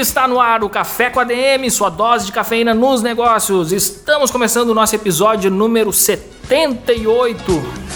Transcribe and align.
Está 0.00 0.26
no 0.26 0.40
ar 0.40 0.64
o 0.64 0.70
Café 0.70 1.10
com 1.10 1.20
ADM, 1.20 1.68
sua 1.70 1.90
dose 1.90 2.24
de 2.26 2.32
cafeína 2.32 2.72
nos 2.72 3.02
negócios. 3.02 3.70
Estamos 3.70 4.30
começando 4.30 4.70
o 4.70 4.74
nosso 4.74 4.96
episódio 4.96 5.50
número 5.50 5.92
78. 5.92 7.90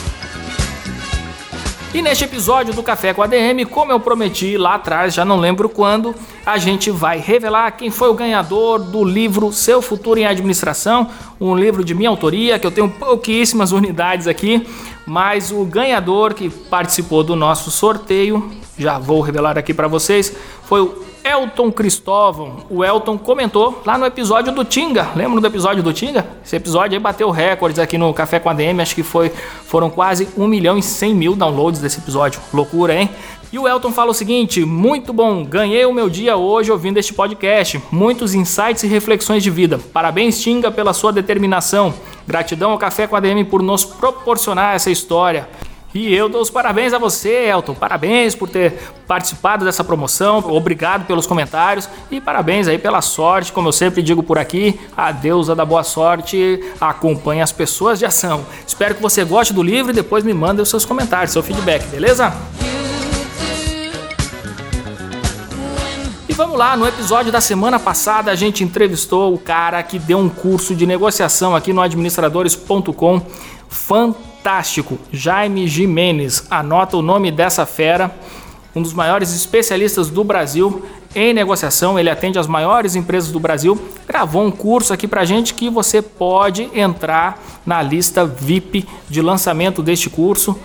E 1.94 2.02
neste 2.02 2.24
episódio 2.24 2.74
do 2.74 2.82
Café 2.82 3.14
com 3.14 3.22
ADM, 3.22 3.64
como 3.70 3.90
eu 3.90 3.98
prometi 3.98 4.58
lá 4.58 4.74
atrás, 4.74 5.14
já 5.14 5.24
não 5.24 5.38
lembro 5.38 5.68
quando, 5.68 6.14
a 6.44 6.58
gente 6.58 6.90
vai 6.90 7.18
revelar 7.18 7.70
quem 7.70 7.90
foi 7.90 8.08
o 8.10 8.14
ganhador 8.14 8.80
do 8.80 9.02
livro 9.02 9.50
Seu 9.52 9.80
Futuro 9.80 10.20
em 10.20 10.26
Administração, 10.26 11.08
um 11.40 11.56
livro 11.56 11.82
de 11.82 11.94
minha 11.94 12.10
autoria, 12.10 12.58
que 12.58 12.66
eu 12.66 12.72
tenho 12.72 12.90
pouquíssimas 12.90 13.72
unidades 13.72 14.26
aqui, 14.26 14.66
mas 15.06 15.50
o 15.50 15.64
ganhador 15.64 16.34
que 16.34 16.50
participou 16.50 17.24
do 17.24 17.34
nosso 17.34 17.70
sorteio, 17.70 18.50
já 18.78 18.98
vou 18.98 19.20
revelar 19.20 19.56
aqui 19.58 19.72
para 19.72 19.88
vocês, 19.88 20.34
foi 20.64 20.80
o 20.80 21.04
Elton 21.24 21.72
Cristóvão. 21.72 22.58
O 22.68 22.84
Elton 22.84 23.16
comentou 23.16 23.82
lá 23.86 23.96
no 23.96 24.04
episódio 24.04 24.52
do 24.52 24.64
Tinga. 24.64 25.08
Lembra 25.16 25.40
do 25.40 25.46
episódio 25.46 25.82
do 25.82 25.92
Tinga? 25.92 26.26
Esse 26.44 26.56
episódio 26.56 26.96
aí 26.96 27.02
bateu 27.02 27.30
recordes 27.30 27.78
aqui 27.78 27.96
no 27.96 28.12
Café 28.12 28.38
com 28.38 28.50
a 28.50 28.52
DM. 28.52 28.82
Acho 28.82 28.94
que 28.94 29.02
foi, 29.02 29.30
foram 29.64 29.88
quase 29.88 30.28
1 30.36 30.46
milhão 30.46 30.76
e 30.76 30.82
100 30.82 31.14
mil 31.14 31.34
downloads 31.34 31.80
desse 31.80 31.98
episódio. 31.98 32.40
Loucura, 32.52 32.94
hein? 32.94 33.08
E 33.50 33.58
o 33.58 33.66
Elton 33.66 33.90
fala 33.90 34.10
o 34.10 34.14
seguinte: 34.14 34.64
muito 34.64 35.12
bom, 35.12 35.44
ganhei 35.44 35.86
o 35.86 35.94
meu 35.94 36.10
dia 36.10 36.36
hoje 36.36 36.70
ouvindo 36.70 36.98
este 36.98 37.14
podcast. 37.14 37.80
Muitos 37.90 38.34
insights 38.34 38.82
e 38.82 38.86
reflexões 38.86 39.42
de 39.42 39.50
vida. 39.50 39.78
Parabéns, 39.92 40.42
Tinga, 40.42 40.70
pela 40.70 40.92
sua 40.92 41.12
determinação. 41.12 41.94
Gratidão 42.26 42.72
ao 42.72 42.78
Café 42.78 43.06
com 43.06 43.16
a 43.16 43.20
DM 43.20 43.44
por 43.44 43.62
nos 43.62 43.84
proporcionar 43.84 44.74
essa 44.74 44.90
história. 44.90 45.48
E 45.94 46.12
eu 46.12 46.28
dou 46.28 46.42
os 46.42 46.50
parabéns 46.50 46.92
a 46.92 46.98
você, 46.98 47.46
Elton. 47.46 47.72
Parabéns 47.72 48.34
por 48.34 48.48
ter 48.48 48.72
participado 49.06 49.64
dessa 49.64 49.84
promoção. 49.84 50.38
Obrigado 50.38 51.06
pelos 51.06 51.24
comentários 51.24 51.88
e 52.10 52.20
parabéns 52.20 52.66
aí 52.66 52.78
pela 52.78 53.00
sorte. 53.00 53.52
Como 53.52 53.68
eu 53.68 53.72
sempre 53.72 54.02
digo 54.02 54.20
por 54.20 54.36
aqui, 54.36 54.80
a 54.96 55.12
deusa 55.12 55.54
da 55.54 55.64
boa 55.64 55.84
sorte 55.84 56.58
acompanha 56.80 57.44
as 57.44 57.52
pessoas 57.52 58.00
de 58.00 58.04
ação. 58.04 58.44
Espero 58.66 58.96
que 58.96 59.00
você 59.00 59.24
goste 59.24 59.54
do 59.54 59.62
livro 59.62 59.92
e 59.92 59.94
depois 59.94 60.24
me 60.24 60.34
mande 60.34 60.60
os 60.60 60.68
seus 60.68 60.84
comentários, 60.84 61.30
seu 61.30 61.44
feedback, 61.44 61.86
beleza? 61.86 62.34
Vamos 66.30 66.58
lá, 66.58 66.76
no 66.76 66.88
episódio 66.88 67.30
da 67.30 67.40
semana 67.40 67.78
passada 67.78 68.32
a 68.32 68.34
gente 68.34 68.64
entrevistou 68.64 69.32
o 69.32 69.38
cara 69.38 69.80
que 69.84 70.00
deu 70.00 70.18
um 70.18 70.28
curso 70.28 70.74
de 70.74 70.84
negociação 70.84 71.54
aqui 71.54 71.72
no 71.72 71.80
administradores.com. 71.80 73.22
Fantástico 73.68 74.33
fantástico, 74.44 74.98
Jaime 75.10 75.66
Jimenez. 75.66 76.46
Anota 76.50 76.98
o 76.98 77.02
nome 77.02 77.30
dessa 77.30 77.64
fera, 77.64 78.14
um 78.76 78.82
dos 78.82 78.92
maiores 78.92 79.34
especialistas 79.34 80.10
do 80.10 80.22
Brasil 80.22 80.84
em 81.14 81.32
negociação. 81.32 81.98
Ele 81.98 82.10
atende 82.10 82.38
as 82.38 82.46
maiores 82.46 82.94
empresas 82.94 83.32
do 83.32 83.40
Brasil. 83.40 83.80
Gravou 84.06 84.44
um 84.44 84.50
curso 84.50 84.92
aqui 84.92 85.08
pra 85.08 85.24
gente 85.24 85.54
que 85.54 85.70
você 85.70 86.02
pode 86.02 86.68
entrar 86.74 87.42
na 87.64 87.80
lista 87.80 88.26
VIP 88.26 88.86
de 89.08 89.22
lançamento 89.22 89.82
deste 89.82 90.10
curso 90.10 90.60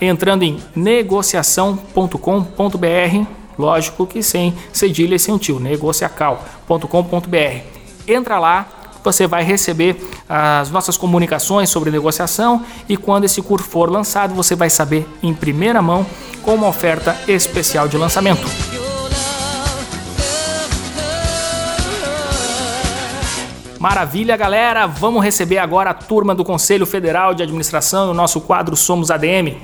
entrando 0.00 0.42
em 0.42 0.58
negociação.com.br. 0.74 3.26
Lógico 3.56 4.08
que 4.08 4.24
sem 4.24 4.56
cedilha 4.72 5.14
e 5.14 5.20
sem 5.20 5.38
tio, 5.38 5.60
negociacal.com.br. 5.60 7.60
Entra 8.08 8.40
lá, 8.40 8.79
você 9.02 9.26
vai 9.26 9.42
receber 9.42 9.96
as 10.28 10.70
nossas 10.70 10.96
comunicações 10.96 11.70
sobre 11.70 11.90
negociação 11.90 12.64
e 12.88 12.96
quando 12.96 13.24
esse 13.24 13.42
curso 13.42 13.68
for 13.68 13.90
lançado, 13.90 14.34
você 14.34 14.54
vai 14.54 14.70
saber 14.70 15.06
em 15.22 15.34
primeira 15.34 15.80
mão 15.80 16.06
com 16.42 16.54
uma 16.54 16.68
oferta 16.68 17.16
especial 17.28 17.88
de 17.88 17.96
lançamento. 17.96 18.46
Maravilha, 23.78 24.36
galera! 24.36 24.86
Vamos 24.86 25.24
receber 25.24 25.56
agora 25.56 25.88
a 25.88 25.94
turma 25.94 26.34
do 26.34 26.44
Conselho 26.44 26.84
Federal 26.84 27.32
de 27.32 27.42
Administração 27.42 28.08
e 28.08 28.10
o 28.10 28.14
nosso 28.14 28.38
quadro 28.42 28.76
Somos 28.76 29.10
ADM. 29.10 29.56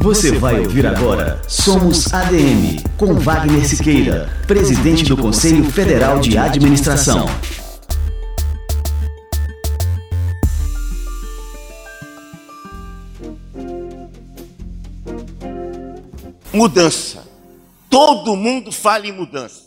Você 0.00 0.38
vai 0.38 0.60
ouvir 0.60 0.86
agora 0.86 1.42
Somos 1.48 2.14
ADM, 2.14 2.84
com 2.96 3.14
Wagner 3.14 3.66
Siqueira, 3.66 4.30
presidente 4.46 5.02
do 5.02 5.16
Conselho 5.16 5.64
Federal 5.64 6.20
de 6.20 6.38
Administração. 6.38 7.26
Mudança. 16.52 17.26
Todo 17.90 18.36
mundo 18.36 18.70
fala 18.70 19.04
em 19.04 19.12
mudança. 19.12 19.64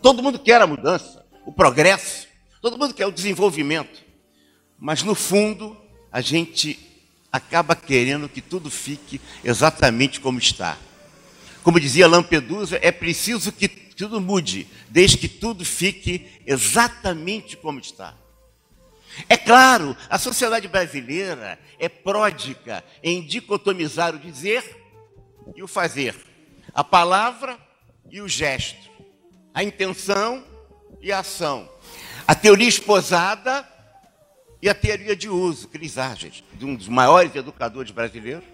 Todo 0.00 0.22
mundo 0.22 0.38
quer 0.38 0.62
a 0.62 0.68
mudança, 0.68 1.26
o 1.44 1.52
progresso. 1.52 2.28
Todo 2.62 2.78
mundo 2.78 2.94
quer 2.94 3.06
o 3.06 3.12
desenvolvimento. 3.12 4.04
Mas 4.78 5.02
no 5.02 5.16
fundo, 5.16 5.76
a 6.12 6.20
gente 6.20 6.87
acaba 7.32 7.76
querendo 7.76 8.28
que 8.28 8.40
tudo 8.40 8.70
fique 8.70 9.20
exatamente 9.44 10.20
como 10.20 10.38
está. 10.38 10.78
Como 11.62 11.80
dizia 11.80 12.08
Lampedusa, 12.08 12.78
é 12.82 12.90
preciso 12.90 13.52
que 13.52 13.68
tudo 13.68 14.20
mude, 14.20 14.66
desde 14.88 15.18
que 15.18 15.28
tudo 15.28 15.64
fique 15.64 16.40
exatamente 16.46 17.56
como 17.56 17.80
está. 17.80 18.14
É 19.28 19.36
claro, 19.36 19.96
a 20.08 20.18
sociedade 20.18 20.68
brasileira 20.68 21.58
é 21.78 21.88
pródiga 21.88 22.84
em 23.02 23.20
dicotomizar 23.22 24.14
o 24.14 24.18
dizer 24.18 24.76
e 25.56 25.62
o 25.62 25.68
fazer, 25.68 26.14
a 26.72 26.84
palavra 26.84 27.58
e 28.10 28.20
o 28.20 28.28
gesto, 28.28 28.88
a 29.52 29.64
intenção 29.64 30.44
e 31.00 31.10
a 31.10 31.20
ação, 31.20 31.68
a 32.26 32.34
teoria 32.34 32.68
esposada 32.68 33.66
e 34.60 34.68
a 34.68 34.74
teoria 34.74 35.14
de 35.14 35.28
uso, 35.28 35.68
Cris 35.68 35.98
Arges, 35.98 36.42
de 36.54 36.64
um 36.64 36.74
dos 36.74 36.88
maiores 36.88 37.34
educadores 37.34 37.90
brasileiros, 37.90 38.44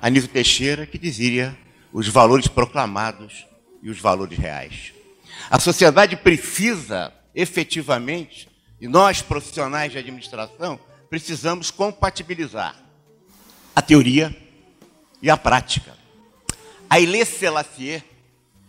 Anísio 0.00 0.28
Teixeira, 0.28 0.86
que 0.86 0.96
dizia 0.96 1.56
os 1.92 2.08
valores 2.08 2.46
proclamados 2.46 3.46
e 3.82 3.90
os 3.90 3.98
valores 3.98 4.38
reais. 4.38 4.92
A 5.50 5.58
sociedade 5.58 6.16
precisa, 6.16 7.12
efetivamente, 7.34 8.48
e 8.80 8.88
nós, 8.88 9.20
profissionais 9.20 9.92
de 9.92 9.98
administração, 9.98 10.78
precisamos 11.08 11.70
compatibilizar 11.70 12.76
a 13.74 13.82
teoria 13.82 14.34
e 15.20 15.28
a 15.28 15.36
prática. 15.36 15.94
Haile 16.88 17.24
Selassie, 17.24 18.02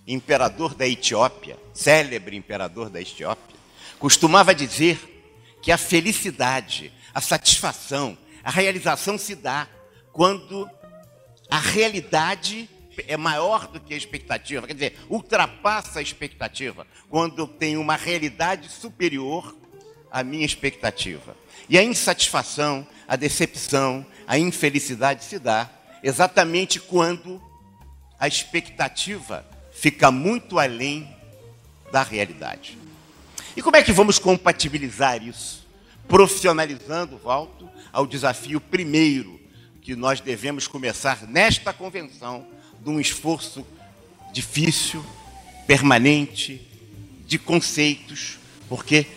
imperador 0.08 0.74
da 0.74 0.88
Etiópia, 0.88 1.58
célebre 1.74 2.36
imperador 2.36 2.90
da 2.90 3.00
Etiópia, 3.00 3.56
costumava 4.00 4.54
dizer 4.54 5.11
que 5.62 5.72
a 5.72 5.78
felicidade, 5.78 6.92
a 7.14 7.22
satisfação, 7.22 8.18
a 8.44 8.50
realização 8.50 9.18
se 9.18 9.36
dá 9.36 9.68
quando 10.12 10.70
a 11.50 11.60
realidade 11.60 12.70
é 13.08 13.16
maior 13.16 13.68
do 13.68 13.80
que 13.80 13.94
a 13.94 13.98
expectativa, 13.98 14.68
quer 14.68 14.74
dizer, 14.74 15.00
ultrapassa 15.10 16.00
a 16.00 16.02
expectativa, 16.02 16.86
quando 17.10 17.40
eu 17.40 17.48
tenho 17.48 17.80
uma 17.80 17.96
realidade 17.96 18.70
superior 18.70 19.56
à 20.12 20.24
minha 20.24 20.46
expectativa. 20.46 21.36
E 21.70 21.78
a 21.78 21.84
insatisfação, 21.84 22.86
a 23.08 23.16
decepção, 23.16 24.06
a 24.28 24.38
infelicidade 24.38 25.24
se 25.24 25.40
dá 25.40 25.70
exatamente 26.04 26.80
quando 26.80 27.42
a 28.20 28.28
expectativa 28.28 29.46
fica 29.72 30.12
muito 30.12 30.60
além 30.60 31.16
da 31.92 32.04
realidade. 32.04 32.78
E 33.56 33.62
como 33.62 33.76
é 33.76 33.84
que 33.84 33.92
vamos 33.92 34.20
compatibilizar 34.20 35.24
isso? 35.24 35.61
Profissionalizando, 36.12 37.18
volto 37.18 37.70
ao 37.90 38.06
desafio 38.06 38.60
primeiro 38.60 39.40
que 39.82 39.96
nós 39.96 40.20
devemos 40.20 40.68
começar 40.68 41.26
nesta 41.26 41.72
convenção, 41.72 42.46
de 42.84 42.90
um 42.90 43.00
esforço 43.00 43.66
difícil, 44.34 45.06
permanente, 45.66 46.68
de 47.26 47.40
conceitos, 47.40 48.38
porque 48.68 49.08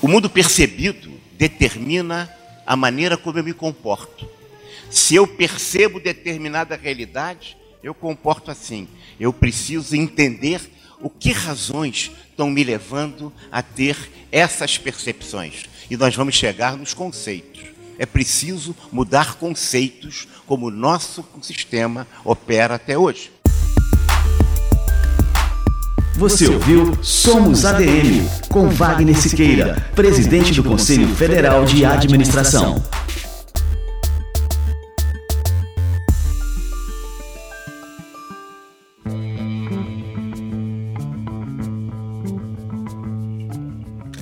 o 0.00 0.06
mundo 0.06 0.30
percebido 0.30 1.10
determina 1.32 2.32
a 2.64 2.76
maneira 2.76 3.16
como 3.16 3.40
eu 3.40 3.44
me 3.44 3.52
comporto. 3.52 4.30
Se 4.88 5.16
eu 5.16 5.26
percebo 5.26 5.98
determinada 5.98 6.76
realidade, 6.76 7.56
eu 7.82 7.92
comporto 7.92 8.48
assim. 8.48 8.86
Eu 9.18 9.32
preciso 9.32 9.96
entender 9.96 10.60
o 11.00 11.08
que 11.08 11.32
razões 11.32 12.10
estão 12.30 12.50
me 12.50 12.64
levando 12.64 13.32
a 13.50 13.62
ter 13.62 13.96
essas 14.30 14.76
percepções? 14.78 15.64
E 15.90 15.96
nós 15.96 16.14
vamos 16.14 16.34
chegar 16.34 16.76
nos 16.76 16.92
conceitos. 16.92 17.62
É 17.98 18.06
preciso 18.06 18.76
mudar 18.92 19.34
conceitos 19.34 20.28
como 20.46 20.66
o 20.66 20.70
nosso 20.70 21.24
sistema 21.42 22.06
opera 22.24 22.74
até 22.74 22.96
hoje. 22.96 23.32
Você 26.14 26.48
ouviu 26.48 26.98
Somos 27.02 27.64
ADM, 27.64 28.26
com 28.48 28.68
Wagner 28.68 29.16
Siqueira, 29.16 29.88
presidente 29.94 30.52
do 30.52 30.64
Conselho 30.64 31.14
Federal 31.14 31.64
de 31.64 31.84
Administração. 31.84 32.82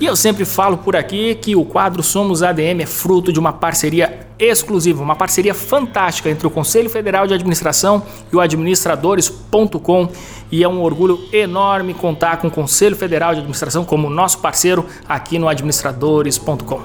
E 0.06 0.08
eu 0.08 0.14
sempre 0.14 0.44
falo 0.44 0.79
por 0.79 0.94
aqui 0.94 1.35
que 1.35 1.56
o 1.56 1.64
quadro 1.64 2.00
Somos 2.00 2.41
ADM 2.41 2.81
é 2.81 2.87
fruto 2.87 3.32
de 3.32 3.41
uma 3.41 3.53
parceria 3.53 4.29
exclusiva, 4.38 5.03
uma 5.03 5.17
parceria 5.17 5.53
fantástica 5.53 6.31
entre 6.31 6.47
o 6.47 6.50
Conselho 6.50 6.88
Federal 6.88 7.26
de 7.26 7.35
Administração 7.35 8.05
e 8.32 8.37
o 8.37 8.38
administradores.com 8.38 10.08
e 10.53 10.62
é 10.62 10.69
um 10.69 10.81
orgulho 10.81 11.19
enorme 11.32 11.93
contar 11.93 12.37
com 12.37 12.47
o 12.47 12.50
Conselho 12.53 12.94
Federal 12.94 13.32
de 13.32 13.41
Administração 13.41 13.85
como 13.85 14.08
nosso 14.08 14.38
parceiro 14.38 14.87
aqui 15.08 15.41
no 15.41 15.49
administradores.com. 15.49 16.81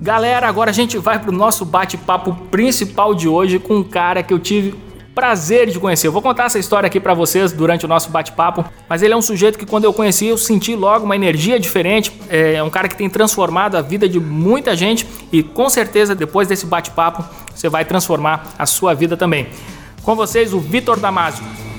Galera, 0.00 0.48
agora 0.48 0.70
a 0.70 0.74
gente 0.74 0.96
vai 0.96 1.18
para 1.18 1.28
o 1.28 1.34
nosso 1.34 1.66
bate-papo 1.66 2.34
principal 2.50 3.14
de 3.14 3.28
hoje 3.28 3.58
com 3.58 3.76
um 3.76 3.84
cara 3.84 4.22
que 4.22 4.32
eu 4.32 4.38
tive 4.38 4.74
prazer 5.14 5.68
de 5.68 5.78
conhecer. 5.78 6.06
Eu 6.06 6.12
vou 6.12 6.22
contar 6.22 6.44
essa 6.44 6.58
história 6.58 6.86
aqui 6.86 6.98
para 6.98 7.14
vocês 7.14 7.52
durante 7.52 7.84
o 7.84 7.88
nosso 7.88 8.10
bate-papo, 8.10 8.64
mas 8.88 9.02
ele 9.02 9.12
é 9.12 9.16
um 9.16 9.22
sujeito 9.22 9.58
que 9.58 9.66
quando 9.66 9.84
eu 9.84 9.92
conheci 9.92 10.26
eu 10.26 10.38
senti 10.38 10.74
logo 10.74 11.04
uma 11.04 11.14
energia 11.16 11.58
diferente. 11.60 12.12
É 12.28 12.62
um 12.62 12.70
cara 12.70 12.88
que 12.88 12.96
tem 12.96 13.08
transformado 13.08 13.76
a 13.76 13.82
vida 13.82 14.08
de 14.08 14.18
muita 14.18 14.74
gente 14.74 15.06
e 15.30 15.42
com 15.42 15.68
certeza 15.68 16.14
depois 16.14 16.48
desse 16.48 16.66
bate-papo 16.66 17.24
você 17.54 17.68
vai 17.68 17.84
transformar 17.84 18.54
a 18.58 18.66
sua 18.66 18.94
vida 18.94 19.16
também. 19.16 19.48
Com 20.02 20.16
vocês 20.16 20.52
o 20.52 20.60
Vitor 20.60 20.98
Damasio. 20.98 21.71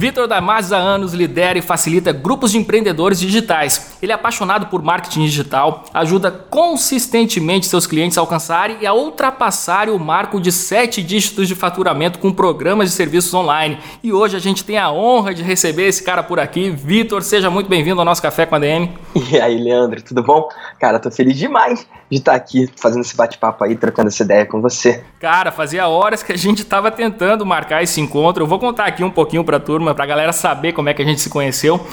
Vitor 0.00 0.26
Damasio 0.26 0.74
há 0.74 0.78
anos 0.78 1.12
lidera 1.12 1.58
e 1.58 1.62
facilita 1.62 2.10
grupos 2.10 2.52
de 2.52 2.56
empreendedores 2.56 3.20
digitais. 3.20 3.89
Ele 4.02 4.12
é 4.12 4.14
apaixonado 4.14 4.66
por 4.66 4.82
marketing 4.82 5.24
digital, 5.24 5.84
ajuda 5.92 6.30
consistentemente 6.30 7.66
seus 7.66 7.86
clientes 7.86 8.16
a 8.16 8.20
alcançarem 8.20 8.78
e 8.80 8.86
a 8.86 8.94
ultrapassarem 8.94 9.92
o 9.92 9.98
marco 9.98 10.40
de 10.40 10.50
sete 10.50 11.02
dígitos 11.02 11.46
de 11.46 11.54
faturamento 11.54 12.18
com 12.18 12.32
programas 12.32 12.88
de 12.88 12.94
serviços 12.94 13.32
online. 13.34 13.78
E 14.02 14.12
hoje 14.12 14.36
a 14.36 14.40
gente 14.40 14.64
tem 14.64 14.78
a 14.78 14.90
honra 14.90 15.34
de 15.34 15.42
receber 15.42 15.86
esse 15.86 16.02
cara 16.02 16.22
por 16.22 16.40
aqui. 16.40 16.70
Vitor, 16.70 17.22
seja 17.22 17.50
muito 17.50 17.68
bem-vindo 17.68 18.00
ao 18.00 18.04
nosso 18.04 18.22
Café 18.22 18.46
com 18.46 18.54
a 18.54 18.58
DM. 18.58 18.90
E 19.30 19.38
aí, 19.38 19.58
Leandro, 19.62 20.02
tudo 20.02 20.22
bom? 20.22 20.48
Cara, 20.78 20.98
tô 20.98 21.10
feliz 21.10 21.36
demais 21.36 21.86
de 22.10 22.18
estar 22.18 22.34
aqui 22.34 22.68
fazendo 22.76 23.02
esse 23.02 23.16
bate-papo 23.16 23.62
aí, 23.64 23.76
trocando 23.76 24.08
essa 24.08 24.22
ideia 24.22 24.46
com 24.46 24.60
você. 24.60 25.04
Cara, 25.20 25.52
fazia 25.52 25.86
horas 25.86 26.22
que 26.22 26.32
a 26.32 26.36
gente 26.36 26.62
estava 26.62 26.90
tentando 26.90 27.44
marcar 27.44 27.82
esse 27.82 28.00
encontro. 28.00 28.42
Eu 28.42 28.46
vou 28.46 28.58
contar 28.58 28.86
aqui 28.86 29.04
um 29.04 29.10
pouquinho 29.10 29.44
para 29.44 29.58
a 29.58 29.60
turma, 29.60 29.94
para 29.94 30.04
a 30.04 30.06
galera 30.06 30.32
saber 30.32 30.72
como 30.72 30.88
é 30.88 30.94
que 30.94 31.02
a 31.02 31.04
gente 31.04 31.20
se 31.20 31.28
conheceu. 31.28 31.86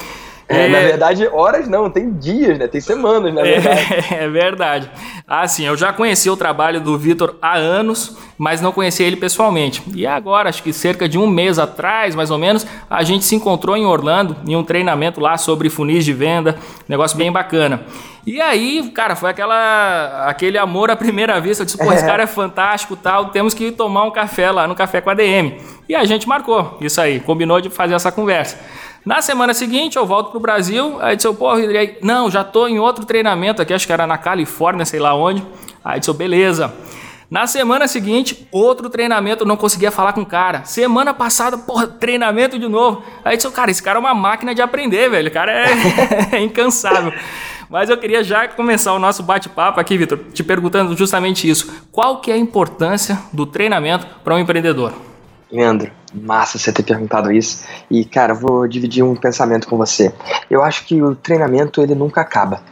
É, 0.48 0.64
é, 0.64 0.68
na 0.68 0.78
verdade, 0.78 1.28
horas 1.30 1.68
não, 1.68 1.90
tem 1.90 2.10
dias, 2.10 2.58
né? 2.58 2.66
Tem 2.66 2.80
semanas, 2.80 3.34
na 3.34 3.42
verdade. 3.42 3.80
É, 4.10 4.24
é 4.24 4.28
verdade. 4.28 4.90
Assim, 5.28 5.66
eu 5.66 5.76
já 5.76 5.92
conheci 5.92 6.30
o 6.30 6.36
trabalho 6.36 6.80
do 6.80 6.96
Vitor 6.96 7.36
há 7.42 7.54
anos, 7.54 8.16
mas 8.38 8.62
não 8.62 8.72
conhecia 8.72 9.06
ele 9.06 9.16
pessoalmente. 9.16 9.82
E 9.94 10.06
agora, 10.06 10.48
acho 10.48 10.62
que 10.62 10.72
cerca 10.72 11.06
de 11.06 11.18
um 11.18 11.26
mês 11.26 11.58
atrás, 11.58 12.14
mais 12.14 12.30
ou 12.30 12.38
menos, 12.38 12.66
a 12.88 13.02
gente 13.02 13.26
se 13.26 13.34
encontrou 13.34 13.76
em 13.76 13.84
Orlando, 13.84 14.36
em 14.46 14.56
um 14.56 14.64
treinamento 14.64 15.20
lá 15.20 15.36
sobre 15.36 15.68
funis 15.68 16.02
de 16.02 16.14
venda, 16.14 16.56
negócio 16.88 17.18
bem 17.18 17.30
bacana. 17.30 17.82
E 18.26 18.40
aí, 18.40 18.90
cara, 18.94 19.16
foi 19.16 19.30
aquela, 19.30 20.26
aquele 20.26 20.56
amor 20.56 20.90
à 20.90 20.96
primeira 20.96 21.38
vista. 21.40 21.62
Eu 21.62 21.66
disse, 21.66 21.76
pô, 21.78 21.92
esse 21.92 22.04
cara 22.06 22.22
é 22.22 22.26
fantástico 22.26 22.96
tal, 22.96 23.26
temos 23.26 23.52
que 23.52 23.70
tomar 23.70 24.04
um 24.04 24.10
café 24.10 24.50
lá 24.50 24.66
no 24.66 24.74
Café 24.74 25.02
com 25.02 25.10
a 25.10 25.14
DM. 25.14 25.58
E 25.88 25.94
a 25.94 26.04
gente 26.04 26.26
marcou 26.26 26.78
isso 26.80 27.00
aí, 27.00 27.20
combinou 27.20 27.60
de 27.60 27.68
fazer 27.68 27.94
essa 27.94 28.10
conversa. 28.10 28.58
Na 29.04 29.22
semana 29.22 29.54
seguinte, 29.54 29.96
eu 29.96 30.06
volto 30.06 30.30
pro 30.30 30.40
Brasil. 30.40 30.98
Aí 31.00 31.16
disse, 31.16 31.32
pô, 31.34 31.54
Rodrigo, 31.54 31.96
não, 32.02 32.30
já 32.30 32.44
tô 32.44 32.66
em 32.66 32.78
outro 32.78 33.04
treinamento 33.04 33.62
aqui, 33.62 33.72
acho 33.72 33.86
que 33.86 33.92
era 33.92 34.06
na 34.06 34.18
Califórnia, 34.18 34.84
sei 34.84 35.00
lá 35.00 35.14
onde. 35.14 35.42
Aí 35.84 35.98
disse, 35.98 36.12
beleza. 36.12 36.74
Na 37.30 37.46
semana 37.46 37.86
seguinte, 37.86 38.48
outro 38.50 38.88
treinamento, 38.88 39.44
não 39.44 39.56
conseguia 39.56 39.90
falar 39.90 40.14
com 40.14 40.22
o 40.22 40.26
cara. 40.26 40.64
Semana 40.64 41.12
passada, 41.12 41.58
porra, 41.58 41.86
treinamento 41.86 42.58
de 42.58 42.66
novo. 42.66 43.02
Aí 43.22 43.36
disse, 43.36 43.50
cara, 43.50 43.70
esse 43.70 43.82
cara 43.82 43.98
é 43.98 44.00
uma 44.00 44.14
máquina 44.14 44.54
de 44.54 44.62
aprender, 44.62 45.10
velho. 45.10 45.28
O 45.28 45.32
cara 45.32 45.52
é, 45.52 45.66
é 46.36 46.40
incansável. 46.40 47.12
Mas 47.68 47.90
eu 47.90 47.98
queria 47.98 48.24
já 48.24 48.48
começar 48.48 48.94
o 48.94 48.98
nosso 48.98 49.22
bate-papo 49.22 49.78
aqui, 49.78 49.98
Vitor, 49.98 50.18
te 50.32 50.42
perguntando 50.42 50.96
justamente 50.96 51.48
isso. 51.48 51.70
Qual 51.92 52.18
que 52.22 52.30
é 52.30 52.34
a 52.34 52.38
importância 52.38 53.18
do 53.30 53.44
treinamento 53.44 54.06
para 54.24 54.34
um 54.34 54.38
empreendedor? 54.38 54.94
Leandro, 55.50 55.90
massa 56.12 56.58
você 56.58 56.72
ter 56.72 56.82
perguntado 56.82 57.32
isso. 57.32 57.64
E, 57.90 58.04
cara, 58.04 58.34
vou 58.34 58.68
dividir 58.68 59.02
um 59.02 59.14
pensamento 59.14 59.66
com 59.66 59.76
você. 59.76 60.12
Eu 60.50 60.62
acho 60.62 60.84
que 60.86 61.02
o 61.02 61.14
treinamento, 61.14 61.82
ele 61.82 61.94
nunca 61.94 62.20
acaba. 62.20 62.62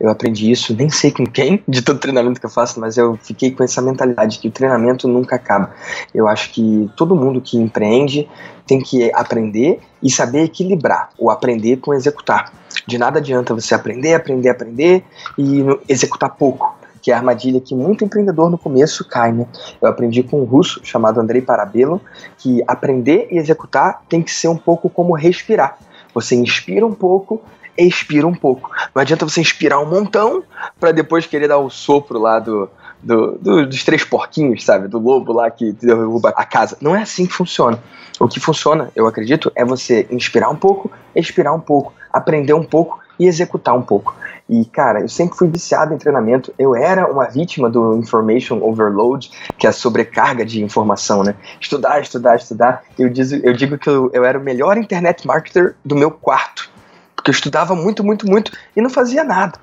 Eu 0.00 0.10
aprendi 0.10 0.48
isso, 0.48 0.74
nem 0.76 0.88
sei 0.88 1.10
com 1.10 1.26
quem, 1.26 1.62
de 1.66 1.82
todo 1.82 1.98
treinamento 1.98 2.38
que 2.38 2.46
eu 2.46 2.50
faço, 2.50 2.78
mas 2.78 2.96
eu 2.96 3.18
fiquei 3.20 3.50
com 3.50 3.64
essa 3.64 3.82
mentalidade 3.82 4.38
que 4.38 4.46
o 4.46 4.50
treinamento 4.50 5.08
nunca 5.08 5.36
acaba. 5.36 5.74
Eu 6.14 6.28
acho 6.28 6.52
que 6.52 6.88
todo 6.96 7.16
mundo 7.16 7.40
que 7.40 7.56
empreende 7.56 8.28
tem 8.66 8.80
que 8.80 9.12
aprender 9.12 9.80
e 10.02 10.10
saber 10.10 10.44
equilibrar 10.44 11.10
o 11.18 11.30
aprender 11.30 11.78
com 11.78 11.92
executar. 11.94 12.52
De 12.86 12.96
nada 12.96 13.18
adianta 13.18 13.54
você 13.54 13.74
aprender, 13.74 14.14
aprender, 14.14 14.50
aprender 14.50 15.02
e 15.36 15.64
executar 15.88 16.30
pouco 16.30 16.77
que 17.00 17.10
é 17.10 17.14
a 17.14 17.18
armadilha 17.18 17.60
que 17.60 17.74
muito 17.74 18.04
empreendedor 18.04 18.50
no 18.50 18.58
começo 18.58 19.04
cai, 19.04 19.32
né? 19.32 19.46
Eu 19.80 19.88
aprendi 19.88 20.22
com 20.22 20.40
um 20.40 20.44
russo 20.44 20.80
chamado 20.84 21.20
Andrei 21.20 21.40
Parabelo 21.40 22.00
que 22.36 22.62
aprender 22.66 23.28
e 23.30 23.38
executar 23.38 24.02
tem 24.08 24.22
que 24.22 24.30
ser 24.30 24.48
um 24.48 24.56
pouco 24.56 24.88
como 24.88 25.14
respirar. 25.14 25.78
Você 26.14 26.34
inspira 26.34 26.86
um 26.86 26.94
pouco, 26.94 27.42
expira 27.76 28.26
um 28.26 28.34
pouco. 28.34 28.70
Não 28.94 29.00
adianta 29.00 29.24
você 29.24 29.40
inspirar 29.40 29.78
um 29.78 29.86
montão 29.86 30.42
para 30.80 30.92
depois 30.92 31.26
querer 31.26 31.48
dar 31.48 31.58
o 31.58 31.70
sopro 31.70 32.18
lá 32.18 32.38
do, 32.38 32.68
do, 33.02 33.38
do, 33.38 33.66
dos 33.66 33.84
três 33.84 34.04
porquinhos, 34.04 34.64
sabe? 34.64 34.88
Do 34.88 34.98
lobo 34.98 35.32
lá 35.32 35.50
que 35.50 35.72
derruba 35.72 36.30
a 36.30 36.44
casa. 36.44 36.76
Não 36.80 36.96
é 36.96 37.02
assim 37.02 37.26
que 37.26 37.32
funciona. 37.32 37.78
O 38.18 38.26
que 38.26 38.40
funciona, 38.40 38.90
eu 38.96 39.06
acredito, 39.06 39.52
é 39.54 39.64
você 39.64 40.06
inspirar 40.10 40.50
um 40.50 40.56
pouco, 40.56 40.90
expirar 41.14 41.54
um 41.54 41.60
pouco, 41.60 41.92
aprender 42.12 42.52
um 42.52 42.64
pouco 42.64 42.98
e 43.18 43.26
executar 43.26 43.76
um 43.76 43.82
pouco. 43.82 44.14
E, 44.48 44.64
cara, 44.64 45.00
eu 45.00 45.08
sempre 45.08 45.36
fui 45.36 45.48
viciado 45.48 45.92
em 45.92 45.98
treinamento. 45.98 46.54
Eu 46.58 46.74
era 46.74 47.10
uma 47.10 47.24
vítima 47.26 47.68
do 47.68 47.96
information 47.96 48.62
overload, 48.62 49.30
que 49.58 49.66
é 49.66 49.70
a 49.70 49.72
sobrecarga 49.72 50.44
de 50.44 50.62
informação, 50.62 51.22
né? 51.22 51.34
Estudar, 51.60 52.00
estudar, 52.00 52.36
estudar. 52.36 52.82
Eu, 52.98 53.10
diz, 53.10 53.30
eu 53.30 53.52
digo 53.52 53.76
que 53.76 53.88
eu, 53.88 54.10
eu 54.12 54.24
era 54.24 54.38
o 54.38 54.42
melhor 54.42 54.78
internet 54.78 55.26
marketer 55.26 55.76
do 55.84 55.94
meu 55.94 56.10
quarto. 56.10 56.70
Porque 57.14 57.30
eu 57.30 57.34
estudava 57.34 57.74
muito, 57.74 58.02
muito, 58.02 58.26
muito 58.26 58.52
e 58.74 58.80
não 58.80 58.88
fazia 58.88 59.22
nada. 59.22 59.58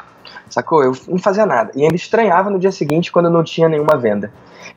Sacou? 0.50 0.84
Eu 0.84 0.96
não 1.08 1.18
fazia 1.18 1.46
nada. 1.46 1.72
E 1.76 1.82
ainda 1.82 1.96
estranhava 1.96 2.52
no 2.52 2.60
dia 2.60 2.72
seguinte 2.72 3.12
quando 3.12 3.26
eu 3.26 3.32
não 3.32 3.44
tinha 3.44 3.68
nenhuma 3.68 3.98
venda. 3.98 4.32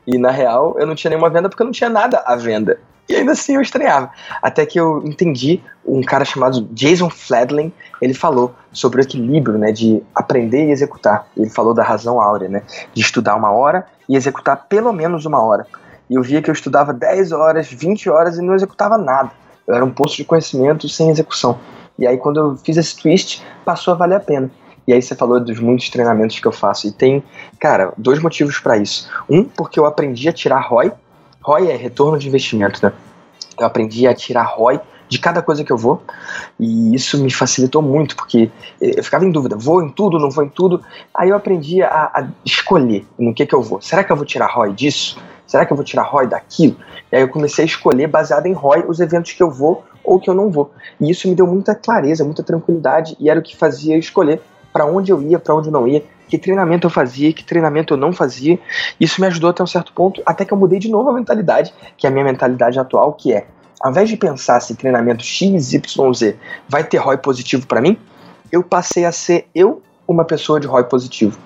E 0.07 0.17
na 0.17 0.31
real, 0.31 0.75
eu 0.79 0.87
não 0.87 0.95
tinha 0.95 1.09
nenhuma 1.09 1.29
venda 1.29 1.49
porque 1.49 1.61
eu 1.61 1.65
não 1.65 1.71
tinha 1.71 1.89
nada 1.89 2.23
à 2.25 2.35
venda. 2.35 2.79
E 3.09 3.15
ainda 3.15 3.31
assim 3.31 3.55
eu 3.55 3.61
estranhava. 3.61 4.11
Até 4.39 4.67
que 4.67 4.79
eu 4.79 5.01
entendi 5.03 5.59
um 5.83 6.01
cara 6.03 6.23
chamado 6.23 6.61
Jason 6.71 7.09
Fladlin, 7.09 7.73
ele 7.99 8.13
falou 8.13 8.53
sobre 8.71 9.01
o 9.01 9.03
equilíbrio, 9.03 9.57
né, 9.57 9.71
de 9.71 10.03
aprender 10.13 10.67
e 10.67 10.71
executar. 10.71 11.27
Ele 11.35 11.49
falou 11.49 11.73
da 11.73 11.83
razão 11.83 12.21
áurea, 12.21 12.47
né, 12.47 12.61
de 12.93 13.01
estudar 13.01 13.35
uma 13.35 13.51
hora 13.51 13.87
e 14.07 14.15
executar 14.15 14.67
pelo 14.69 14.93
menos 14.93 15.25
uma 15.25 15.41
hora. 15.41 15.65
E 16.07 16.13
eu 16.13 16.21
via 16.21 16.39
que 16.39 16.51
eu 16.51 16.53
estudava 16.53 16.93
10 16.93 17.31
horas, 17.31 17.67
20 17.67 18.11
horas 18.11 18.37
e 18.37 18.43
não 18.43 18.53
executava 18.53 18.95
nada. 18.95 19.31
Eu 19.67 19.73
era 19.73 19.83
um 19.83 19.91
poço 19.91 20.15
de 20.15 20.23
conhecimento 20.25 20.87
sem 20.87 21.09
execução. 21.09 21.57
E 21.97 22.05
aí 22.05 22.17
quando 22.17 22.39
eu 22.39 22.57
fiz 22.57 22.77
esse 22.77 22.95
twist, 22.95 23.43
passou 23.65 23.95
a 23.95 23.97
valer 23.97 24.17
a 24.17 24.19
pena. 24.19 24.51
E 24.87 24.93
aí 24.93 25.01
você 25.01 25.15
falou 25.15 25.39
dos 25.39 25.59
muitos 25.59 25.89
treinamentos 25.89 26.39
que 26.39 26.47
eu 26.47 26.51
faço. 26.51 26.87
E 26.87 26.91
tem, 26.91 27.23
cara, 27.59 27.91
dois 27.97 28.19
motivos 28.21 28.59
para 28.59 28.77
isso. 28.77 29.09
Um, 29.27 29.43
porque 29.43 29.79
eu 29.79 29.85
aprendi 29.85 30.29
a 30.29 30.33
tirar 30.33 30.59
ROI, 30.59 30.91
ROI 31.41 31.71
é 31.71 31.75
retorno 31.75 32.17
de 32.17 32.27
investimento, 32.27 32.79
né? 32.83 32.91
Eu 33.59 33.65
aprendi 33.65 34.07
a 34.07 34.13
tirar 34.13 34.43
ROI 34.43 34.79
de 35.07 35.17
cada 35.17 35.41
coisa 35.41 35.63
que 35.63 35.71
eu 35.71 35.77
vou 35.77 36.03
e 36.59 36.93
isso 36.93 37.21
me 37.21 37.31
facilitou 37.31 37.81
muito 37.81 38.15
porque 38.15 38.51
eu 38.79 39.03
ficava 39.03 39.25
em 39.25 39.31
dúvida, 39.31 39.55
vou 39.57 39.83
em 39.83 39.89
tudo, 39.89 40.19
não 40.19 40.29
vou 40.29 40.43
em 40.43 40.49
tudo. 40.49 40.83
Aí 41.13 41.29
eu 41.29 41.35
aprendi 41.35 41.81
a, 41.81 42.11
a 42.13 42.27
escolher 42.45 43.05
no 43.17 43.33
que 43.33 43.45
que 43.45 43.55
eu 43.55 43.61
vou. 43.61 43.81
Será 43.81 44.03
que 44.03 44.11
eu 44.11 44.15
vou 44.15 44.25
tirar 44.25 44.47
ROI 44.47 44.73
disso? 44.73 45.17
Será 45.47 45.65
que 45.65 45.73
eu 45.73 45.75
vou 45.75 45.83
tirar 45.83 46.03
ROI 46.03 46.27
daquilo? 46.27 46.77
E 47.11 47.15
aí 47.15 47.23
eu 47.23 47.27
comecei 47.27 47.63
a 47.63 47.65
escolher, 47.65 48.07
baseado 48.07 48.45
em 48.45 48.53
ROI, 48.53 48.85
os 48.87 48.99
eventos 48.99 49.31
que 49.31 49.41
eu 49.41 49.49
vou 49.49 49.83
ou 50.03 50.19
que 50.19 50.29
eu 50.29 50.33
não 50.35 50.51
vou. 50.51 50.71
E 51.01 51.09
isso 51.09 51.27
me 51.27 51.35
deu 51.35 51.47
muita 51.47 51.73
clareza, 51.73 52.23
muita 52.23 52.43
tranquilidade, 52.43 53.17
e 53.19 53.29
era 53.29 53.39
o 53.39 53.43
que 53.43 53.57
fazia 53.57 53.97
escolher 53.97 54.41
para 54.71 54.85
onde 54.85 55.11
eu 55.11 55.21
ia, 55.21 55.39
para 55.39 55.55
onde 55.55 55.69
eu 55.69 55.71
não 55.71 55.87
ia, 55.87 56.03
que 56.29 56.37
treinamento 56.37 56.85
eu 56.85 56.91
fazia, 56.91 57.33
que 57.33 57.43
treinamento 57.43 57.93
eu 57.93 57.97
não 57.97 58.13
fazia. 58.13 58.59
Isso 58.99 59.19
me 59.19 59.27
ajudou 59.27 59.49
até 59.49 59.63
um 59.63 59.67
certo 59.67 59.91
ponto, 59.91 60.21
até 60.25 60.45
que 60.45 60.53
eu 60.53 60.57
mudei 60.57 60.77
de 60.77 60.89
novo 60.89 61.09
a 61.09 61.13
mentalidade, 61.13 61.73
que 61.97 62.05
é 62.05 62.09
a 62.09 62.13
minha 62.13 62.23
mentalidade 62.23 62.79
atual, 62.79 63.13
que 63.13 63.33
é, 63.33 63.47
ao 63.81 63.91
invés 63.91 64.07
de 64.07 64.15
pensar 64.15 64.59
se 64.59 64.75
treinamento 64.75 65.23
X, 65.23 65.73
Y, 65.73 66.13
Z 66.13 66.37
vai 66.67 66.83
ter 66.83 66.97
ROI 66.97 67.17
positivo 67.17 67.65
para 67.65 67.81
mim, 67.81 67.97
eu 68.51 68.63
passei 68.63 69.05
a 69.05 69.11
ser 69.11 69.47
eu 69.53 69.81
uma 70.07 70.23
pessoa 70.23 70.59
de 70.59 70.67
ROI 70.67 70.83
positivo. 70.83 71.37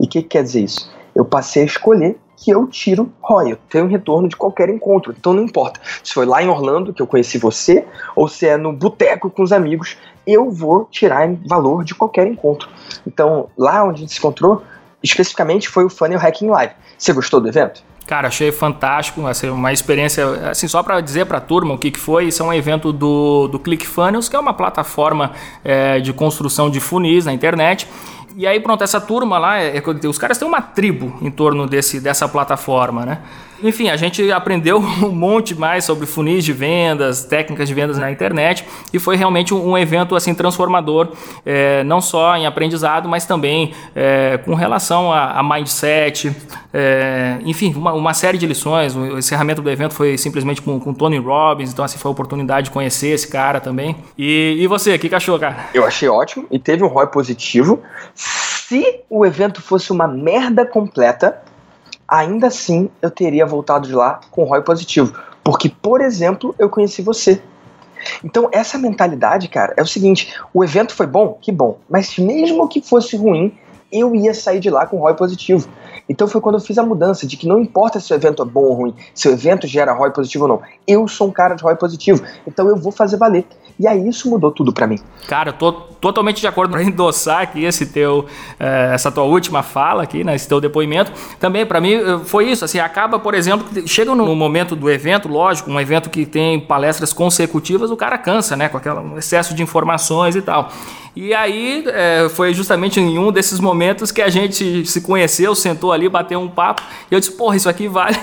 E 0.00 0.06
o 0.06 0.08
que, 0.08 0.22
que 0.22 0.28
quer 0.28 0.42
dizer 0.42 0.62
isso? 0.62 0.90
Eu 1.14 1.24
passei 1.24 1.62
a 1.62 1.66
escolher 1.66 2.16
que 2.36 2.50
eu 2.50 2.66
tiro 2.66 3.12
eu 3.46 3.58
tenho 3.68 3.84
um 3.84 3.88
retorno 3.88 4.28
de 4.28 4.36
qualquer 4.36 4.68
encontro. 4.68 5.14
Então 5.18 5.32
não 5.32 5.42
importa 5.42 5.80
se 6.02 6.12
foi 6.12 6.26
lá 6.26 6.42
em 6.42 6.48
Orlando 6.48 6.92
que 6.92 7.02
eu 7.02 7.06
conheci 7.06 7.38
você 7.38 7.84
ou 8.14 8.28
se 8.28 8.46
é 8.46 8.56
no 8.56 8.72
boteco 8.72 9.30
com 9.30 9.42
os 9.42 9.52
amigos, 9.52 9.96
eu 10.26 10.50
vou 10.50 10.86
tirar 10.90 11.28
valor 11.46 11.84
de 11.84 11.94
qualquer 11.94 12.26
encontro. 12.26 12.68
Então 13.06 13.48
lá 13.56 13.84
onde 13.84 13.96
a 13.96 14.00
gente 14.00 14.12
se 14.12 14.18
encontrou, 14.18 14.62
especificamente 15.02 15.68
foi 15.68 15.84
o 15.84 15.90
Funnel 15.90 16.18
Hacking 16.18 16.48
Live. 16.48 16.74
Você 16.98 17.12
gostou 17.12 17.40
do 17.40 17.48
evento? 17.48 17.82
Cara, 18.06 18.28
achei 18.28 18.52
fantástico, 18.52 19.26
assim, 19.26 19.48
uma 19.48 19.72
experiência, 19.72 20.50
assim, 20.50 20.68
só 20.68 20.80
para 20.80 21.00
dizer 21.00 21.26
para 21.26 21.38
a 21.38 21.40
turma 21.40 21.74
o 21.74 21.78
que, 21.78 21.90
que 21.90 21.98
foi, 21.98 22.26
isso 22.26 22.40
é 22.40 22.46
um 22.46 22.52
evento 22.52 22.92
do, 22.92 23.48
do 23.48 23.58
ClickFunnels, 23.58 24.28
que 24.28 24.36
é 24.36 24.38
uma 24.38 24.54
plataforma 24.54 25.32
é, 25.64 25.98
de 25.98 26.12
construção 26.12 26.70
de 26.70 26.78
funis 26.78 27.24
na 27.24 27.32
internet, 27.32 27.88
e 28.36 28.46
aí, 28.46 28.60
pronto, 28.60 28.84
essa 28.84 29.00
turma 29.00 29.38
lá, 29.38 29.58
é, 29.58 29.78
é, 29.78 30.08
os 30.08 30.18
caras 30.18 30.36
têm 30.36 30.46
uma 30.46 30.60
tribo 30.60 31.16
em 31.22 31.30
torno 31.30 31.66
desse, 31.66 31.98
dessa 31.98 32.28
plataforma, 32.28 33.06
né? 33.06 33.18
Enfim, 33.62 33.88
a 33.88 33.96
gente 33.96 34.30
aprendeu 34.30 34.78
um 35.02 35.12
monte 35.12 35.54
mais 35.54 35.84
sobre 35.84 36.06
funis 36.06 36.44
de 36.44 36.52
vendas, 36.52 37.24
técnicas 37.24 37.68
de 37.68 37.74
vendas 37.74 37.98
na 37.98 38.10
internet 38.10 38.64
e 38.92 38.98
foi 38.98 39.16
realmente 39.16 39.54
um, 39.54 39.76
evento 39.76 40.14
assim 40.14 40.34
transformador, 40.34 41.12
é, 41.44 41.84
não 41.84 42.00
só 42.00 42.36
em 42.36 42.46
aprendizado, 42.46 43.08
mas 43.08 43.24
também 43.26 43.72
é, 43.94 44.38
com 44.38 44.54
relação 44.54 45.12
a, 45.12 45.38
a 45.38 45.42
mindset, 45.42 46.34
é, 46.72 47.38
enfim, 47.44 47.74
uma, 47.74 47.92
uma, 47.92 48.14
série 48.14 48.38
de 48.38 48.46
lições. 48.46 48.94
O 48.96 49.18
encerramento 49.18 49.62
do 49.62 49.70
evento 49.70 49.94
foi 49.94 50.16
simplesmente 50.16 50.62
com, 50.62 50.78
com 50.80 50.94
Tony 50.94 51.18
Robbins, 51.18 51.72
então 51.72 51.84
assim 51.84 51.98
foi 51.98 52.08
a 52.08 52.12
oportunidade 52.12 52.66
de 52.66 52.70
conhecer 52.70 53.08
esse 53.08 53.28
cara 53.28 53.60
também. 53.60 53.96
E, 54.16 54.56
e 54.58 54.66
você, 54.66 54.94
o 54.94 54.98
que, 54.98 55.08
que 55.08 55.14
achou, 55.14 55.38
cara? 55.38 55.68
Eu 55.74 55.84
achei 55.84 56.08
ótimo 56.08 56.46
e 56.50 56.58
teve 56.58 56.82
um 56.82 56.88
ROI 56.88 57.06
positivo. 57.08 57.82
Se 58.14 59.00
o 59.08 59.24
evento 59.24 59.62
fosse 59.62 59.92
uma 59.92 60.08
merda 60.08 60.64
completa, 60.66 61.40
ainda 62.08 62.48
assim 62.48 62.88
eu 63.00 63.10
teria 63.10 63.46
voltado 63.46 63.86
de 63.88 63.94
lá 63.94 64.20
com 64.30 64.44
ROI 64.44 64.62
positivo. 64.62 65.18
Porque, 65.42 65.68
por 65.68 66.00
exemplo, 66.00 66.54
eu 66.58 66.68
conheci 66.68 67.02
você. 67.02 67.40
Então, 68.24 68.48
essa 68.52 68.78
mentalidade, 68.78 69.48
cara, 69.48 69.74
é 69.76 69.82
o 69.82 69.86
seguinte: 69.86 70.34
o 70.52 70.64
evento 70.64 70.94
foi 70.94 71.06
bom? 71.06 71.38
Que 71.40 71.52
bom. 71.52 71.78
Mas 71.88 72.16
mesmo 72.18 72.68
que 72.68 72.80
fosse 72.80 73.16
ruim, 73.16 73.56
eu 73.90 74.14
ia 74.14 74.34
sair 74.34 74.60
de 74.60 74.70
lá 74.70 74.86
com 74.86 74.98
ROI 74.98 75.14
positivo. 75.14 75.68
Então 76.08 76.28
foi 76.28 76.40
quando 76.40 76.56
eu 76.56 76.60
fiz 76.60 76.78
a 76.78 76.82
mudança 76.82 77.26
de 77.26 77.36
que 77.36 77.46
não 77.46 77.58
importa 77.58 77.98
se 77.98 78.12
o 78.12 78.14
evento 78.14 78.42
é 78.42 78.46
bom 78.46 78.62
ou 78.62 78.74
ruim, 78.74 78.94
se 79.14 79.28
o 79.28 79.32
evento 79.32 79.66
gera 79.66 79.92
ROI 79.92 80.12
positivo 80.12 80.44
ou 80.44 80.48
não. 80.48 80.62
Eu 80.86 81.06
sou 81.08 81.28
um 81.28 81.32
cara 81.32 81.54
de 81.54 81.62
ROI 81.62 81.76
positivo, 81.76 82.22
então 82.46 82.68
eu 82.68 82.76
vou 82.76 82.92
fazer 82.92 83.16
valer. 83.16 83.44
E 83.78 83.86
aí 83.86 84.08
isso 84.08 84.30
mudou 84.30 84.50
tudo 84.50 84.72
para 84.72 84.86
mim. 84.86 84.98
Cara, 85.28 85.50
eu 85.50 85.52
tô 85.52 85.72
totalmente 85.72 86.40
de 86.40 86.46
acordo 86.46 86.70
para 86.70 86.82
endossar 86.84 87.42
aqui 87.42 87.64
esse 87.64 87.86
teu, 87.86 88.24
eh, 88.58 88.90
essa 88.94 89.10
tua 89.10 89.24
última 89.24 89.62
fala 89.62 90.02
aqui, 90.02 90.24
né, 90.24 90.34
esse 90.34 90.48
teu 90.48 90.60
depoimento. 90.60 91.12
Também 91.38 91.66
para 91.66 91.80
mim 91.80 91.94
eh, 91.94 92.18
foi 92.24 92.50
isso, 92.50 92.64
assim, 92.64 92.78
acaba, 92.78 93.18
por 93.18 93.34
exemplo, 93.34 93.66
chega 93.86 94.14
no 94.14 94.34
momento 94.34 94.74
do 94.74 94.90
evento, 94.90 95.28
lógico, 95.28 95.70
um 95.70 95.78
evento 95.78 96.08
que 96.08 96.24
tem 96.24 96.58
palestras 96.60 97.12
consecutivas, 97.12 97.90
o 97.90 97.96
cara 97.96 98.16
cansa, 98.16 98.56
né, 98.56 98.68
com 98.68 98.78
aquele 98.78 98.96
excesso 99.18 99.54
de 99.54 99.62
informações 99.62 100.36
e 100.36 100.42
tal. 100.42 100.70
E 101.16 101.32
aí 101.32 101.82
é, 101.86 102.28
foi 102.28 102.52
justamente 102.52 103.00
em 103.00 103.18
um 103.18 103.32
desses 103.32 103.58
momentos 103.58 104.12
que 104.12 104.20
a 104.20 104.28
gente 104.28 104.84
se 104.84 105.00
conheceu, 105.00 105.54
sentou 105.54 105.90
ali, 105.90 106.10
bateu 106.10 106.38
um 106.38 106.46
papo, 106.46 106.82
e 107.10 107.14
eu 107.14 107.18
disse, 107.18 107.32
porra, 107.32 107.56
isso 107.56 107.70
aqui 107.70 107.88
vale, 107.88 108.14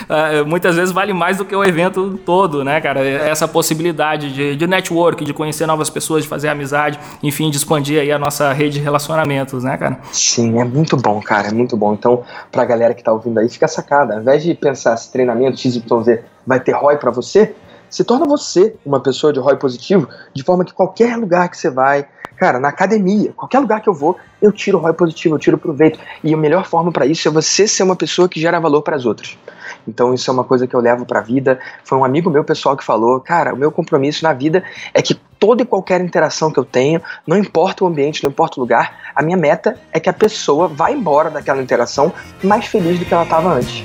muitas 0.46 0.76
vezes 0.76 0.92
vale 0.92 1.14
mais 1.14 1.38
do 1.38 1.46
que 1.46 1.56
o 1.56 1.64
evento 1.64 2.20
todo, 2.26 2.62
né, 2.62 2.78
cara? 2.78 3.02
Essa 3.02 3.48
possibilidade 3.48 4.34
de, 4.34 4.54
de 4.54 4.66
network, 4.66 5.24
de 5.24 5.32
conhecer 5.32 5.66
novas 5.66 5.88
pessoas, 5.88 6.24
de 6.24 6.28
fazer 6.28 6.48
amizade, 6.48 7.00
enfim, 7.22 7.48
de 7.50 7.56
expandir 7.56 7.98
aí 7.98 8.12
a 8.12 8.18
nossa 8.18 8.52
rede 8.52 8.74
de 8.74 8.80
relacionamentos, 8.80 9.64
né, 9.64 9.78
cara? 9.78 9.98
Sim, 10.12 10.60
é 10.60 10.64
muito 10.64 10.94
bom, 10.94 11.22
cara, 11.22 11.48
é 11.48 11.52
muito 11.52 11.74
bom. 11.74 11.94
Então, 11.94 12.22
pra 12.50 12.66
galera 12.66 12.92
que 12.92 13.02
tá 13.02 13.12
ouvindo 13.12 13.40
aí, 13.40 13.48
fica 13.48 13.66
sacada. 13.66 14.14
Ao 14.14 14.20
invés 14.20 14.42
de 14.42 14.52
pensar 14.52 14.94
se 14.98 15.10
treinamento 15.10 15.58
XYZ 15.58 16.20
vai 16.46 16.60
ter 16.60 16.72
ROI 16.72 16.96
para 16.96 17.10
você, 17.10 17.54
se 17.92 18.02
torna 18.02 18.26
você 18.26 18.74
uma 18.84 18.98
pessoa 18.98 19.32
de 19.32 19.38
ROI 19.38 19.56
positivo, 19.56 20.08
de 20.34 20.42
forma 20.42 20.64
que 20.64 20.72
qualquer 20.72 21.16
lugar 21.16 21.48
que 21.48 21.56
você 21.56 21.70
vai, 21.70 22.08
Cara, 22.42 22.58
na 22.58 22.70
academia, 22.70 23.32
qualquer 23.36 23.60
lugar 23.60 23.80
que 23.80 23.88
eu 23.88 23.94
vou, 23.94 24.16
eu 24.40 24.50
tiro 24.50 24.76
ROI 24.76 24.94
positivo, 24.94 25.36
eu 25.36 25.38
tiro 25.38 25.56
proveito. 25.56 26.00
E 26.24 26.34
a 26.34 26.36
melhor 26.36 26.66
forma 26.66 26.90
para 26.90 27.06
isso 27.06 27.28
é 27.28 27.30
você 27.30 27.68
ser 27.68 27.84
uma 27.84 27.94
pessoa 27.94 28.28
que 28.28 28.40
gera 28.40 28.58
valor 28.58 28.82
para 28.82 28.96
as 28.96 29.06
outras. 29.06 29.38
Então 29.86 30.12
isso 30.12 30.28
é 30.28 30.34
uma 30.34 30.42
coisa 30.42 30.66
que 30.66 30.74
eu 30.74 30.80
levo 30.80 31.06
para 31.06 31.20
a 31.20 31.22
vida. 31.22 31.60
Foi 31.84 31.96
um 31.96 32.04
amigo 32.04 32.28
meu 32.30 32.42
pessoal 32.42 32.76
que 32.76 32.82
falou, 32.82 33.20
cara, 33.20 33.54
o 33.54 33.56
meu 33.56 33.70
compromisso 33.70 34.24
na 34.24 34.32
vida 34.32 34.64
é 34.92 35.00
que 35.00 35.14
toda 35.38 35.62
e 35.62 35.64
qualquer 35.64 36.00
interação 36.00 36.50
que 36.50 36.58
eu 36.58 36.64
tenho, 36.64 37.00
não 37.24 37.36
importa 37.36 37.84
o 37.84 37.86
ambiente, 37.86 38.24
não 38.24 38.30
importa 38.30 38.58
o 38.58 38.60
lugar, 38.60 39.12
a 39.14 39.22
minha 39.22 39.36
meta 39.36 39.78
é 39.92 40.00
que 40.00 40.08
a 40.08 40.12
pessoa 40.12 40.66
vá 40.66 40.90
embora 40.90 41.30
daquela 41.30 41.62
interação 41.62 42.12
mais 42.42 42.66
feliz 42.66 42.98
do 42.98 43.04
que 43.04 43.14
ela 43.14 43.22
estava 43.22 43.52
antes. 43.54 43.84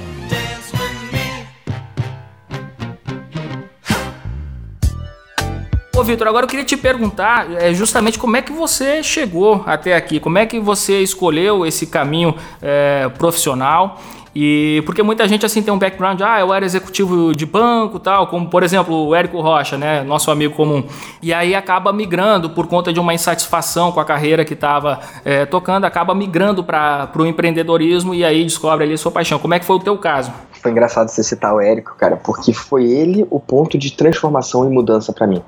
Ô, 5.97 6.03
Vitor, 6.03 6.27
agora 6.27 6.45
eu 6.45 6.47
queria 6.47 6.63
te 6.63 6.77
perguntar 6.77 7.51
é, 7.53 7.73
justamente 7.73 8.19
como 8.19 8.37
é 8.37 8.41
que 8.43 8.51
você 8.51 9.01
chegou 9.01 9.63
até 9.65 9.95
aqui, 9.95 10.19
como 10.19 10.37
é 10.37 10.45
que 10.45 10.59
você 10.59 11.01
escolheu 11.01 11.65
esse 11.65 11.87
caminho 11.87 12.35
é, 12.61 13.09
profissional 13.17 13.99
e 14.39 14.83
porque 14.83 15.01
muita 15.01 15.27
gente 15.27 15.47
assim 15.47 15.63
tem 15.63 15.73
um 15.73 15.79
background, 15.79 16.21
ah, 16.21 16.39
eu 16.39 16.53
era 16.53 16.63
executivo 16.63 17.35
de 17.35 17.43
banco, 17.43 17.97
tal, 17.97 18.27
como 18.27 18.47
por 18.47 18.61
exemplo 18.61 19.07
o 19.07 19.15
Érico 19.15 19.41
Rocha, 19.41 19.79
né, 19.79 20.03
nosso 20.03 20.29
amigo 20.29 20.53
comum. 20.53 20.83
E 21.23 21.33
aí 21.33 21.55
acaba 21.55 21.91
migrando 21.91 22.51
por 22.51 22.67
conta 22.67 22.93
de 22.93 22.99
uma 22.99 23.15
insatisfação 23.15 23.91
com 23.91 23.99
a 23.99 24.05
carreira 24.05 24.45
que 24.45 24.53
estava 24.53 24.99
é, 25.25 25.43
tocando, 25.47 25.85
acaba 25.85 26.13
migrando 26.13 26.63
para 26.63 27.09
o 27.17 27.25
empreendedorismo 27.25 28.13
e 28.13 28.23
aí 28.23 28.43
descobre 28.43 28.83
ali 28.83 28.93
a 28.93 28.97
sua 28.99 29.11
paixão. 29.11 29.39
Como 29.39 29.55
é 29.55 29.59
que 29.59 29.65
foi 29.65 29.77
o 29.77 29.79
teu 29.79 29.97
caso? 29.97 30.31
Foi 30.61 30.69
engraçado 30.69 31.09
você 31.09 31.23
citar 31.23 31.55
o 31.55 31.59
Érico, 31.59 31.95
cara, 31.97 32.15
porque 32.15 32.53
foi 32.53 32.83
ele 32.83 33.25
o 33.31 33.39
ponto 33.39 33.75
de 33.75 33.91
transformação 33.91 34.69
e 34.69 34.69
mudança 34.69 35.11
para 35.11 35.25
mim. 35.25 35.41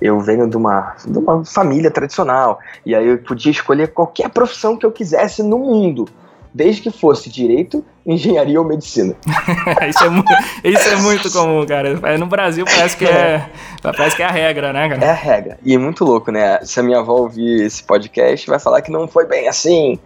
Eu 0.00 0.18
venho 0.18 0.50
de 0.50 0.56
uma, 0.56 0.96
de 1.06 1.16
uma 1.16 1.44
família 1.44 1.92
tradicional, 1.92 2.58
e 2.84 2.92
aí 2.92 3.06
eu 3.06 3.18
podia 3.18 3.52
escolher 3.52 3.92
qualquer 3.92 4.28
profissão 4.30 4.76
que 4.76 4.84
eu 4.84 4.90
quisesse 4.90 5.44
no 5.44 5.60
mundo, 5.60 6.08
desde 6.52 6.82
que 6.82 6.90
fosse 6.90 7.30
direito, 7.30 7.84
engenharia 8.06 8.60
ou 8.60 8.66
medicina. 8.66 9.14
isso, 9.88 10.04
é 10.04 10.08
muito, 10.08 10.32
isso 10.64 10.88
é 10.88 10.96
muito 10.96 11.30
comum, 11.30 11.64
cara. 11.66 11.98
É, 12.02 12.18
no 12.18 12.26
Brasil 12.26 12.64
parece 12.64 12.96
que 12.96 13.04
é, 13.04 13.48
parece 13.82 14.16
que 14.16 14.22
é 14.22 14.26
a 14.26 14.30
regra, 14.30 14.72
né, 14.72 14.88
cara? 14.88 15.04
É 15.04 15.10
a 15.10 15.14
regra. 15.14 15.58
E 15.62 15.74
é 15.74 15.78
muito 15.78 16.04
louco, 16.04 16.30
né? 16.30 16.60
Se 16.64 16.80
a 16.80 16.82
minha 16.82 16.98
avó 16.98 17.14
ouvir 17.14 17.64
esse 17.64 17.82
podcast, 17.82 18.48
vai 18.48 18.58
falar 18.58 18.82
que 18.82 18.90
não 18.90 19.06
foi 19.06 19.26
bem 19.26 19.48
assim. 19.48 19.98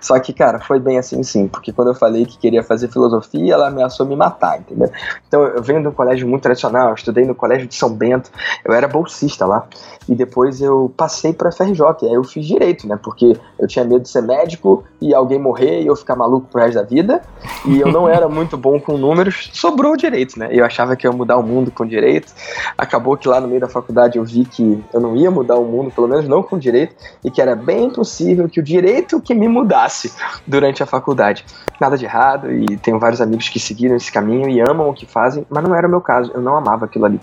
Só 0.00 0.18
que, 0.18 0.32
cara, 0.32 0.58
foi 0.58 0.80
bem 0.80 0.98
assim 0.98 1.22
sim. 1.22 1.48
Porque 1.48 1.72
quando 1.72 1.88
eu 1.88 1.94
falei 1.94 2.26
que 2.26 2.38
queria 2.38 2.62
fazer 2.62 2.88
filosofia, 2.88 3.54
ela 3.54 3.68
ameaçou 3.68 4.06
me 4.06 4.16
matar, 4.16 4.58
entendeu? 4.58 4.90
Então 5.26 5.42
eu 5.42 5.62
venho 5.62 5.80
de 5.80 5.88
um 5.88 5.92
colégio 5.92 6.26
muito 6.26 6.42
tradicional, 6.42 6.88
eu 6.88 6.94
estudei 6.94 7.24
no 7.24 7.34
colégio 7.34 7.66
de 7.66 7.74
São 7.74 7.90
Bento, 7.90 8.30
eu 8.64 8.74
era 8.74 8.88
bolsista 8.88 9.46
lá. 9.46 9.66
E 10.08 10.14
depois 10.14 10.60
eu 10.60 10.92
passei 10.96 11.32
para 11.32 11.50
FRJ, 11.50 11.80
aí 12.02 12.14
eu 12.14 12.24
fiz 12.24 12.46
direito, 12.46 12.86
né? 12.86 12.98
Porque 13.02 13.36
eu 13.58 13.66
tinha 13.66 13.84
medo 13.84 14.00
de 14.00 14.08
ser 14.08 14.22
médico 14.22 14.84
e 15.00 15.14
alguém 15.14 15.38
morrer 15.38 15.82
e 15.82 15.86
eu 15.86 15.96
ficar 15.96 16.14
maluco 16.14 16.48
pro 16.48 16.60
resto 16.60 16.74
da 16.74 16.82
vida 16.82 17.22
e 17.64 17.80
eu 17.80 17.88
não 17.88 18.08
era 18.08 18.28
muito 18.28 18.56
bom 18.56 18.78
com 18.78 18.96
números, 18.96 19.50
sobrou 19.52 19.96
direito, 19.96 20.38
né? 20.38 20.48
Eu 20.50 20.64
achava 20.64 20.96
que 20.96 21.06
ia 21.06 21.12
mudar 21.12 21.36
o 21.36 21.42
mundo 21.42 21.70
com 21.70 21.86
direito. 21.86 22.32
Acabou 22.76 23.16
que 23.16 23.28
lá 23.28 23.40
no 23.40 23.48
meio 23.48 23.60
da 23.60 23.68
faculdade 23.68 24.18
eu 24.18 24.24
vi 24.24 24.44
que 24.44 24.82
eu 24.92 25.00
não 25.00 25.16
ia 25.16 25.30
mudar 25.30 25.56
o 25.56 25.64
mundo, 25.64 25.90
pelo 25.90 26.08
menos 26.08 26.28
não 26.28 26.42
com 26.42 26.58
direito, 26.58 26.94
e 27.24 27.30
que 27.30 27.40
era 27.40 27.54
bem 27.56 27.90
possível 27.90 28.48
que 28.48 28.60
o 28.60 28.62
direito 28.62 29.20
que 29.20 29.34
me 29.34 29.48
mudasse 29.48 30.12
durante 30.46 30.82
a 30.82 30.86
faculdade. 30.86 31.44
Nada 31.80 31.96
de 31.96 32.04
errado, 32.04 32.52
e 32.52 32.76
tenho 32.76 32.98
vários 32.98 33.20
amigos 33.20 33.48
que 33.48 33.58
seguiram 33.58 33.96
esse 33.96 34.12
caminho 34.12 34.48
e 34.48 34.60
amam 34.60 34.88
o 34.88 34.94
que 34.94 35.06
fazem, 35.06 35.46
mas 35.48 35.64
não 35.64 35.74
era 35.74 35.86
o 35.86 35.90
meu 35.90 36.00
caso, 36.00 36.30
eu 36.34 36.40
não 36.40 36.56
amava 36.56 36.84
aquilo 36.84 37.04
ali. 37.04 37.20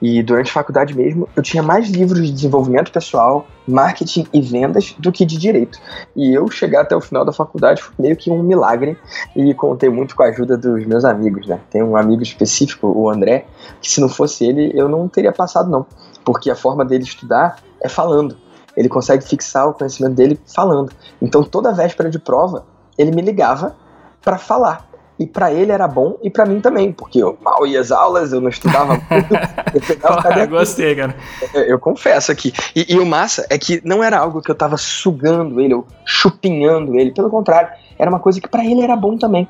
E 0.00 0.22
durante 0.22 0.50
a 0.50 0.52
faculdade 0.54 0.96
mesmo, 0.96 1.28
eu 1.36 1.42
tinha 1.42 1.62
mais 1.62 1.88
livros 1.88 2.26
de 2.26 2.32
desenvolvimento 2.32 2.90
pessoal, 2.90 3.46
marketing 3.68 4.26
e 4.32 4.40
vendas 4.40 4.94
do 4.98 5.12
que 5.12 5.24
de 5.24 5.36
direito. 5.36 5.78
E 6.16 6.32
eu 6.32 6.50
chegar 6.50 6.82
até 6.82 6.96
o 6.96 7.00
final 7.00 7.24
da 7.24 7.32
faculdade 7.32 7.82
foi 7.82 7.94
meio 7.98 8.16
que 8.16 8.30
um 8.30 8.42
milagre 8.42 8.96
e 9.36 9.52
contei 9.54 9.88
muito 9.88 10.16
com 10.16 10.22
a 10.22 10.26
ajuda 10.26 10.56
dos 10.56 10.84
meus 10.86 11.04
amigos, 11.04 11.46
né? 11.46 11.60
Tem 11.70 11.82
um 11.82 11.96
amigo 11.96 12.22
específico, 12.22 12.86
o 12.88 13.10
André, 13.10 13.46
que 13.80 13.90
se 13.90 14.00
não 14.00 14.08
fosse 14.08 14.44
ele, 14.46 14.72
eu 14.74 14.88
não 14.88 15.06
teria 15.08 15.32
passado 15.32 15.70
não, 15.70 15.86
porque 16.24 16.50
a 16.50 16.56
forma 16.56 16.84
dele 16.84 17.04
estudar 17.04 17.56
é 17.82 17.88
falando. 17.88 18.36
Ele 18.76 18.88
consegue 18.88 19.24
fixar 19.24 19.68
o 19.68 19.74
conhecimento 19.74 20.14
dele 20.14 20.40
falando. 20.46 20.92
Então 21.20 21.42
toda 21.42 21.72
véspera 21.72 22.08
de 22.08 22.18
prova, 22.18 22.64
ele 22.96 23.10
me 23.10 23.20
ligava 23.20 23.76
para 24.22 24.38
falar. 24.38 24.87
E 25.18 25.26
para 25.26 25.52
ele 25.52 25.72
era 25.72 25.88
bom 25.88 26.16
e 26.22 26.30
para 26.30 26.46
mim 26.46 26.60
também, 26.60 26.92
porque 26.92 27.20
eu 27.20 27.36
mal 27.42 27.66
ia 27.66 27.80
às 27.80 27.90
aulas, 27.90 28.32
eu 28.32 28.40
não 28.40 28.48
estudava 28.48 28.94
muito. 29.10 29.34
eu 29.34 30.22
pegava 30.22 30.46
Gostei, 30.46 30.94
cara. 30.94 31.16
Eu, 31.52 31.62
eu 31.62 31.78
confesso 31.78 32.30
aqui. 32.30 32.52
E, 32.74 32.94
e, 32.94 32.98
o 32.98 33.04
massa 33.04 33.44
é 33.50 33.58
que 33.58 33.80
não 33.84 34.02
era 34.02 34.18
algo 34.18 34.40
que 34.40 34.50
eu 34.50 34.54
tava 34.54 34.76
sugando 34.76 35.60
ele, 35.60 35.74
ou 35.74 35.86
chupinhando 36.04 36.96
ele. 36.96 37.10
Pelo 37.10 37.30
contrário, 37.30 37.70
era 37.98 38.08
uma 38.08 38.20
coisa 38.20 38.40
que 38.40 38.48
para 38.48 38.64
ele 38.64 38.82
era 38.82 38.94
bom 38.94 39.18
também. 39.18 39.48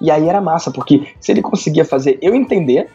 E 0.00 0.10
aí 0.10 0.28
era 0.28 0.40
massa, 0.40 0.70
porque 0.70 1.08
se 1.20 1.32
ele 1.32 1.42
conseguia 1.42 1.84
fazer 1.84 2.18
eu 2.22 2.34
entender, 2.34 2.88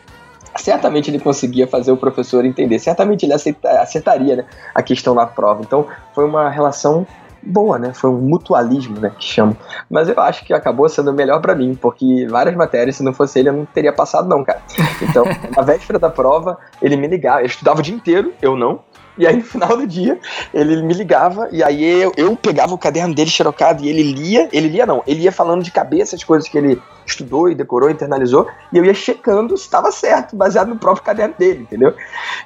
certamente 0.56 1.12
ele 1.12 1.20
conseguia 1.20 1.68
fazer 1.68 1.92
o 1.92 1.98
professor 1.98 2.46
entender. 2.46 2.80
Certamente 2.80 3.26
ele 3.26 3.34
aceita, 3.34 3.70
acertaria 3.82 4.38
né, 4.38 4.46
a 4.74 4.82
questão 4.82 5.14
na 5.14 5.28
prova. 5.28 5.62
Então 5.62 5.86
foi 6.14 6.26
uma 6.26 6.50
relação 6.50 7.06
boa, 7.46 7.78
né? 7.78 7.94
Foi 7.94 8.10
um 8.10 8.20
mutualismo, 8.20 9.00
né? 9.00 9.12
Que 9.18 9.26
chamo. 9.26 9.56
Mas 9.90 10.10
eu 10.10 10.20
acho 10.20 10.44
que 10.44 10.54
acabou 10.54 10.90
sendo 10.90 11.14
melhor 11.14 11.42
para 11.42 11.56
mim, 11.56 11.76
porque 11.76 12.28
várias 12.30 12.56
matérias, 12.56 12.96
se 12.96 13.04
não 13.04 13.14
fosse 13.14 13.40
ele, 13.40 13.50
eu 13.50 13.54
não 13.54 13.66
teria 13.66 13.94
passado, 13.94 14.28
não, 14.28 14.44
cara. 14.44 14.62
Então, 15.02 15.24
na 15.56 15.62
véspera 15.64 16.00
da 16.00 16.10
prova, 16.10 16.58
ele 16.82 16.98
me 16.98 17.08
ligava. 17.08 17.42
Eu 17.42 17.46
estudava 17.46 17.80
o 17.80 17.84
dia 17.84 17.96
inteiro, 17.96 18.34
eu 18.42 18.56
não. 18.56 18.82
E 19.18 19.26
aí, 19.26 19.38
no 19.38 19.44
final 19.44 19.78
do 19.78 19.88
dia, 19.88 20.20
ele 20.54 20.82
me 20.82 20.94
ligava 20.94 21.48
e 21.52 21.64
aí 21.64 22.02
eu, 22.02 22.12
eu 22.18 22.36
pegava 22.36 22.74
o 22.74 22.78
caderno 22.78 23.16
dele 23.16 23.30
xerocado 23.30 23.84
e 23.84 23.90
ele 23.90 24.04
lia. 24.04 24.50
Ele 24.52 24.68
lia, 24.68 24.86
não, 24.86 25.02
ele 25.08 25.22
ia 25.22 25.32
falando 25.32 25.64
de 25.64 25.72
cabeça 25.72 26.16
as 26.16 26.24
coisas 26.24 26.50
que 26.50 26.58
ele 26.58 26.82
estudou 27.06 27.50
e 27.50 27.56
decorou, 27.56 27.90
internalizou, 27.90 28.48
e 28.72 28.78
eu 28.78 28.86
ia 28.86 28.94
checando 28.94 29.58
se 29.58 29.64
estava 29.64 29.92
certo, 29.92 30.36
baseado 30.36 30.70
no 30.70 30.78
próprio 30.78 31.04
caderno 31.04 31.36
dele, 31.38 31.62
entendeu? 31.62 31.94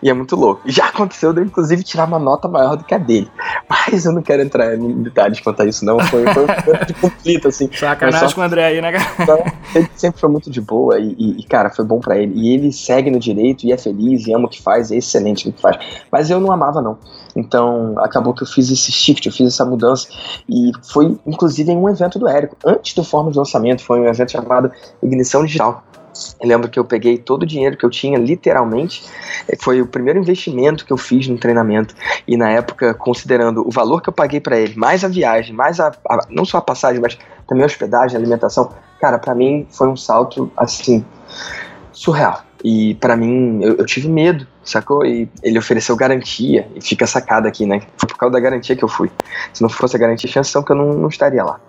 E 0.02 0.10
é 0.10 0.14
muito 0.14 0.36
louco. 0.36 0.62
Já 0.66 0.86
aconteceu 0.86 1.34
de 1.34 1.42
eu, 1.42 1.46
inclusive, 1.46 1.84
tirar 1.84 2.06
uma 2.06 2.20
nota 2.20 2.48
maior 2.48 2.76
do 2.76 2.84
que 2.84 2.94
a 2.94 2.98
dele. 2.98 3.30
Mas 3.70 4.06
eu 4.06 4.12
não 4.12 4.22
quero 4.22 4.42
entrar 4.42 4.76
em 4.76 5.04
detalhes 5.04 5.40
quanto 5.40 5.62
a 5.62 5.66
isso, 5.66 5.86
não. 5.86 6.00
Foi, 6.00 6.24
foi 6.34 6.44
um 6.44 6.86
de 6.86 6.94
conflito, 6.94 7.48
assim. 7.48 7.70
Sacanagem 7.72 8.30
só... 8.30 8.36
com 8.36 8.42
o 8.42 8.44
André 8.44 8.66
aí, 8.66 8.82
né, 8.82 8.92
cara? 8.92 9.12
Então, 9.20 9.44
ele 9.76 9.90
sempre 9.96 10.20
foi 10.20 10.30
muito 10.30 10.50
de 10.50 10.62
boa 10.62 11.00
e, 11.00 11.40
e, 11.40 11.44
cara, 11.44 11.70
foi 11.70 11.86
bom 11.86 12.00
para 12.00 12.18
ele. 12.18 12.34
E 12.36 12.54
ele 12.54 12.72
segue 12.72 13.10
no 13.12 13.20
direito 13.20 13.66
e 13.66 13.72
é 13.72 13.78
feliz 13.78 14.28
e 14.28 14.34
ama 14.34 14.46
o 14.46 14.50
que 14.50 14.62
faz, 14.62 14.92
é 14.92 14.98
excelente 14.98 15.48
no 15.48 15.54
que 15.54 15.62
faz. 15.62 15.78
Mas 16.12 16.30
eu 16.30 16.40
não 16.40 16.52
amava, 16.52 16.82
não. 16.82 16.98
Então, 17.40 17.96
acabou 18.00 18.34
que 18.34 18.44
eu 18.44 18.48
fiz 18.48 18.70
esse 18.70 18.92
shift, 18.92 19.26
eu 19.26 19.34
fiz 19.34 19.48
essa 19.48 19.66
mudança. 19.66 20.08
E 20.48 20.72
foi, 20.84 21.18
inclusive, 21.26 21.72
em 21.72 21.78
um 21.78 21.90
evento 21.90 22.20
do 22.20 22.28
Érico. 22.28 22.58
Antes 22.66 22.94
do 22.94 23.04
Fórmula 23.04 23.32
de 23.32 23.38
Lançamento, 23.40 23.84
foi 23.84 24.00
um 24.00 24.08
evento 24.08 24.32
chamado 24.32 24.72
Ignição 25.02 25.46
Digital. 25.46 25.84
Eu 26.40 26.48
lembro 26.48 26.70
que 26.70 26.78
eu 26.78 26.84
peguei 26.84 27.18
todo 27.18 27.44
o 27.44 27.46
dinheiro 27.46 27.78
que 27.78 27.86
eu 27.86 27.90
tinha, 27.90 28.18
literalmente. 28.18 29.04
Eh, 29.48 29.56
foi 29.62 29.82
o 29.82 29.88
primeiro 29.88 30.20
investimento 30.20 30.86
que 30.86 30.92
eu 30.92 30.98
fiz 30.98 31.28
no 31.28 31.38
treinamento. 31.38 31.96
E 32.28 32.36
na 32.36 32.50
época, 32.50 32.94
considerando 32.94 33.66
o 33.66 33.72
valor 33.72 34.02
que 34.02 34.10
eu 34.10 34.14
paguei 34.14 34.40
para 34.40 34.58
ele, 34.58 34.76
mais 34.76 35.04
a 35.04 35.08
viagem, 35.08 35.56
mais 35.56 35.80
a, 35.80 35.92
a, 36.10 36.20
não 36.30 36.44
só 36.44 36.58
a 36.58 36.62
passagem, 36.62 37.02
mas 37.02 37.18
também 37.48 37.64
a 37.64 37.68
hospedagem, 37.68 38.18
a 38.18 38.20
alimentação, 38.20 38.70
cara, 39.00 39.18
para 39.18 39.34
mim 39.34 39.66
foi 39.70 39.88
um 39.88 39.96
salto 39.96 40.52
assim 40.58 41.06
surreal. 41.94 42.49
E 42.64 42.96
para 42.96 43.16
mim, 43.16 43.60
eu, 43.64 43.78
eu, 43.78 43.86
tive 43.86 44.10
medo, 44.10 44.46
sacou? 44.64 45.06
E 45.06 45.30
ele 45.42 45.58
ofereceu 45.58 45.96
garantia, 45.96 46.68
e 46.76 46.82
fica 46.82 47.08
sacada 47.08 47.48
aqui, 47.48 47.66
né? 47.66 47.82
Foi 47.98 48.08
por 48.08 48.18
causa 48.18 48.34
da 48.34 48.40
garantia 48.40 48.76
que 48.76 48.84
eu 48.84 48.90
fui. 48.90 49.10
Se 49.54 49.62
não 49.62 49.70
fosse 49.70 49.96
a 49.96 50.00
garantia, 50.00 50.30
chance 50.30 50.52
que 50.52 50.72
eu 50.72 50.76
não, 50.76 50.94
não 50.94 51.08
estaria 51.08 51.44
lá. 51.44 51.60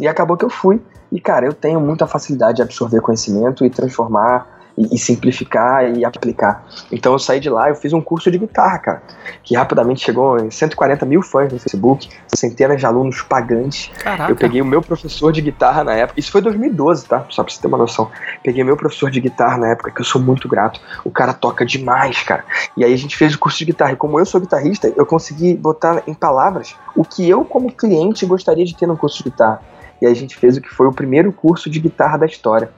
E 0.00 0.08
acabou 0.08 0.36
que 0.36 0.44
eu 0.44 0.50
fui. 0.50 0.80
E, 1.12 1.20
cara, 1.20 1.44
eu 1.44 1.52
tenho 1.52 1.80
muita 1.80 2.06
facilidade 2.06 2.56
de 2.56 2.62
absorver 2.62 3.00
conhecimento 3.00 3.64
e 3.64 3.70
transformar 3.70 4.59
e, 4.80 4.94
e, 4.94 4.98
simplificar 4.98 5.84
e 5.94 6.04
aplicar. 6.04 6.64
Então 6.90 7.12
eu 7.12 7.18
saí 7.18 7.38
de 7.38 7.50
lá, 7.50 7.68
eu 7.68 7.74
fiz 7.74 7.92
um 7.92 8.00
curso 8.00 8.30
de 8.30 8.38
guitarra, 8.38 8.78
cara, 8.78 9.02
que 9.42 9.54
rapidamente 9.54 10.04
chegou 10.04 10.38
em 10.38 10.50
140 10.50 11.04
mil 11.04 11.22
fãs 11.22 11.52
no 11.52 11.58
Facebook, 11.58 12.08
centenas 12.34 12.80
de 12.80 12.86
alunos 12.86 13.20
pagantes. 13.22 13.90
Caraca. 14.02 14.32
Eu 14.32 14.36
peguei 14.36 14.62
o 14.62 14.64
meu 14.64 14.80
professor 14.80 15.32
de 15.32 15.42
guitarra 15.42 15.84
na 15.84 15.94
época, 15.94 16.18
isso 16.18 16.32
foi 16.32 16.40
2012, 16.40 17.06
tá? 17.06 17.26
Só 17.28 17.42
pra 17.42 17.52
você 17.52 17.60
ter 17.60 17.66
uma 17.66 17.78
noção. 17.78 18.10
Peguei 18.42 18.64
meu 18.64 18.76
professor 18.76 19.10
de 19.10 19.20
guitarra 19.20 19.58
na 19.58 19.68
época, 19.68 19.90
que 19.90 20.00
eu 20.00 20.04
sou 20.04 20.20
muito 20.20 20.48
grato. 20.48 20.80
O 21.04 21.10
cara 21.10 21.32
toca 21.32 21.64
demais, 21.64 22.22
cara. 22.22 22.44
E 22.76 22.84
aí 22.84 22.92
a 22.92 22.98
gente 22.98 23.16
fez 23.16 23.34
o 23.34 23.38
curso 23.38 23.58
de 23.58 23.66
guitarra. 23.66 23.92
E 23.92 23.96
como 23.96 24.18
eu 24.18 24.24
sou 24.24 24.40
guitarrista, 24.40 24.92
eu 24.96 25.04
consegui 25.04 25.54
botar 25.54 26.02
em 26.06 26.14
palavras 26.14 26.74
o 26.96 27.04
que 27.04 27.28
eu, 27.28 27.44
como 27.44 27.70
cliente, 27.70 28.24
gostaria 28.24 28.64
de 28.64 28.74
ter 28.76 28.86
no 28.86 28.96
curso 28.96 29.18
de 29.18 29.30
guitarra. 29.30 29.60
E 30.00 30.06
aí 30.06 30.12
a 30.12 30.16
gente 30.16 30.34
fez 30.36 30.56
o 30.56 30.60
que 30.60 30.68
foi 30.68 30.86
o 30.86 30.92
primeiro 30.92 31.32
curso 31.32 31.68
de 31.68 31.78
guitarra 31.78 32.16
da 32.16 32.26
história. 32.26 32.70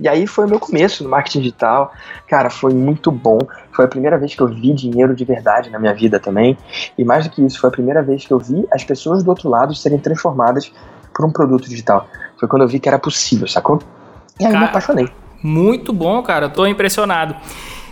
E 0.00 0.08
aí 0.08 0.26
foi 0.26 0.46
o 0.46 0.48
meu 0.48 0.58
começo 0.58 1.02
no 1.02 1.10
marketing 1.10 1.40
digital. 1.40 1.92
Cara, 2.26 2.50
foi 2.50 2.72
muito 2.72 3.10
bom. 3.10 3.38
Foi 3.72 3.84
a 3.84 3.88
primeira 3.88 4.16
vez 4.18 4.34
que 4.34 4.40
eu 4.40 4.48
vi 4.48 4.72
dinheiro 4.72 5.14
de 5.14 5.24
verdade 5.24 5.70
na 5.70 5.78
minha 5.78 5.94
vida 5.94 6.20
também. 6.20 6.56
E 6.96 7.04
mais 7.04 7.24
do 7.26 7.30
que 7.30 7.44
isso, 7.44 7.60
foi 7.60 7.68
a 7.68 7.72
primeira 7.72 8.02
vez 8.02 8.24
que 8.24 8.32
eu 8.32 8.38
vi 8.38 8.66
as 8.72 8.84
pessoas 8.84 9.22
do 9.22 9.28
outro 9.30 9.48
lado 9.48 9.74
serem 9.74 9.98
transformadas 9.98 10.72
por 11.14 11.24
um 11.24 11.30
produto 11.30 11.68
digital. 11.68 12.08
Foi 12.38 12.48
quando 12.48 12.62
eu 12.62 12.68
vi 12.68 12.78
que 12.78 12.88
era 12.88 12.98
possível, 12.98 13.48
sacou? 13.48 13.80
E 14.38 14.44
aí 14.44 14.52
cara, 14.52 14.64
me 14.64 14.70
apaixonei. 14.70 15.08
Muito 15.42 15.92
bom, 15.92 16.22
cara. 16.22 16.48
Tô 16.48 16.66
impressionado. 16.66 17.34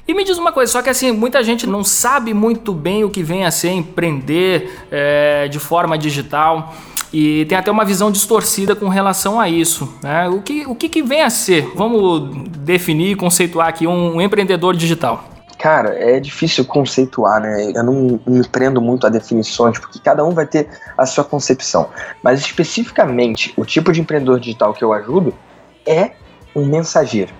E 0.06 0.14
me 0.14 0.22
diz 0.22 0.38
uma 0.38 0.52
coisa, 0.52 0.70
só 0.70 0.82
que 0.82 0.88
assim, 0.88 1.10
muita 1.10 1.42
gente 1.42 1.66
não 1.66 1.82
sabe 1.82 2.32
muito 2.32 2.72
bem 2.72 3.02
o 3.02 3.10
que 3.10 3.24
vem 3.24 3.44
a 3.44 3.50
ser 3.50 3.70
empreender 3.70 4.86
é, 4.88 5.48
de 5.48 5.58
forma 5.58 5.98
digital 5.98 6.72
e 7.12 7.44
tem 7.46 7.56
até 7.56 7.70
uma 7.70 7.84
visão 7.84 8.10
distorcida 8.10 8.74
com 8.74 8.88
relação 8.88 9.40
a 9.40 9.48
isso. 9.48 9.92
Né? 10.02 10.28
O, 10.28 10.42
que, 10.42 10.66
o 10.66 10.74
que, 10.74 10.88
que 10.88 11.02
vem 11.02 11.22
a 11.22 11.30
ser? 11.30 11.70
Vamos 11.74 12.48
definir, 12.58 13.16
conceituar 13.16 13.68
aqui 13.68 13.86
um, 13.86 14.16
um 14.16 14.20
empreendedor 14.20 14.76
digital. 14.76 15.24
Cara, 15.58 15.94
é 15.98 16.20
difícil 16.20 16.64
conceituar, 16.66 17.40
né? 17.40 17.72
Eu 17.74 17.82
não 17.82 18.20
me 18.26 18.46
prendo 18.46 18.80
muito 18.80 19.06
a 19.06 19.10
definições, 19.10 19.78
porque 19.78 19.98
cada 19.98 20.22
um 20.22 20.32
vai 20.32 20.46
ter 20.46 20.68
a 20.98 21.06
sua 21.06 21.24
concepção. 21.24 21.88
Mas 22.22 22.40
especificamente, 22.40 23.54
o 23.56 23.64
tipo 23.64 23.90
de 23.90 24.00
empreendedor 24.00 24.38
digital 24.38 24.74
que 24.74 24.84
eu 24.84 24.92
ajudo 24.92 25.34
é 25.86 26.12
um 26.54 26.66
mensageiro. 26.66 27.32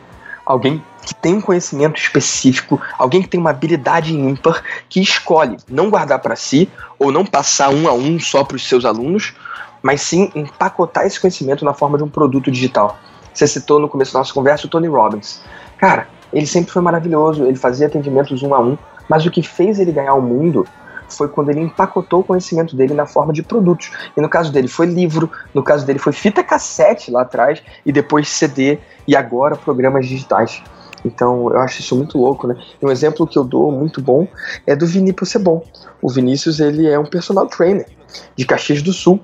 Alguém 0.46 0.80
que 1.04 1.12
tem 1.14 1.34
um 1.34 1.40
conhecimento 1.40 2.00
específico, 2.00 2.80
alguém 2.96 3.20
que 3.20 3.28
tem 3.28 3.40
uma 3.40 3.50
habilidade 3.50 4.14
ímpar, 4.14 4.62
que 4.88 5.00
escolhe 5.00 5.56
não 5.68 5.90
guardar 5.90 6.20
para 6.20 6.36
si 6.36 6.70
ou 6.98 7.10
não 7.10 7.26
passar 7.26 7.70
um 7.70 7.88
a 7.88 7.92
um 7.92 8.18
só 8.20 8.44
para 8.44 8.56
os 8.56 8.66
seus 8.66 8.84
alunos, 8.84 9.34
mas 9.82 10.02
sim 10.02 10.30
empacotar 10.34 11.04
esse 11.04 11.20
conhecimento 11.20 11.64
na 11.64 11.74
forma 11.74 11.98
de 11.98 12.04
um 12.04 12.08
produto 12.08 12.50
digital. 12.50 12.96
Você 13.34 13.46
citou 13.46 13.80
no 13.80 13.88
começo 13.88 14.12
da 14.12 14.20
nossa 14.20 14.32
conversa 14.32 14.66
o 14.66 14.70
Tony 14.70 14.86
Robbins. 14.86 15.42
Cara, 15.78 16.08
ele 16.32 16.46
sempre 16.46 16.70
foi 16.70 16.80
maravilhoso, 16.80 17.44
ele 17.44 17.56
fazia 17.56 17.86
atendimentos 17.86 18.42
um 18.42 18.54
a 18.54 18.60
um, 18.60 18.78
mas 19.08 19.26
o 19.26 19.30
que 19.30 19.42
fez 19.42 19.78
ele 19.78 19.92
ganhar 19.92 20.14
o 20.14 20.22
mundo 20.22 20.66
foi 21.08 21.28
quando 21.28 21.50
ele 21.50 21.60
empacotou 21.60 22.20
o 22.20 22.24
conhecimento 22.24 22.76
dele 22.76 22.94
na 22.94 23.06
forma 23.06 23.32
de 23.32 23.42
produtos. 23.42 23.90
E 24.16 24.20
no 24.20 24.28
caso 24.28 24.52
dele 24.52 24.68
foi 24.68 24.86
livro, 24.86 25.30
no 25.54 25.62
caso 25.62 25.86
dele 25.86 25.98
foi 25.98 26.12
fita 26.12 26.42
cassete 26.42 27.10
lá 27.10 27.22
atrás, 27.22 27.62
e 27.84 27.92
depois 27.92 28.28
CD, 28.28 28.78
e 29.06 29.16
agora 29.16 29.56
programas 29.56 30.06
digitais. 30.06 30.62
Então 31.04 31.50
eu 31.50 31.60
acho 31.60 31.80
isso 31.80 31.94
muito 31.94 32.18
louco, 32.18 32.46
né? 32.46 32.56
Um 32.82 32.90
exemplo 32.90 33.26
que 33.26 33.38
eu 33.38 33.44
dou 33.44 33.70
muito 33.70 34.02
bom 34.02 34.26
é 34.66 34.74
do 34.74 34.86
Vinícius 34.86 35.30
Sebon. 35.30 35.62
O 36.02 36.08
Vinícius 36.08 36.58
ele 36.58 36.88
é 36.88 36.98
um 36.98 37.04
personal 37.04 37.46
trainer 37.46 37.86
de 38.34 38.44
Caxias 38.44 38.82
do 38.82 38.92
Sul 38.92 39.20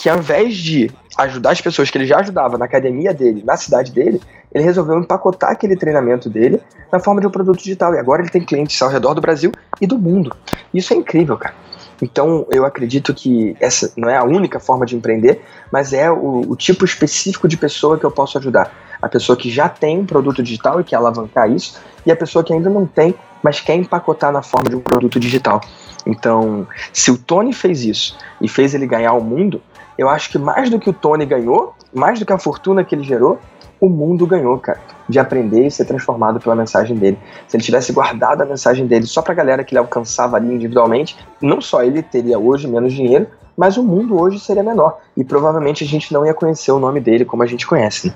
que 0.00 0.08
ao 0.08 0.16
invés 0.16 0.56
de 0.56 0.90
ajudar 1.18 1.50
as 1.50 1.60
pessoas 1.60 1.90
que 1.90 1.98
ele 1.98 2.06
já 2.06 2.20
ajudava 2.20 2.56
na 2.56 2.64
academia 2.64 3.12
dele, 3.12 3.42
na 3.44 3.54
cidade 3.58 3.92
dele, 3.92 4.18
ele 4.50 4.64
resolveu 4.64 4.98
empacotar 4.98 5.50
aquele 5.50 5.76
treinamento 5.76 6.30
dele 6.30 6.58
na 6.90 6.98
forma 6.98 7.20
de 7.20 7.26
um 7.26 7.30
produto 7.30 7.58
digital. 7.58 7.94
E 7.94 7.98
agora 7.98 8.22
ele 8.22 8.30
tem 8.30 8.42
clientes 8.42 8.80
ao 8.80 8.88
redor 8.88 9.12
do 9.12 9.20
Brasil 9.20 9.52
e 9.78 9.86
do 9.86 9.98
mundo. 9.98 10.34
Isso 10.72 10.94
é 10.94 10.96
incrível, 10.96 11.36
cara. 11.36 11.54
Então, 12.00 12.46
eu 12.50 12.64
acredito 12.64 13.12
que 13.12 13.54
essa 13.60 13.92
não 13.94 14.08
é 14.08 14.16
a 14.16 14.24
única 14.24 14.58
forma 14.58 14.86
de 14.86 14.96
empreender, 14.96 15.42
mas 15.70 15.92
é 15.92 16.10
o, 16.10 16.46
o, 16.48 16.56
tipo 16.56 16.82
específico 16.82 17.46
de 17.46 17.58
pessoa 17.58 17.98
que 17.98 18.04
eu 18.04 18.10
posso 18.10 18.38
ajudar. 18.38 18.72
A 19.02 19.08
pessoa 19.08 19.36
que 19.36 19.50
já 19.50 19.68
tem 19.68 19.98
um 19.98 20.06
produto 20.06 20.42
digital 20.42 20.80
e 20.80 20.84
quer 20.84 20.96
alavancar 20.96 21.52
isso, 21.52 21.78
e 22.06 22.10
a 22.10 22.16
pessoa 22.16 22.42
que 22.42 22.54
ainda 22.54 22.70
não 22.70 22.86
tem, 22.86 23.14
mas 23.42 23.60
quer 23.60 23.74
empacotar 23.74 24.32
na 24.32 24.40
forma 24.40 24.70
de 24.70 24.76
um 24.76 24.80
produto 24.80 25.20
digital. 25.20 25.60
Então, 26.06 26.66
se 26.90 27.10
o 27.10 27.18
Tony 27.18 27.52
fez 27.52 27.84
isso 27.84 28.16
e 28.40 28.48
fez 28.48 28.74
ele 28.74 28.86
ganhar 28.86 29.12
o 29.12 29.22
mundo, 29.22 29.60
eu 30.00 30.08
acho 30.08 30.30
que 30.30 30.38
mais 30.38 30.70
do 30.70 30.80
que 30.80 30.88
o 30.88 30.94
Tony 30.94 31.26
ganhou, 31.26 31.74
mais 31.92 32.18
do 32.18 32.24
que 32.24 32.32
a 32.32 32.38
fortuna 32.38 32.82
que 32.82 32.94
ele 32.94 33.04
gerou, 33.04 33.38
o 33.78 33.86
mundo 33.86 34.26
ganhou, 34.26 34.58
cara, 34.58 34.80
de 35.06 35.18
aprender 35.18 35.66
e 35.66 35.70
ser 35.70 35.84
transformado 35.84 36.40
pela 36.40 36.56
mensagem 36.56 36.96
dele. 36.96 37.18
Se 37.46 37.54
ele 37.54 37.62
tivesse 37.62 37.92
guardado 37.92 38.40
a 38.40 38.46
mensagem 38.46 38.86
dele 38.86 39.04
só 39.04 39.20
pra 39.20 39.34
galera 39.34 39.62
que 39.62 39.74
ele 39.74 39.78
alcançava 39.78 40.38
ali 40.38 40.54
individualmente, 40.54 41.18
não 41.42 41.60
só 41.60 41.82
ele 41.82 42.02
teria 42.02 42.38
hoje 42.38 42.66
menos 42.66 42.94
dinheiro, 42.94 43.26
mas 43.54 43.76
o 43.76 43.82
mundo 43.82 44.18
hoje 44.18 44.40
seria 44.40 44.62
menor. 44.62 45.00
E 45.14 45.22
provavelmente 45.22 45.84
a 45.84 45.86
gente 45.86 46.14
não 46.14 46.24
ia 46.24 46.32
conhecer 46.32 46.72
o 46.72 46.78
nome 46.78 46.98
dele 46.98 47.26
como 47.26 47.42
a 47.42 47.46
gente 47.46 47.66
conhece. 47.66 48.08
Né? 48.08 48.14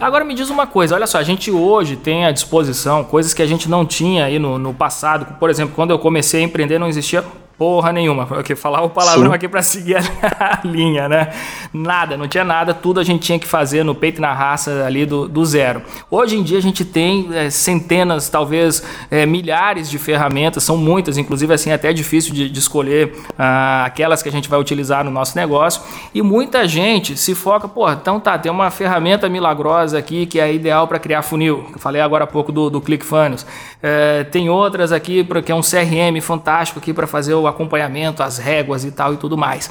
Agora 0.00 0.24
me 0.24 0.32
diz 0.32 0.48
uma 0.48 0.66
coisa, 0.66 0.94
olha 0.94 1.06
só, 1.06 1.18
a 1.18 1.22
gente 1.22 1.50
hoje 1.50 1.94
tem 1.94 2.24
à 2.24 2.32
disposição 2.32 3.04
coisas 3.04 3.34
que 3.34 3.42
a 3.42 3.46
gente 3.46 3.68
não 3.68 3.84
tinha 3.84 4.24
aí 4.24 4.38
no, 4.38 4.58
no 4.58 4.72
passado. 4.72 5.36
Por 5.38 5.50
exemplo, 5.50 5.74
quando 5.74 5.90
eu 5.90 5.98
comecei 5.98 6.40
a 6.40 6.42
empreender 6.42 6.78
não 6.78 6.88
existia 6.88 7.22
porra 7.60 7.92
nenhuma. 7.92 8.24
Porque 8.24 8.56
falar 8.56 8.80
o 8.80 8.88
palavrão 8.88 9.26
Sim. 9.28 9.34
aqui 9.34 9.46
para 9.46 9.60
seguir 9.60 9.96
a, 9.98 10.60
linha, 10.64 11.06
né? 11.10 11.30
Nada, 11.74 12.16
não 12.16 12.26
tinha 12.26 12.42
nada, 12.42 12.72
tudo 12.72 12.98
a 12.98 13.04
gente 13.04 13.20
tinha 13.20 13.38
que 13.38 13.46
fazer 13.46 13.84
no 13.84 13.94
peito 13.94 14.16
e 14.16 14.22
na 14.22 14.32
raça 14.32 14.86
ali 14.86 15.04
do, 15.04 15.28
do 15.28 15.44
zero. 15.44 15.82
Hoje 16.10 16.38
em 16.38 16.42
dia 16.42 16.56
a 16.56 16.62
gente 16.62 16.86
tem 16.86 17.28
é, 17.34 17.50
centenas, 17.50 18.30
talvez 18.30 18.82
é, 19.10 19.26
milhares 19.26 19.90
de 19.90 19.98
ferramentas, 19.98 20.64
são 20.64 20.78
muitas, 20.78 21.18
inclusive 21.18 21.52
assim, 21.52 21.70
até 21.70 21.90
é 21.90 21.92
difícil 21.92 22.32
de, 22.32 22.48
de 22.48 22.58
escolher 22.58 23.14
ah, 23.38 23.84
aquelas 23.84 24.22
que 24.22 24.30
a 24.30 24.32
gente 24.32 24.48
vai 24.48 24.58
utilizar 24.58 25.04
no 25.04 25.10
nosso 25.10 25.36
negócio. 25.36 25.82
E 26.14 26.22
muita 26.22 26.66
gente 26.66 27.14
se 27.14 27.34
foca, 27.34 27.68
pô, 27.68 27.92
então 27.92 28.18
tá, 28.18 28.38
tem 28.38 28.50
uma 28.50 28.70
ferramenta 28.70 29.28
milagrosa 29.28 29.98
aqui 29.98 30.24
que 30.24 30.40
é 30.40 30.50
ideal 30.50 30.88
para 30.88 30.98
criar 30.98 31.20
funil. 31.20 31.66
Eu 31.74 31.78
falei 31.78 32.00
agora 32.00 32.24
há 32.24 32.26
pouco 32.26 32.50
do, 32.50 32.70
do 32.70 32.80
ClickFunnels. 32.80 33.44
É, 33.82 34.24
tem 34.24 34.48
outras 34.48 34.92
aqui, 34.92 35.26
que 35.44 35.52
é 35.52 35.54
um 35.54 35.60
CRM 35.60 36.18
fantástico 36.22 36.78
aqui 36.78 36.94
para 36.94 37.06
fazer 37.06 37.34
o 37.34 37.49
acompanhamento, 37.50 38.22
as 38.22 38.38
réguas 38.38 38.84
e 38.84 38.90
tal 38.90 39.14
e 39.14 39.16
tudo 39.16 39.36
mais. 39.36 39.70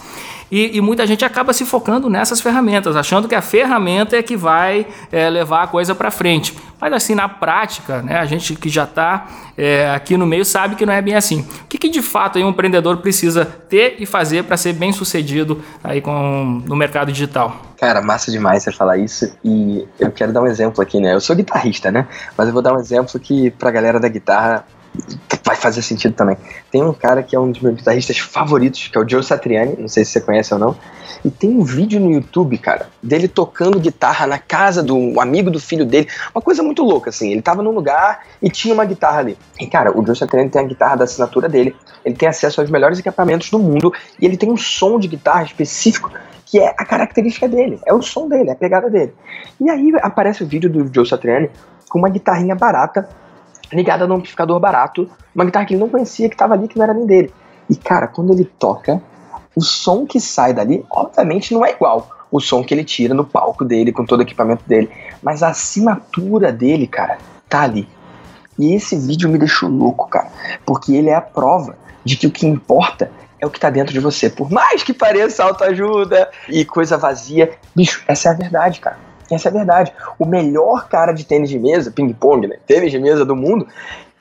E, 0.52 0.78
e, 0.78 0.82
muita 0.82 1.06
gente 1.06 1.24
acaba 1.24 1.54
se 1.54 1.64
focando 1.64 2.10
nessas 2.10 2.42
ferramentas, 2.42 2.96
achando 2.96 3.28
que 3.28 3.36
a 3.36 3.42
ferramenta 3.42 4.18
é 4.18 4.24
que 4.24 4.36
vai 4.36 4.88
é, 5.12 5.30
levar 5.30 5.64
a 5.64 5.68
coisa 5.68 5.94
para 5.94 6.10
frente. 6.10 6.56
Mas 6.82 6.92
assim, 6.92 7.14
na 7.14 7.30
prática, 7.30 8.02
né, 8.02 8.18
a 8.18 8.26
gente 8.26 8.56
que 8.56 8.68
já 8.68 8.86
está 8.86 9.28
é, 9.56 9.92
aqui 9.92 10.18
no 10.18 10.26
meio 10.26 10.44
sabe 10.44 10.76
que 10.76 10.88
não 10.88 10.94
é 10.94 11.02
bem 11.02 11.14
assim. 11.14 11.42
O 11.42 11.68
que, 11.68 11.78
que 11.78 11.90
de 11.90 12.02
fato 12.02 12.40
um 12.40 12.50
empreendedor 12.50 12.98
precisa 12.98 13.46
ter 13.46 13.98
e 14.00 14.08
fazer 14.08 14.44
para 14.46 14.58
ser 14.58 14.74
bem 14.74 14.92
sucedido 14.92 15.62
aí 15.84 16.02
com, 16.02 16.64
no 16.66 16.76
mercado 16.76 17.12
digital? 17.12 17.56
Cara, 17.78 18.02
massa 18.02 18.32
demais 18.32 18.64
você 18.64 18.72
falar 18.72 18.98
isso 18.98 19.32
e 19.44 19.88
eu 20.00 20.12
quero 20.12 20.34
dar 20.34 20.42
um 20.42 20.48
exemplo 20.48 20.82
aqui, 20.82 21.00
né? 21.00 21.14
Eu 21.14 21.22
sou 21.22 21.36
guitarrista, 21.36 21.92
né? 21.92 22.08
Mas 22.36 22.48
eu 22.48 22.54
vou 22.54 22.62
dar 22.62 22.74
um 22.74 22.80
exemplo 22.80 23.20
que 23.20 23.52
para 23.52 23.70
a 23.70 23.72
galera 23.72 24.00
da 24.00 24.08
guitarra 24.08 24.66
vai 25.46 25.56
fazer 25.56 25.82
sentido 25.82 26.14
também. 26.14 26.38
Tem 26.72 26.84
um 26.84 26.94
cara 26.94 27.24
que 27.24 27.36
é 27.36 27.40
um 27.40 27.52
dos 27.52 27.62
meus 27.62 27.76
guitarristas 27.76 28.20
favoritos, 28.20 28.88
que 28.88 28.98
é 28.98 29.02
o 29.02 29.08
Joe 29.08 29.24
Satriani, 29.24 29.76
não 29.80 29.88
sei 29.88 30.06
se 30.06 30.12
você 30.12 30.22
conhece 30.22 30.54
ou 30.54 30.60
não. 30.60 30.76
E 31.26 31.30
tem 31.30 31.50
um 31.50 31.64
vídeo 31.64 32.00
no 32.00 32.12
YouTube, 32.12 32.58
cara, 32.58 32.88
dele 33.02 33.28
tocando 33.28 33.80
guitarra 33.80 34.28
na 34.28 34.38
casa 34.38 34.84
do 34.84 35.20
amigo 35.20 35.50
do 35.50 35.60
filho 35.60 35.86
dele. 35.86 36.08
Uma 36.34 36.42
coisa 36.42 36.62
muito 36.62 36.84
louca, 36.84 37.10
assim. 37.10 37.32
Ele 37.32 37.42
tava 37.42 37.64
num 37.64 37.72
lugar 37.72 38.26
e 38.42 38.50
tinha 38.50 38.74
uma 38.74 38.86
guitarra 38.86 39.20
ali. 39.20 39.38
E, 39.60 39.66
cara, 39.66 39.98
o 39.98 40.06
Joe 40.06 40.16
Satriani 40.16 40.50
tem 40.50 40.62
a 40.62 40.66
guitarra 40.66 40.98
da 40.98 41.04
assinatura 41.06 41.50
dele. 41.50 41.76
Ele 42.06 42.16
tem 42.16 42.30
acesso 42.30 42.62
aos 42.62 42.70
melhores 42.70 43.00
equipamentos 43.00 43.50
do 43.50 43.60
mundo. 43.60 43.92
E 44.22 44.26
ele 44.26 44.38
tem 44.38 44.52
um 44.52 44.58
som 44.58 45.00
de 45.00 45.08
guitarra 45.08 45.44
específico 45.44 46.12
que 46.46 46.60
é 46.60 46.74
a 46.78 46.86
característica 46.86 47.48
dele. 47.48 47.80
É 47.86 47.94
o 47.94 48.02
som 48.02 48.28
dele, 48.28 48.50
é 48.50 48.54
a 48.54 48.56
pegada 48.56 48.90
dele. 48.90 49.14
E 49.60 49.70
aí 49.70 49.92
aparece 50.02 50.44
o 50.44 50.48
vídeo 50.48 50.70
do 50.70 50.92
Joe 50.94 51.08
Satriani 51.08 51.50
com 51.90 52.00
uma 52.00 52.10
guitarrinha 52.10 52.56
barata 52.56 53.10
ligada 53.72 54.08
no 54.08 54.16
amplificador 54.16 54.60
barato, 54.60 55.10
uma 55.34 55.46
guitarra 55.46 55.66
que 55.66 55.74
ele 55.74 55.82
não 55.82 55.90
conhecia, 55.90 56.28
que 56.28 56.36
estava 56.36 56.54
ali, 56.54 56.68
que 56.68 56.78
não 56.78 56.84
era 56.84 56.94
nem 56.94 57.06
dele. 57.06 57.34
E 57.70 57.76
cara, 57.76 58.08
quando 58.08 58.34
ele 58.34 58.46
toca, 58.46 59.02
o 59.56 59.62
som 59.62 60.06
que 60.06 60.20
sai 60.20 60.54
dali, 60.54 60.86
obviamente, 60.90 61.54
não 61.54 61.66
é 61.66 61.72
igual 61.72 62.10
o 62.32 62.40
som 62.40 62.64
que 62.64 62.74
ele 62.74 62.84
tira 62.84 63.14
no 63.14 63.26
palco 63.26 63.66
dele, 63.66 63.92
com 63.92 64.06
todo 64.06 64.20
o 64.20 64.24
equipamento 64.24 64.64
dele. 64.68 64.90
Mas 65.22 65.42
a 65.42 65.50
assinatura 65.50 66.52
dele, 66.52 66.88
cara, 66.88 67.18
tá 67.48 67.62
ali. 67.62 67.88
E 68.58 68.74
esse 68.76 68.96
vídeo 68.98 69.30
me 69.30 69.38
deixou 69.38 69.70
louco, 69.70 70.08
cara. 70.08 70.30
Porque 70.66 70.94
ele 70.94 71.10
é 71.10 71.16
a 71.16 71.22
prova 71.22 71.78
de 72.04 72.16
que 72.16 72.28
o 72.28 72.32
que 72.32 72.46
importa 72.46 73.12
é 73.40 73.46
o 73.46 73.50
que 73.50 73.60
tá 73.60 73.70
dentro 73.70 73.94
de 73.94 74.00
você. 74.00 74.30
Por 74.30 74.52
mais 74.52 74.84
que 74.84 74.94
pareça 74.94 75.44
autoajuda 75.44 76.30
e 76.48 76.66
coisa 76.66 76.98
vazia, 76.98 77.52
bicho, 77.76 78.04
essa 78.08 78.30
é 78.30 78.32
a 78.32 78.36
verdade, 78.36 78.80
cara. 78.80 79.09
Essa 79.32 79.50
é 79.50 79.52
a 79.52 79.54
verdade. 79.54 79.94
O 80.18 80.26
melhor 80.26 80.88
cara 80.88 81.12
de 81.12 81.26
tênis 81.26 81.50
de 81.50 81.60
mesa, 81.60 81.92
ping-pong, 81.92 82.48
né? 82.48 82.58
Tênis 82.66 82.92
de 82.92 83.00
mesa 83.00 83.26
do 83.26 83.36
mundo, 83.36 83.68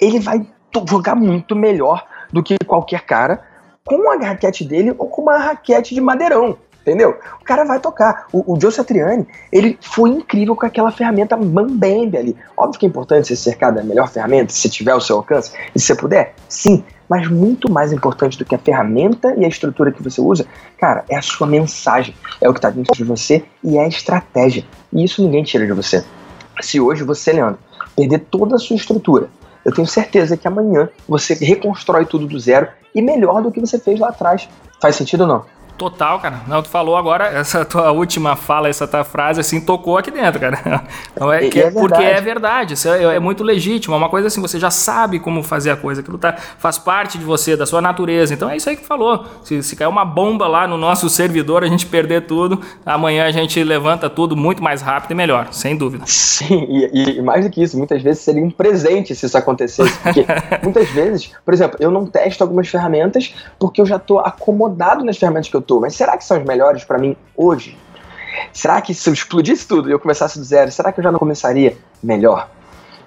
ele 0.01 0.21
vai 0.21 0.47
jogar 0.88 1.14
muito 1.14 1.57
melhor 1.57 2.07
do 2.33 2.42
que 2.42 2.57
qualquer 2.66 3.03
cara 3.03 3.40
com 3.85 4.11
a 4.11 4.16
raquete 4.16 4.64
dele 4.64 4.94
ou 4.99 5.09
com 5.09 5.23
uma 5.23 5.38
raquete 5.38 5.94
de 5.94 6.01
madeirão. 6.01 6.59
Entendeu? 6.83 7.18
O 7.40 7.44
cara 7.44 7.64
vai 7.64 7.79
tocar. 7.81 8.27
O, 8.33 8.55
o 8.55 8.61
Joe 8.61 8.73
Satriani, 8.73 9.27
ele 9.53 9.79
foi 9.81 10.11
incrível 10.11 10.57
com 10.57 10.64
aquela 10.64 10.90
ferramenta 10.90 11.37
Mambembe 11.37 12.16
ali. 12.16 12.37
Óbvio 12.57 12.81
que 12.81 12.87
é 12.87 12.88
importante 12.88 13.29
você 13.29 13.37
cercar 13.37 13.75
da 13.75 13.83
melhor 13.83 14.09
ferramenta, 14.09 14.53
se 14.53 14.71
tiver 14.71 14.92
ao 14.92 15.01
seu 15.01 15.16
alcance, 15.16 15.53
e 15.75 15.79
se 15.79 15.87
você 15.87 15.94
puder, 15.94 16.35
sim. 16.49 16.83
Mas 17.09 17.29
muito 17.29 17.71
mais 17.71 17.92
importante 17.92 18.37
do 18.37 18.44
que 18.44 18.55
a 18.55 18.59
ferramenta 18.59 19.35
e 19.37 19.44
a 19.44 19.49
estrutura 19.49 19.90
que 19.90 20.03
você 20.03 20.21
usa, 20.21 20.47
cara, 20.79 21.05
é 21.09 21.16
a 21.16 21.23
sua 21.23 21.47
mensagem. 21.47 22.14
É 22.40 22.49
o 22.49 22.53
que 22.53 22.59
está 22.59 22.71
dentro 22.71 22.94
de 22.94 23.05
você 23.05 23.44
e 23.64 23.79
é 23.79 23.85
a 23.85 23.88
estratégia. 23.88 24.64
E 24.92 25.03
isso 25.05 25.23
ninguém 25.23 25.42
tira 25.42 25.66
de 25.66 25.73
você. 25.73 26.05
Se 26.61 26.81
hoje 26.81 27.05
você, 27.05 27.33
Leandro, 27.33 27.59
perder 27.97 28.18
toda 28.31 28.57
a 28.57 28.59
sua 28.59 28.77
estrutura, 28.77 29.31
eu 29.64 29.73
tenho 29.73 29.87
certeza 29.87 30.37
que 30.37 30.47
amanhã 30.47 30.88
você 31.07 31.35
reconstrói 31.35 32.05
tudo 32.05 32.27
do 32.27 32.38
zero 32.38 32.68
e 32.94 33.03
melhor 33.03 33.42
do 33.42 33.51
que 33.51 33.61
você 33.61 33.79
fez 33.79 33.99
lá 33.99 34.09
atrás. 34.09 34.49
Faz 34.81 34.97
sentido 34.97 35.23
ou 35.23 35.27
não? 35.27 35.58
Total, 35.79 36.19
cara. 36.19 36.41
Não, 36.49 36.61
tu 36.61 36.69
falou 36.69 36.97
agora, 36.97 37.27
essa 37.29 37.64
tua 37.64 37.93
última 37.93 38.35
fala, 38.35 38.69
essa 38.69 38.87
tua 38.87 39.05
frase, 39.05 39.41
assim, 39.41 39.61
tocou 39.61 39.97
aqui 39.97 40.11
dentro, 40.11 40.41
cara. 40.41 40.59
Então 41.14 41.33
é, 41.33 41.49
que, 41.49 41.61
é 41.61 41.71
porque 41.71 42.03
é 42.03 42.21
verdade, 42.21 42.75
isso 42.75 42.88
é, 42.88 43.17
é, 43.17 43.19
muito 43.19 43.43
legítimo. 43.43 43.95
É 43.95 43.99
uma 43.99 44.09
coisa 44.09 44.29
assim, 44.29 44.41
você 44.41 44.59
já 44.59 44.71
sabe 44.71 45.19
como 45.19 45.43
fazer 45.43 45.71
a 45.71 45.77
coisa, 45.77 46.01
aquilo 46.01 46.17
tá, 46.17 46.33
faz 46.33 46.79
parte 46.79 47.19
de 47.19 47.25
você, 47.25 47.57
da 47.57 47.67
sua 47.67 47.81
natureza. 47.81 48.33
Então 48.33 48.49
é 48.49 48.57
isso 48.57 48.69
aí 48.69 48.77
que 48.77 48.83
tu 48.83 48.88
falou. 48.88 49.25
Se, 49.43 49.62
se 49.62 49.75
cair 49.75 49.88
uma 49.88 50.05
bomba 50.05 50.47
lá 50.47 50.67
no 50.67 50.77
nosso 50.77 51.09
servidor, 51.11 51.64
a 51.64 51.67
gente 51.67 51.87
perder 51.87 52.27
tudo, 52.27 52.61
amanhã 52.87 53.27
a 53.27 53.31
gente 53.33 53.62
levanta 53.62 54.09
tudo 54.09 54.37
muito 54.37 54.62
mais 54.62 54.81
rápido 54.81 55.12
e 55.12 55.14
melhor, 55.14 55.49
sem 55.53 55.77
dúvida. 55.77 56.05
Sim, 56.07 56.67
e, 56.69 57.19
e 57.19 57.23
mais 57.23 57.45
do 57.45 57.51
que 57.51 57.62
isso, 57.62 57.77
muitas 57.77 58.03
vezes 58.03 58.23
seria 58.23 58.43
um 58.43 58.51
presente 58.51 59.14
se 59.14 59.27
isso 59.27 59.37
acontecesse. 59.37 59.99
Porque 59.99 60.25
muitas 60.62 60.88
vezes, 60.91 61.33
por 61.45 61.53
exemplo, 61.53 61.77
eu 61.81 61.91
não 61.91 62.07
testo 62.07 62.43
algumas 62.43 62.69
ferramentas 62.69 63.35
porque 63.59 63.81
eu 63.81 63.87
já 63.87 63.97
estou 63.97 64.21
acomodado 64.21 65.05
nas 65.05 65.17
ferramentas 65.17 65.49
que 65.49 65.57
eu 65.57 65.61
mas 65.81 65.94
será 65.94 66.16
que 66.16 66.24
são 66.24 66.38
os 66.38 66.44
melhores 66.44 66.85
para 66.85 66.98
mim 66.98 67.16
hoje? 67.37 67.76
Será 68.52 68.81
que 68.81 68.94
se 68.94 69.09
eu 69.09 69.12
explodisse 69.12 69.66
tudo 69.66 69.88
e 69.88 69.92
eu 69.92 69.98
começasse 69.98 70.38
do 70.38 70.44
zero, 70.44 70.70
será 70.70 70.92
que 70.92 71.00
eu 71.00 71.04
já 71.04 71.12
não 71.12 71.18
começaria 71.18 71.76
melhor? 72.02 72.48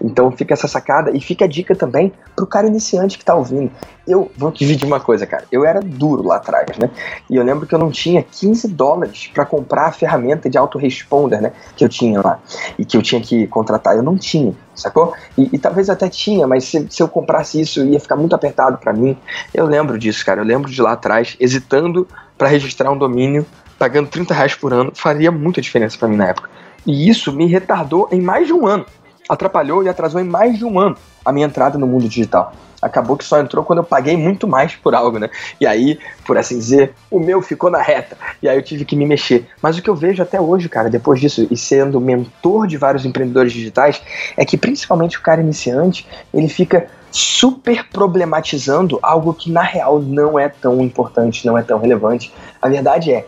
Então 0.03 0.31
fica 0.31 0.53
essa 0.53 0.67
sacada 0.67 1.11
e 1.15 1.21
fica 1.21 1.45
a 1.45 1.47
dica 1.47 1.75
também 1.75 2.11
pro 2.35 2.47
cara 2.47 2.67
iniciante 2.67 3.17
que 3.17 3.25
tá 3.25 3.35
ouvindo. 3.35 3.71
Eu 4.07 4.31
vou 4.35 4.51
dividir 4.51 4.85
uma 4.85 4.99
coisa, 4.99 5.27
cara. 5.27 5.45
Eu 5.51 5.63
era 5.63 5.79
duro 5.79 6.23
lá 6.23 6.37
atrás, 6.37 6.75
né? 6.77 6.89
E 7.29 7.35
eu 7.35 7.43
lembro 7.43 7.67
que 7.67 7.75
eu 7.75 7.79
não 7.79 7.91
tinha 7.91 8.23
15 8.23 8.67
dólares 8.69 9.29
para 9.31 9.45
comprar 9.45 9.87
a 9.87 9.91
ferramenta 9.91 10.49
de 10.49 10.57
autoresponder, 10.57 11.41
né? 11.41 11.53
Que 11.75 11.85
eu 11.85 11.89
tinha 11.89 12.19
lá. 12.19 12.39
E 12.79 12.83
que 12.83 12.97
eu 12.97 13.01
tinha 13.01 13.21
que 13.21 13.45
contratar. 13.47 13.95
Eu 13.95 14.01
não 14.01 14.17
tinha, 14.17 14.55
sacou? 14.73 15.13
E, 15.37 15.49
e 15.53 15.59
talvez 15.59 15.89
até 15.89 16.09
tinha, 16.09 16.47
mas 16.47 16.63
se, 16.63 16.87
se 16.89 17.03
eu 17.03 17.07
comprasse 17.07 17.61
isso 17.61 17.83
ia 17.85 17.99
ficar 17.99 18.15
muito 18.15 18.33
apertado 18.33 18.77
para 18.79 18.91
mim. 18.91 19.15
Eu 19.53 19.65
lembro 19.65 19.99
disso, 19.99 20.25
cara. 20.25 20.41
Eu 20.41 20.45
lembro 20.45 20.69
de 20.71 20.81
lá 20.81 20.93
atrás, 20.93 21.37
hesitando 21.39 22.07
para 22.41 22.49
registrar 22.49 22.89
um 22.89 22.97
domínio, 22.97 23.45
pagando 23.77 24.09
30 24.09 24.33
reais 24.33 24.55
por 24.55 24.73
ano, 24.73 24.91
faria 24.95 25.31
muita 25.31 25.61
diferença 25.61 25.95
para 25.95 26.07
mim 26.07 26.15
na 26.15 26.29
época. 26.29 26.49
E 26.87 27.07
isso 27.07 27.31
me 27.31 27.45
retardou 27.45 28.09
em 28.11 28.19
mais 28.19 28.47
de 28.47 28.53
um 28.53 28.65
ano. 28.65 28.83
Atrapalhou 29.29 29.83
e 29.83 29.87
atrasou 29.87 30.19
em 30.19 30.23
mais 30.23 30.57
de 30.57 30.65
um 30.65 30.79
ano 30.79 30.97
a 31.23 31.31
minha 31.31 31.45
entrada 31.45 31.77
no 31.77 31.85
mundo 31.85 32.09
digital. 32.09 32.51
Acabou 32.81 33.15
que 33.15 33.23
só 33.23 33.39
entrou 33.39 33.63
quando 33.63 33.77
eu 33.77 33.83
paguei 33.83 34.17
muito 34.17 34.47
mais 34.47 34.75
por 34.75 34.95
algo, 34.95 35.19
né? 35.19 35.29
E 35.59 35.67
aí, 35.67 35.99
por 36.25 36.35
assim 36.35 36.57
dizer, 36.57 36.95
o 37.11 37.19
meu 37.19 37.43
ficou 37.43 37.69
na 37.69 37.79
reta. 37.79 38.17
E 38.41 38.49
aí 38.49 38.57
eu 38.57 38.63
tive 38.63 38.85
que 38.85 38.95
me 38.95 39.05
mexer. 39.05 39.47
Mas 39.61 39.77
o 39.77 39.81
que 39.83 39.89
eu 39.91 39.95
vejo 39.95 40.23
até 40.23 40.41
hoje, 40.41 40.67
cara, 40.67 40.89
depois 40.89 41.19
disso, 41.19 41.47
e 41.51 41.55
sendo 41.55 42.01
mentor 42.01 42.65
de 42.65 42.75
vários 42.75 43.05
empreendedores 43.05 43.53
digitais, 43.53 44.01
é 44.35 44.43
que 44.43 44.57
principalmente 44.57 45.19
o 45.19 45.21
cara 45.21 45.41
iniciante, 45.41 46.07
ele 46.33 46.49
fica 46.49 46.87
super 47.11 47.87
problematizando 47.89 48.97
algo 49.01 49.33
que 49.33 49.51
na 49.51 49.61
real 49.61 49.99
não 49.99 50.39
é 50.39 50.47
tão 50.47 50.81
importante, 50.81 51.45
não 51.45 51.57
é 51.57 51.61
tão 51.61 51.79
relevante. 51.79 52.33
A 52.61 52.69
verdade 52.69 53.11
é, 53.11 53.25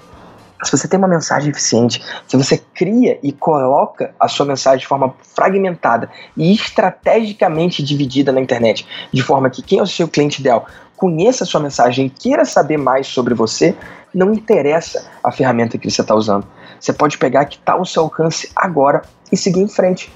se 0.63 0.72
você 0.72 0.88
tem 0.88 0.98
uma 0.98 1.08
mensagem 1.08 1.52
eficiente, 1.52 2.02
se 2.26 2.38
você 2.38 2.58
cria 2.74 3.19
e 3.22 3.32
coloca 3.32 4.13
a 4.19 4.28
sua 4.28 4.46
mensagem 4.46 4.80
de 4.80 4.88
forma 4.88 5.13
fragmentada 5.36 6.10
e 6.38 6.54
estrategicamente 6.54 7.84
dividida 7.84 8.32
na 8.32 8.39
internet, 8.39 8.88
de 9.12 9.22
forma 9.22 9.50
que 9.50 9.62
quem 9.62 9.80
é 9.80 9.82
o 9.84 9.88
seu 9.88 10.08
cliente 10.08 10.39
ideal 10.39 10.65
conheça 10.96 11.43
a 11.43 11.48
sua 11.48 11.60
mensagem 11.60 12.06
e 12.06 12.10
queira 12.10 12.46
saber 12.46 12.78
mais 12.78 13.08
sobre 13.08 13.34
você, 13.34 13.76
não 14.13 14.34
interessa 14.34 15.06
a 15.22 15.32
ferramenta 15.32 15.78
que 15.78 15.89
você 15.89 16.02
está 16.02 16.15
usando. 16.15 16.48
Você 16.80 16.93
pode 16.93 17.17
pegar 17.17 17.46
que 17.46 17.58
está 17.58 17.74
ao 17.74 17.86
seu 17.86 18.04
alcance 18.04 18.50
agora 18.56 19.02
e 19.32 19.36
seguir 19.36 19.60
em 19.60 19.67
frente. 19.67 20.12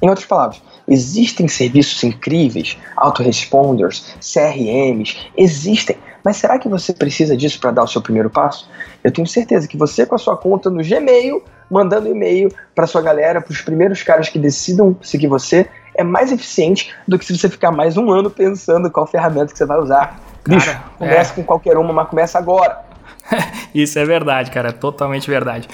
Em 0.00 0.08
outras 0.08 0.26
palavras, 0.26 0.60
existem 0.92 1.48
serviços 1.48 2.02
incríveis, 2.04 2.76
autoresponders, 2.96 4.14
CRMs, 4.20 5.16
existem, 5.36 5.96
mas 6.22 6.36
será 6.36 6.58
que 6.58 6.68
você 6.68 6.92
precisa 6.92 7.36
disso 7.36 7.58
para 7.58 7.70
dar 7.70 7.84
o 7.84 7.88
seu 7.88 8.00
primeiro 8.00 8.30
passo? 8.30 8.68
Eu 9.02 9.10
tenho 9.10 9.26
certeza 9.26 9.66
que 9.66 9.76
você, 9.76 10.06
com 10.06 10.14
a 10.14 10.18
sua 10.18 10.36
conta 10.36 10.70
no 10.70 10.82
Gmail, 10.82 11.42
mandando 11.70 12.08
e-mail 12.08 12.52
para 12.74 12.86
sua 12.86 13.00
galera, 13.00 13.40
para 13.40 13.52
os 13.52 13.62
primeiros 13.62 14.02
caras 14.02 14.28
que 14.28 14.38
decidam 14.38 14.96
seguir 15.02 15.26
você, 15.26 15.66
é 15.94 16.04
mais 16.04 16.30
eficiente 16.30 16.94
do 17.08 17.18
que 17.18 17.24
se 17.24 17.36
você 17.36 17.48
ficar 17.48 17.70
mais 17.70 17.96
um 17.96 18.10
ano 18.10 18.30
pensando 18.30 18.90
qual 18.90 19.06
ferramenta 19.06 19.52
que 19.52 19.58
você 19.58 19.66
vai 19.66 19.78
usar. 19.78 20.20
Cara, 20.44 20.58
Bicho, 20.58 20.80
começa 20.98 21.32
é. 21.32 21.34
com 21.34 21.42
qualquer 21.42 21.76
uma, 21.76 21.92
mas 21.92 22.08
começa 22.08 22.38
agora. 22.38 22.84
Isso 23.74 23.98
é 23.98 24.04
verdade, 24.04 24.50
cara, 24.50 24.72
totalmente 24.72 25.28
verdade. 25.28 25.68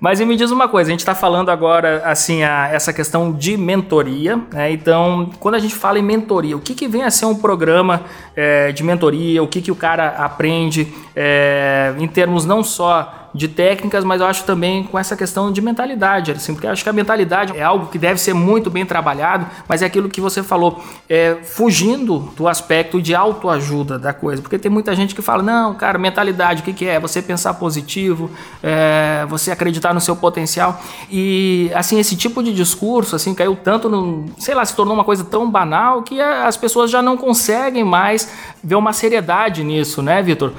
Mas 0.00 0.20
me 0.20 0.36
diz 0.36 0.52
uma 0.52 0.68
coisa, 0.68 0.90
a 0.90 0.92
gente 0.92 1.00
está 1.00 1.14
falando 1.14 1.50
agora, 1.50 2.02
assim, 2.04 2.44
a, 2.44 2.68
essa 2.68 2.92
questão 2.92 3.32
de 3.32 3.56
mentoria, 3.56 4.40
né? 4.52 4.70
Então, 4.70 5.30
quando 5.40 5.56
a 5.56 5.58
gente 5.58 5.74
fala 5.74 5.98
em 5.98 6.02
mentoria, 6.02 6.56
o 6.56 6.60
que, 6.60 6.72
que 6.72 6.86
vem 6.86 7.02
a 7.02 7.10
ser 7.10 7.26
um 7.26 7.34
programa 7.34 8.02
é, 8.36 8.70
de 8.70 8.84
mentoria? 8.84 9.42
O 9.42 9.48
que, 9.48 9.60
que 9.60 9.72
o 9.72 9.74
cara 9.74 10.10
aprende 10.10 10.92
é, 11.16 11.94
em 11.98 12.06
termos 12.06 12.44
não 12.44 12.62
só 12.62 13.28
de 13.34 13.48
técnicas, 13.48 14.04
mas 14.04 14.20
eu 14.20 14.26
acho 14.26 14.44
também 14.44 14.84
com 14.84 14.98
essa 14.98 15.16
questão 15.16 15.52
de 15.52 15.60
mentalidade, 15.60 16.32
assim, 16.32 16.54
porque 16.54 16.66
eu 16.66 16.70
acho 16.70 16.82
que 16.82 16.88
a 16.88 16.92
mentalidade 16.92 17.56
é 17.56 17.62
algo 17.62 17.86
que 17.86 17.98
deve 17.98 18.20
ser 18.20 18.34
muito 18.34 18.70
bem 18.70 18.86
trabalhado, 18.86 19.46
mas 19.68 19.82
é 19.82 19.86
aquilo 19.86 20.08
que 20.08 20.20
você 20.20 20.42
falou, 20.42 20.82
é, 21.08 21.36
fugindo 21.42 22.30
do 22.36 22.48
aspecto 22.48 23.00
de 23.00 23.14
autoajuda 23.14 23.98
da 23.98 24.12
coisa, 24.12 24.40
porque 24.42 24.58
tem 24.58 24.70
muita 24.70 24.94
gente 24.94 25.14
que 25.14 25.22
fala, 25.22 25.42
não, 25.42 25.74
cara, 25.74 25.98
mentalidade, 25.98 26.62
o 26.62 26.64
que, 26.64 26.72
que 26.72 26.86
é? 26.86 26.97
Você 26.98 27.22
pensar 27.22 27.54
positivo, 27.54 28.30
é, 28.62 29.26
você 29.28 29.50
acreditar 29.50 29.94
no 29.94 30.00
seu 30.00 30.16
potencial, 30.16 30.80
e 31.10 31.70
assim, 31.74 31.98
esse 31.98 32.16
tipo 32.16 32.42
de 32.42 32.52
discurso, 32.52 33.16
assim, 33.16 33.34
caiu 33.34 33.56
tanto 33.56 33.88
no, 33.88 34.26
sei 34.38 34.54
lá, 34.54 34.64
se 34.64 34.74
tornou 34.74 34.94
uma 34.94 35.04
coisa 35.04 35.24
tão 35.24 35.50
banal 35.50 36.02
que 36.02 36.20
as 36.20 36.56
pessoas 36.56 36.90
já 36.90 37.02
não 37.02 37.16
conseguem 37.16 37.84
mais 37.84 38.30
ver 38.62 38.74
uma 38.74 38.92
seriedade 38.92 39.64
nisso, 39.64 40.02
né, 40.02 40.22
Vitor? 40.22 40.52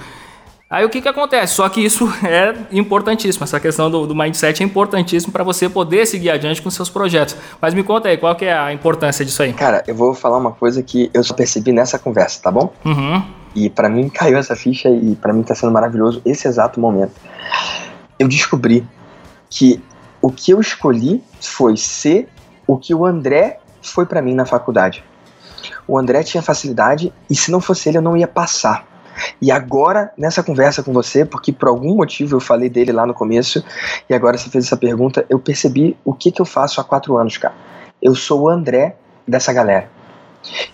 Aí 0.69 0.86
o 0.86 0.89
que, 0.89 1.02
que 1.02 1.08
acontece? 1.08 1.56
Só 1.56 1.67
que 1.67 1.84
isso 1.84 2.08
é 2.23 2.54
importantíssimo, 2.71 3.43
essa 3.43 3.60
questão 3.60 3.89
do, 3.89 4.06
do 4.06 4.15
mindset 4.15 4.62
é 4.62 4.65
importantíssimo 4.65 5.34
para 5.34 5.43
você 5.43 5.67
poder 5.67 6.06
seguir 6.06 6.30
adiante 6.30 6.62
com 6.62 6.69
seus 6.69 6.89
projetos. 6.89 7.36
Mas 7.60 7.73
me 7.73 7.82
conta 7.82 8.10
aí, 8.10 8.17
qual 8.17 8.36
que 8.36 8.45
é 8.45 8.56
a 8.56 8.71
importância 8.71 9.25
disso 9.25 9.41
aí? 9.41 9.52
Cara, 9.52 9.84
eu 9.88 9.95
vou 9.95 10.13
falar 10.13 10.38
uma 10.38 10.52
coisa 10.52 10.84
que 10.84 11.10
eu 11.12 11.23
só 11.23 11.34
percebi 11.34 11.71
nessa 11.71 11.97
conversa, 11.97 12.39
tá 12.43 12.52
bom? 12.52 12.71
Uhum. 12.86 13.23
E 13.56 13.70
para 13.70 13.90
mim 13.90 14.10
caiu 14.10 14.38
essa 14.38 14.56
ficha 14.56 14.90
e 14.90 15.16
para 15.16 15.34
mim 15.34 15.44
tá 15.44 15.56
sendo 15.56 15.72
maravilhoso 15.72 16.22
esse 16.26 16.48
exato 16.48 16.80
momento. 16.80 17.14
Eu 18.18 18.28
descobri 18.28 18.86
que 19.50 19.82
o 20.22 20.32
que 20.32 20.52
eu 20.52 20.60
escolhi 20.60 21.24
foi 21.42 21.78
ser 21.78 22.30
o 22.68 22.78
que 22.78 22.94
o 22.94 23.06
André 23.06 23.60
foi 23.82 24.06
para 24.06 24.22
mim 24.22 24.36
na 24.36 24.46
faculdade. 24.46 25.04
O 25.88 25.98
André 25.98 26.24
tinha 26.24 26.44
facilidade 26.44 27.12
e 27.30 27.36
se 27.36 27.52
não 27.52 27.60
fosse 27.60 27.90
ele 27.90 27.98
eu 27.98 28.02
não 28.02 28.16
ia 28.16 28.28
passar. 28.28 28.88
E 29.42 29.52
agora, 29.52 30.12
nessa 30.18 30.44
conversa 30.44 30.84
com 30.84 30.94
você, 30.94 31.26
porque 31.26 31.52
por 31.52 31.68
algum 31.68 31.96
motivo 31.96 32.36
eu 32.36 32.40
falei 32.40 32.70
dele 32.70 32.92
lá 32.92 33.06
no 33.06 33.14
começo, 33.14 33.64
e 34.10 34.14
agora 34.14 34.38
você 34.38 34.50
fez 34.50 34.66
essa 34.66 34.78
pergunta, 34.78 35.26
eu 35.30 35.40
percebi 35.40 35.98
o 36.06 36.14
que, 36.14 36.32
que 36.32 36.42
eu 36.42 36.46
faço 36.46 36.80
há 36.80 36.84
quatro 36.84 37.18
anos, 37.18 37.38
cara. 37.38 37.54
Eu 38.02 38.16
sou 38.16 38.44
o 38.44 38.50
André 38.50 38.96
dessa 39.28 39.52
galera. 39.52 39.90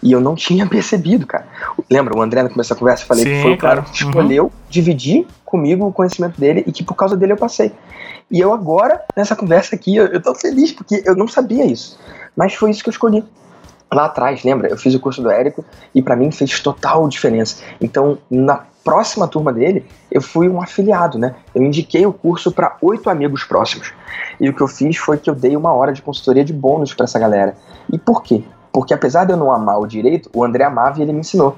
E 0.01 0.11
eu 0.11 0.21
não 0.21 0.35
tinha 0.35 0.65
percebido, 0.69 1.25
cara. 1.25 1.47
Lembra, 1.89 2.17
o 2.17 2.21
André, 2.21 2.43
no 2.43 2.49
começo 2.49 2.69
da 2.69 2.75
conversa, 2.75 3.03
eu 3.03 3.07
falei 3.07 3.23
Sim, 3.23 3.29
que 3.31 3.41
foi 3.41 3.53
o 3.53 3.57
cara 3.57 3.81
claro. 3.81 3.91
que 3.91 4.03
escolheu 4.03 4.43
Uhum. 4.45 4.51
dividir 4.69 5.27
comigo 5.43 5.85
o 5.87 5.93
conhecimento 5.93 6.39
dele 6.39 6.63
e 6.67 6.71
que 6.71 6.83
por 6.83 6.95
causa 6.95 7.15
dele 7.15 7.33
eu 7.33 7.37
passei. 7.37 7.71
E 8.29 8.39
eu 8.39 8.53
agora, 8.53 9.01
nessa 9.15 9.35
conversa 9.35 9.75
aqui, 9.75 9.95
eu, 9.95 10.07
eu 10.07 10.21
tô 10.21 10.33
feliz, 10.35 10.71
porque 10.71 11.03
eu 11.05 11.15
não 11.15 11.27
sabia 11.27 11.65
isso. 11.65 11.99
Mas 12.35 12.53
foi 12.53 12.71
isso 12.71 12.83
que 12.83 12.89
eu 12.89 12.91
escolhi. 12.91 13.23
Lá 13.93 14.05
atrás, 14.05 14.43
lembra? 14.43 14.67
Eu 14.67 14.77
fiz 14.77 14.93
o 14.95 14.99
curso 14.99 15.21
do 15.21 15.29
Érico 15.29 15.63
e 15.93 16.01
pra 16.01 16.15
mim 16.15 16.31
fez 16.31 16.59
total 16.59 17.07
diferença. 17.07 17.63
Então, 17.79 18.17
na 18.29 18.65
próxima 18.83 19.27
turma 19.27 19.53
dele, 19.53 19.85
eu 20.11 20.21
fui 20.21 20.49
um 20.49 20.61
afiliado, 20.61 21.17
né? 21.17 21.35
Eu 21.53 21.61
indiquei 21.63 22.05
o 22.05 22.11
curso 22.11 22.51
para 22.51 22.77
oito 22.81 23.09
amigos 23.09 23.43
próximos. 23.43 23.93
E 24.39 24.49
o 24.49 24.53
que 24.53 24.61
eu 24.61 24.67
fiz 24.67 24.97
foi 24.97 25.17
que 25.17 25.29
eu 25.29 25.35
dei 25.35 25.55
uma 25.55 25.71
hora 25.71 25.93
de 25.93 26.01
consultoria 26.01 26.43
de 26.43 26.51
bônus 26.51 26.93
para 26.93 27.05
essa 27.05 27.19
galera. 27.19 27.55
E 27.91 27.97
por 27.97 28.21
quê? 28.23 28.43
Porque 28.75 28.93
apesar 28.93 29.23
de 29.23 29.31
eu 29.31 29.37
não 29.37 29.53
amar 29.53 29.79
o 29.79 29.87
direito, 29.87 30.29
o 30.33 30.43
André 30.43 30.65
amava 30.65 30.99
e 30.99 31.01
ele 31.01 31.13
me 31.13 31.21
ensinou. 31.21 31.55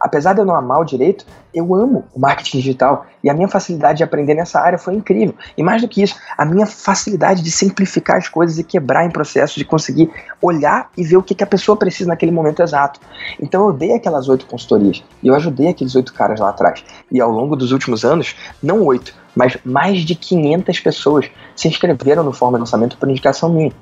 Apesar 0.00 0.32
de 0.32 0.40
eu 0.40 0.44
não 0.46 0.56
amar 0.56 0.80
o 0.80 0.84
direito, 0.86 1.26
eu 1.52 1.74
amo 1.74 2.06
o 2.14 2.18
marketing 2.18 2.56
digital 2.56 3.04
e 3.22 3.28
a 3.28 3.34
minha 3.34 3.46
facilidade 3.46 3.98
de 3.98 4.04
aprender 4.04 4.32
nessa 4.32 4.58
área 4.58 4.78
foi 4.78 4.94
incrível. 4.94 5.34
E 5.54 5.62
mais 5.62 5.82
do 5.82 5.88
que 5.88 6.02
isso, 6.02 6.16
a 6.38 6.46
minha 6.46 6.64
facilidade 6.64 7.42
de 7.42 7.50
simplificar 7.50 8.16
as 8.16 8.30
coisas 8.30 8.58
e 8.58 8.64
quebrar 8.64 9.04
em 9.04 9.10
processo, 9.10 9.58
de 9.58 9.66
conseguir 9.66 10.10
olhar 10.40 10.88
e 10.96 11.04
ver 11.04 11.18
o 11.18 11.22
que, 11.22 11.34
que 11.34 11.44
a 11.44 11.46
pessoa 11.46 11.76
precisa 11.76 12.08
naquele 12.08 12.32
momento 12.32 12.62
exato. 12.62 13.00
Então 13.38 13.66
eu 13.66 13.72
dei 13.74 13.92
aquelas 13.92 14.26
oito 14.26 14.46
consultorias 14.46 15.04
e 15.22 15.28
eu 15.28 15.34
ajudei 15.34 15.68
aqueles 15.68 15.94
oito 15.94 16.14
caras 16.14 16.40
lá 16.40 16.48
atrás. 16.48 16.82
E 17.12 17.20
ao 17.20 17.30
longo 17.30 17.54
dos 17.54 17.70
últimos 17.70 18.02
anos, 18.02 18.34
não 18.62 18.82
oito, 18.86 19.14
mas 19.34 19.58
mais 19.62 20.00
de 20.00 20.14
500 20.14 20.80
pessoas 20.80 21.30
se 21.54 21.68
inscreveram 21.68 22.24
no 22.24 22.32
Forma 22.32 22.56
de 22.56 22.60
Lançamento 22.60 22.96
por 22.96 23.10
indicação 23.10 23.50
minha. 23.50 23.72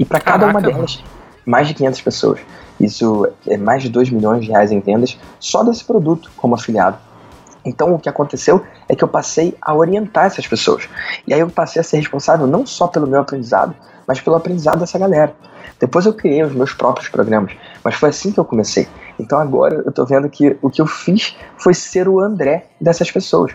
E 0.00 0.04
para 0.04 0.18
cada 0.18 0.46
uma 0.46 0.60
delas, 0.60 1.00
mais 1.44 1.68
de 1.68 1.74
500 1.74 2.00
pessoas. 2.00 2.40
Isso 2.80 3.28
é 3.46 3.56
mais 3.56 3.82
de 3.82 3.88
2 3.88 4.10
milhões 4.10 4.44
de 4.44 4.50
reais 4.50 4.72
em 4.72 4.80
vendas 4.80 5.18
só 5.38 5.62
desse 5.62 5.84
produto 5.84 6.30
como 6.36 6.54
afiliado. 6.54 6.98
Então 7.64 7.94
o 7.94 7.98
que 7.98 8.08
aconteceu 8.08 8.62
é 8.88 8.94
que 8.94 9.02
eu 9.02 9.08
passei 9.08 9.56
a 9.60 9.74
orientar 9.74 10.26
essas 10.26 10.46
pessoas. 10.46 10.88
E 11.26 11.32
aí 11.32 11.40
eu 11.40 11.48
passei 11.48 11.80
a 11.80 11.84
ser 11.84 11.96
responsável 11.96 12.46
não 12.46 12.66
só 12.66 12.86
pelo 12.86 13.06
meu 13.06 13.20
aprendizado, 13.20 13.74
mas 14.06 14.20
pelo 14.20 14.36
aprendizado 14.36 14.80
dessa 14.80 14.98
galera. 14.98 15.34
Depois 15.80 16.06
eu 16.06 16.12
criei 16.12 16.42
os 16.42 16.54
meus 16.54 16.72
próprios 16.72 17.08
programas, 17.08 17.52
mas 17.82 17.94
foi 17.94 18.10
assim 18.10 18.30
que 18.30 18.38
eu 18.38 18.44
comecei. 18.44 18.86
Então 19.18 19.38
agora 19.38 19.82
eu 19.84 19.92
tô 19.92 20.04
vendo 20.04 20.28
que 20.28 20.56
o 20.60 20.70
que 20.70 20.80
eu 20.80 20.86
fiz 20.86 21.36
foi 21.56 21.74
ser 21.74 22.08
o 22.08 22.20
André 22.20 22.66
dessas 22.80 23.10
pessoas. 23.10 23.52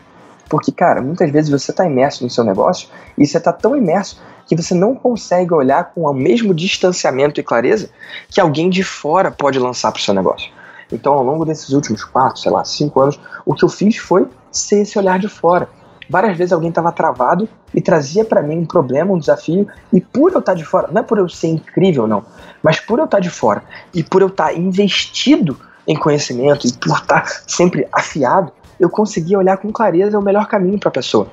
Porque, 0.50 0.72
cara, 0.72 1.02
muitas 1.02 1.30
vezes 1.30 1.52
você 1.52 1.72
tá 1.72 1.86
imerso 1.86 2.24
no 2.24 2.30
seu 2.30 2.44
negócio 2.44 2.90
e 3.16 3.26
você 3.26 3.40
tá 3.40 3.54
tão 3.54 3.76
imerso 3.76 4.20
que 4.50 4.56
você 4.56 4.74
não 4.74 4.96
consegue 4.96 5.54
olhar 5.54 5.94
com 5.94 6.02
o 6.02 6.14
mesmo 6.14 6.56
distanciamento 6.56 7.40
e 7.40 7.44
clareza 7.44 7.92
que 8.28 8.42
alguém 8.42 8.68
de 8.68 8.84
fora 8.84 9.30
pode 9.30 9.60
lançar 9.60 9.92
para 9.92 10.00
o 10.00 10.02
seu 10.02 10.14
negócio. 10.14 10.52
Então, 10.92 11.14
ao 11.14 11.24
longo 11.24 11.46
desses 11.46 11.70
últimos 11.70 12.04
quatro, 12.04 12.42
sei 12.42 12.52
lá, 12.52 12.66
cinco 12.66 13.00
anos, 13.00 13.20
o 13.46 13.54
que 13.54 13.64
eu 13.64 13.70
fiz 13.70 13.98
foi 13.98 14.26
ser 14.52 14.82
esse 14.82 14.98
olhar 14.98 15.20
de 15.20 15.28
fora. 15.28 15.70
Várias 16.10 16.36
vezes 16.36 16.52
alguém 16.52 16.70
estava 16.70 16.92
travado 16.92 17.48
e 17.76 17.80
trazia 17.80 18.26
para 18.26 18.42
mim 18.42 18.58
um 18.58 18.66
problema, 18.66 19.14
um 19.14 19.20
desafio, 19.20 19.68
e 19.94 20.02
por 20.02 20.32
eu 20.34 20.40
estar 20.40 20.56
de 20.56 20.66
fora, 20.66 20.90
não 20.92 21.02
é 21.02 21.04
por 21.04 21.20
eu 21.20 21.30
ser 21.30 21.50
incrível, 21.50 22.08
não, 22.08 22.26
mas 22.64 22.80
por 22.80 22.98
eu 22.98 23.06
estar 23.06 23.20
de 23.20 23.30
fora 23.30 23.64
e 23.94 24.02
por 24.02 24.24
eu 24.24 24.30
estar 24.30 24.52
investido 24.58 25.60
em 25.88 25.96
conhecimento 25.96 26.66
e 26.66 26.74
por 26.74 26.98
estar 26.98 27.28
sempre 27.46 27.88
afiado, 27.92 28.52
eu 28.80 28.90
conseguia 28.90 29.38
olhar 29.38 29.58
com 29.58 29.72
clareza 29.72 30.18
o 30.18 30.24
melhor 30.24 30.48
caminho 30.48 30.80
para 30.80 30.90
a 30.90 30.94
pessoa. 30.94 31.28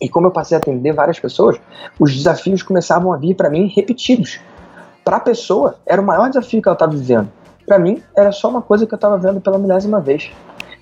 E 0.00 0.08
como 0.08 0.26
eu 0.26 0.30
passei 0.30 0.56
a 0.56 0.58
atender 0.58 0.92
várias 0.92 1.20
pessoas, 1.20 1.60
os 1.98 2.14
desafios 2.14 2.62
começavam 2.62 3.12
a 3.12 3.16
vir 3.16 3.34
para 3.34 3.50
mim 3.50 3.66
repetidos. 3.74 4.40
Para 5.04 5.16
a 5.16 5.20
pessoa, 5.20 5.76
era 5.84 6.00
o 6.00 6.04
maior 6.04 6.28
desafio 6.28 6.62
que 6.62 6.68
ela 6.68 6.74
estava 6.74 6.92
vivendo. 6.92 7.30
Para 7.66 7.78
mim, 7.78 8.02
era 8.16 8.32
só 8.32 8.48
uma 8.48 8.62
coisa 8.62 8.86
que 8.86 8.94
eu 8.94 8.96
estava 8.96 9.18
vendo 9.18 9.40
pela 9.40 9.58
milésima 9.58 10.00
vez. 10.00 10.30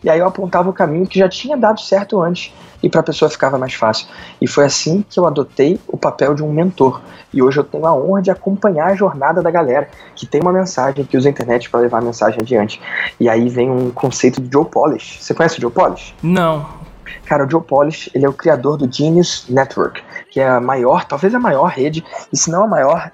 E 0.02 0.08
aí 0.08 0.20
eu 0.20 0.26
apontava 0.26 0.70
o 0.70 0.72
caminho 0.72 1.06
que 1.06 1.18
já 1.18 1.28
tinha 1.28 1.56
dado 1.56 1.80
certo 1.80 2.22
antes 2.22 2.54
e 2.82 2.88
para 2.88 3.00
a 3.00 3.02
pessoa 3.02 3.28
ficava 3.28 3.58
mais 3.58 3.74
fácil. 3.74 4.06
E 4.40 4.46
foi 4.46 4.64
assim 4.64 5.04
que 5.08 5.18
eu 5.18 5.26
adotei 5.26 5.80
o 5.88 5.96
papel 5.96 6.34
de 6.34 6.42
um 6.42 6.52
mentor. 6.52 7.00
E 7.32 7.42
hoje 7.42 7.58
eu 7.58 7.64
tenho 7.64 7.84
a 7.84 7.94
honra 7.94 8.22
de 8.22 8.30
acompanhar 8.30 8.86
a 8.86 8.94
jornada 8.94 9.42
da 9.42 9.50
galera 9.50 9.88
que 10.14 10.24
tem 10.24 10.40
uma 10.40 10.52
mensagem, 10.52 11.04
que 11.04 11.16
usa 11.16 11.28
a 11.28 11.30
internet 11.30 11.68
para 11.68 11.80
levar 11.80 11.98
a 11.98 12.02
mensagem 12.02 12.38
adiante. 12.40 12.80
E 13.18 13.28
aí 13.28 13.48
vem 13.48 13.70
um 13.70 13.90
conceito 13.90 14.40
do 14.40 14.50
Joe 14.50 14.64
Polish. 14.64 15.18
Você 15.20 15.34
conhece 15.34 15.58
o 15.58 15.60
Joe 15.60 15.70
Polish? 15.70 16.14
Não. 16.22 16.64
Cara, 17.24 17.46
o 17.46 17.50
Joe 17.50 17.62
Polish, 17.62 18.10
ele 18.14 18.24
é 18.24 18.28
o 18.28 18.32
criador 18.32 18.76
do 18.76 18.90
Genius 18.90 19.46
Network, 19.48 20.02
que 20.30 20.40
é 20.40 20.48
a 20.48 20.60
maior, 20.60 21.04
talvez 21.04 21.34
a 21.34 21.38
maior 21.38 21.66
rede, 21.66 22.04
e 22.32 22.36
se 22.36 22.50
não 22.50 22.64
a 22.64 22.66
maior, 22.66 23.10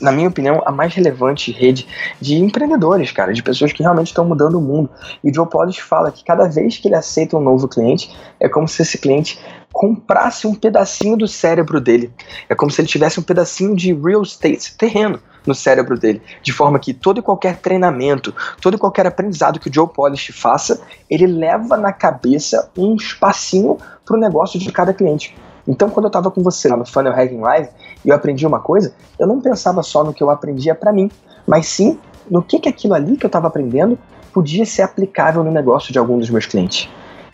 na 0.00 0.12
minha 0.12 0.28
opinião, 0.28 0.62
a 0.64 0.72
mais 0.72 0.94
relevante 0.94 1.52
rede 1.52 1.86
de 2.20 2.36
empreendedores, 2.36 3.12
cara, 3.12 3.32
de 3.32 3.42
pessoas 3.42 3.72
que 3.72 3.82
realmente 3.82 4.08
estão 4.08 4.24
mudando 4.24 4.58
o 4.58 4.60
mundo. 4.60 4.90
E 5.22 5.30
o 5.30 5.34
Joe 5.34 5.46
Polish 5.46 5.80
fala 5.80 6.10
que 6.10 6.24
cada 6.24 6.48
vez 6.48 6.78
que 6.78 6.88
ele 6.88 6.94
aceita 6.94 7.36
um 7.36 7.40
novo 7.40 7.68
cliente, 7.68 8.14
é 8.40 8.48
como 8.48 8.66
se 8.68 8.82
esse 8.82 8.98
cliente 8.98 9.38
comprasse 9.72 10.46
um 10.46 10.54
pedacinho 10.54 11.16
do 11.16 11.28
cérebro 11.28 11.80
dele. 11.80 12.12
É 12.48 12.54
como 12.54 12.70
se 12.70 12.80
ele 12.80 12.88
tivesse 12.88 13.20
um 13.20 13.22
pedacinho 13.22 13.76
de 13.76 13.92
real 13.92 14.22
estate, 14.22 14.76
terreno, 14.76 15.20
no 15.48 15.54
cérebro 15.54 15.98
dele, 15.98 16.22
de 16.42 16.52
forma 16.52 16.78
que 16.78 16.92
todo 16.94 17.18
e 17.18 17.22
qualquer 17.22 17.56
treinamento, 17.56 18.34
todo 18.60 18.74
e 18.74 18.78
qualquer 18.78 19.06
aprendizado 19.06 19.58
que 19.58 19.68
o 19.68 19.74
Joe 19.74 19.88
Polish 19.88 20.30
faça, 20.32 20.80
ele 21.10 21.26
leva 21.26 21.76
na 21.76 21.92
cabeça 21.92 22.70
um 22.76 22.94
espacinho 22.94 23.78
para 24.04 24.16
o 24.16 24.20
negócio 24.20 24.60
de 24.60 24.70
cada 24.70 24.92
cliente. 24.92 25.34
Então, 25.66 25.90
quando 25.90 26.04
eu 26.04 26.08
estava 26.08 26.30
com 26.30 26.42
você 26.42 26.68
lá 26.68 26.76
no 26.76 26.86
Funnel 26.86 27.12
Hacking 27.12 27.40
Live 27.40 27.68
e 28.04 28.08
eu 28.08 28.14
aprendi 28.14 28.46
uma 28.46 28.60
coisa, 28.60 28.94
eu 29.18 29.26
não 29.26 29.40
pensava 29.40 29.82
só 29.82 30.02
no 30.02 30.14
que 30.14 30.22
eu 30.22 30.30
aprendia 30.30 30.74
para 30.74 30.92
mim, 30.92 31.10
mas 31.46 31.66
sim 31.66 31.98
no 32.30 32.42
que, 32.42 32.58
que 32.58 32.68
aquilo 32.68 32.94
ali 32.94 33.16
que 33.16 33.26
eu 33.26 33.28
estava 33.28 33.48
aprendendo 33.48 33.98
podia 34.32 34.64
ser 34.64 34.82
aplicável 34.82 35.42
no 35.42 35.50
negócio 35.50 35.92
de 35.92 35.98
algum 35.98 36.18
dos 36.18 36.30
meus 36.30 36.46
clientes. 36.46 36.88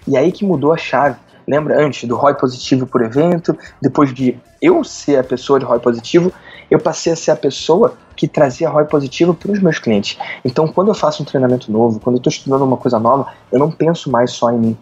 E 0.06 0.16
aí 0.16 0.32
que 0.32 0.44
mudou 0.44 0.72
a 0.72 0.76
chave. 0.76 1.16
Lembra 1.46 1.84
antes 1.84 2.08
do 2.08 2.16
ROI 2.16 2.34
positivo 2.34 2.86
por 2.86 3.02
evento, 3.02 3.56
depois 3.80 4.14
de 4.14 4.38
eu 4.62 4.82
ser 4.82 5.18
a 5.18 5.24
pessoa 5.24 5.58
de 5.58 5.64
ROI 5.66 5.78
positivo, 5.78 6.32
eu 6.70 6.78
passei 6.78 7.12
a 7.12 7.16
ser 7.16 7.30
a 7.30 7.36
pessoa 7.36 7.94
que 8.16 8.28
trazia 8.28 8.68
ROI 8.68 8.84
positivo 8.84 9.34
para 9.34 9.52
os 9.52 9.60
meus 9.60 9.78
clientes. 9.78 10.18
Então, 10.44 10.66
quando 10.68 10.88
eu 10.88 10.94
faço 10.94 11.22
um 11.22 11.26
treinamento 11.26 11.70
novo, 11.70 12.00
quando 12.00 12.16
eu 12.16 12.18
estou 12.18 12.30
estudando 12.30 12.62
uma 12.62 12.76
coisa 12.76 12.98
nova, 12.98 13.28
eu 13.50 13.58
não 13.58 13.70
penso 13.70 14.10
mais 14.10 14.30
só 14.32 14.50
em 14.50 14.58
mim, 14.58 14.78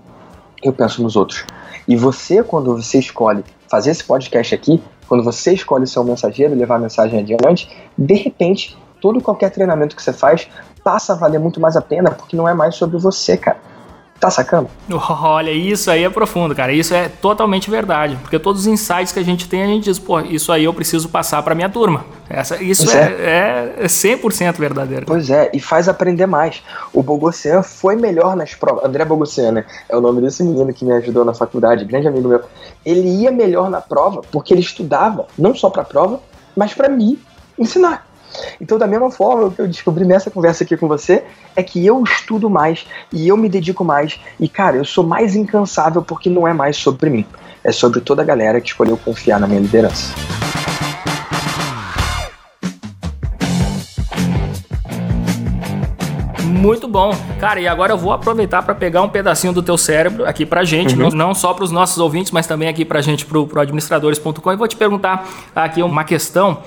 eu 0.62 0.73
penso 0.73 1.03
nos 1.03 1.16
outros. 1.16 1.45
E 1.88 1.97
você, 1.97 2.42
quando 2.42 2.77
você 2.77 2.99
escolhe 2.99 3.45
fazer 3.68 3.90
esse 3.90 4.05
podcast 4.05 4.55
aqui, 4.55 4.83
quando 5.09 5.25
você 5.25 5.53
escolhe 5.53 5.87
ser 5.87 5.99
um 5.99 6.05
mensageiro 6.05 6.55
levar 6.55 6.77
a 6.77 6.79
mensagem 6.79 7.18
adiante, 7.21 7.68
de 7.97 8.14
repente, 8.14 8.77
todo 9.01 9.21
qualquer 9.21 9.51
treinamento 9.51 9.97
que 9.97 10.03
você 10.03 10.12
faz 10.12 10.49
passa 10.85 11.12
a 11.12 11.16
valer 11.16 11.40
muito 11.40 11.61
mais 11.61 11.77
a 11.77 11.83
pena, 11.83 12.11
porque 12.11 12.37
não 12.37 12.49
é 12.49 12.55
mais 12.55 12.77
sobre 12.77 12.99
você, 12.99 13.37
cara. 13.37 13.72
Tá 14.23 14.31
sacando? 14.31 14.71
Olha, 14.89 15.51
isso 15.51 15.91
aí 15.91 16.05
é 16.05 16.09
profundo, 16.09 16.55
cara. 16.55 16.73
Isso 16.73 16.95
é 16.95 17.09
totalmente 17.09 17.69
verdade. 17.69 18.17
Porque 18.23 18.39
todos 18.39 18.61
os 18.61 18.67
insights 18.69 19.11
que 19.11 19.19
a 19.19 19.25
gente 19.25 19.49
tem, 19.49 19.65
a 19.65 19.67
gente 19.67 19.83
diz, 19.83 19.99
pô, 19.99 20.21
isso 20.21 20.53
aí 20.53 20.63
eu 20.63 20.73
preciso 20.73 21.09
passar 21.09 21.43
para 21.43 21.57
minha 21.57 21.69
turma. 21.69 22.05
Essa, 22.31 22.63
isso 22.63 22.89
é, 22.97 23.03
é, 23.03 23.75
é 23.79 23.87
100% 23.87 24.59
verdadeiro. 24.59 25.07
Pois 25.07 25.29
é, 25.29 25.51
e 25.53 25.59
faz 25.59 25.89
aprender 25.89 26.27
mais. 26.27 26.63
O 26.93 27.03
Bogossian 27.03 27.65
foi 27.65 27.97
melhor 27.97 28.37
nas 28.37 28.55
provas. 28.55 28.85
André 28.85 29.05
Bogossian, 29.05 29.51
né? 29.51 29.65
É 29.89 29.97
o 29.97 30.01
nome 30.01 30.21
desse 30.21 30.45
menino 30.45 30.73
que 30.73 30.85
me 30.85 30.93
ajudou 30.93 31.25
na 31.25 31.35
faculdade, 31.35 31.85
grande 31.85 32.07
amigo 32.07 32.29
meu. 32.29 32.43
Ele 32.87 33.09
ia 33.09 33.33
melhor 33.33 33.69
na 33.69 33.81
prova 33.81 34.23
porque 34.31 34.55
ele 34.55 34.61
estudava, 34.61 35.27
não 35.37 35.53
só 35.53 35.69
para 35.69 35.83
a 35.83 35.85
prova, 35.85 36.21
mas 36.55 36.73
para 36.73 36.89
mim 36.89 37.19
ensinar. 37.59 38.07
Então, 38.61 38.79
da 38.79 38.87
mesma 38.87 39.11
forma, 39.11 39.47
o 39.47 39.51
que 39.51 39.61
eu 39.61 39.68
descobri 39.68 40.05
nessa 40.05 40.31
conversa 40.31 40.64
aqui 40.64 40.77
com 40.77 40.88
você 40.88 41.25
é 41.55 41.62
que 41.62 41.85
eu 41.85 42.03
estudo 42.05 42.49
mais 42.49 42.87
e 43.12 43.29
eu 43.29 43.37
me 43.37 43.49
dedico 43.49 43.85
mais. 43.85 44.18
E, 44.38 44.49
cara, 44.49 44.77
eu 44.77 44.85
sou 44.85 45.05
mais 45.05 45.35
incansável 45.37 46.03
porque 46.03 46.31
não 46.31 46.47
é 46.47 46.53
mais 46.53 46.77
sobre 46.77 47.11
mim. 47.11 47.27
É 47.64 47.71
sobre 47.71 48.01
toda 48.01 48.23
a 48.23 48.25
galera 48.25 48.61
que 48.61 48.68
escolheu 48.68 48.97
confiar 48.97 49.38
na 49.38 49.47
minha 49.47 49.61
liderança. 49.61 50.12
Muito 56.62 56.87
bom. 56.87 57.12
Cara, 57.40 57.59
e 57.59 57.66
agora 57.66 57.92
eu 57.92 57.99
vou 57.99 58.12
aproveitar 58.12 58.62
para 58.62 58.73
pegar 58.73 59.03
um 59.03 59.09
pedacinho 59.09 59.53
do 59.53 59.64
teu 59.64 59.77
cérebro 59.77 60.25
aqui 60.25 60.47
pra 60.47 60.62
gente, 60.62 60.95
uhum. 60.95 61.11
não, 61.11 61.35
só 61.35 61.53
para 61.53 61.64
os 61.64 61.73
nossos 61.73 61.99
ouvintes, 61.99 62.31
mas 62.31 62.47
também 62.47 62.68
aqui 62.68 62.85
pra 62.85 63.01
gente 63.01 63.27
pro, 63.27 63.49
pro 63.49 63.61
administradores.com 63.61 64.53
e 64.53 64.57
vou 64.57 64.68
te 64.68 64.77
perguntar 64.77 65.29
aqui 65.57 65.83
uma 65.83 66.05
questão 66.05 66.59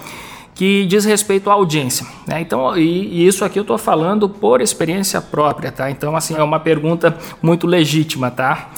que 0.55 0.85
diz 0.85 1.03
respeito 1.03 1.49
à 1.49 1.53
audiência. 1.53 2.07
Né? 2.25 2.39
Então, 2.39 2.77
e, 2.77 2.81
e, 2.81 3.27
isso 3.27 3.43
aqui 3.43 3.59
eu 3.59 3.63
estou 3.63 3.77
falando 3.77 4.29
por 4.29 4.61
experiência 4.61 5.19
própria, 5.21 5.69
tá? 5.69 5.91
Então, 5.91 6.15
assim, 6.15 6.33
é 6.33 6.41
uma 6.41 6.61
pergunta 6.61 7.15
muito 7.41 7.67
legítima, 7.67 8.31
tá? 8.31 8.69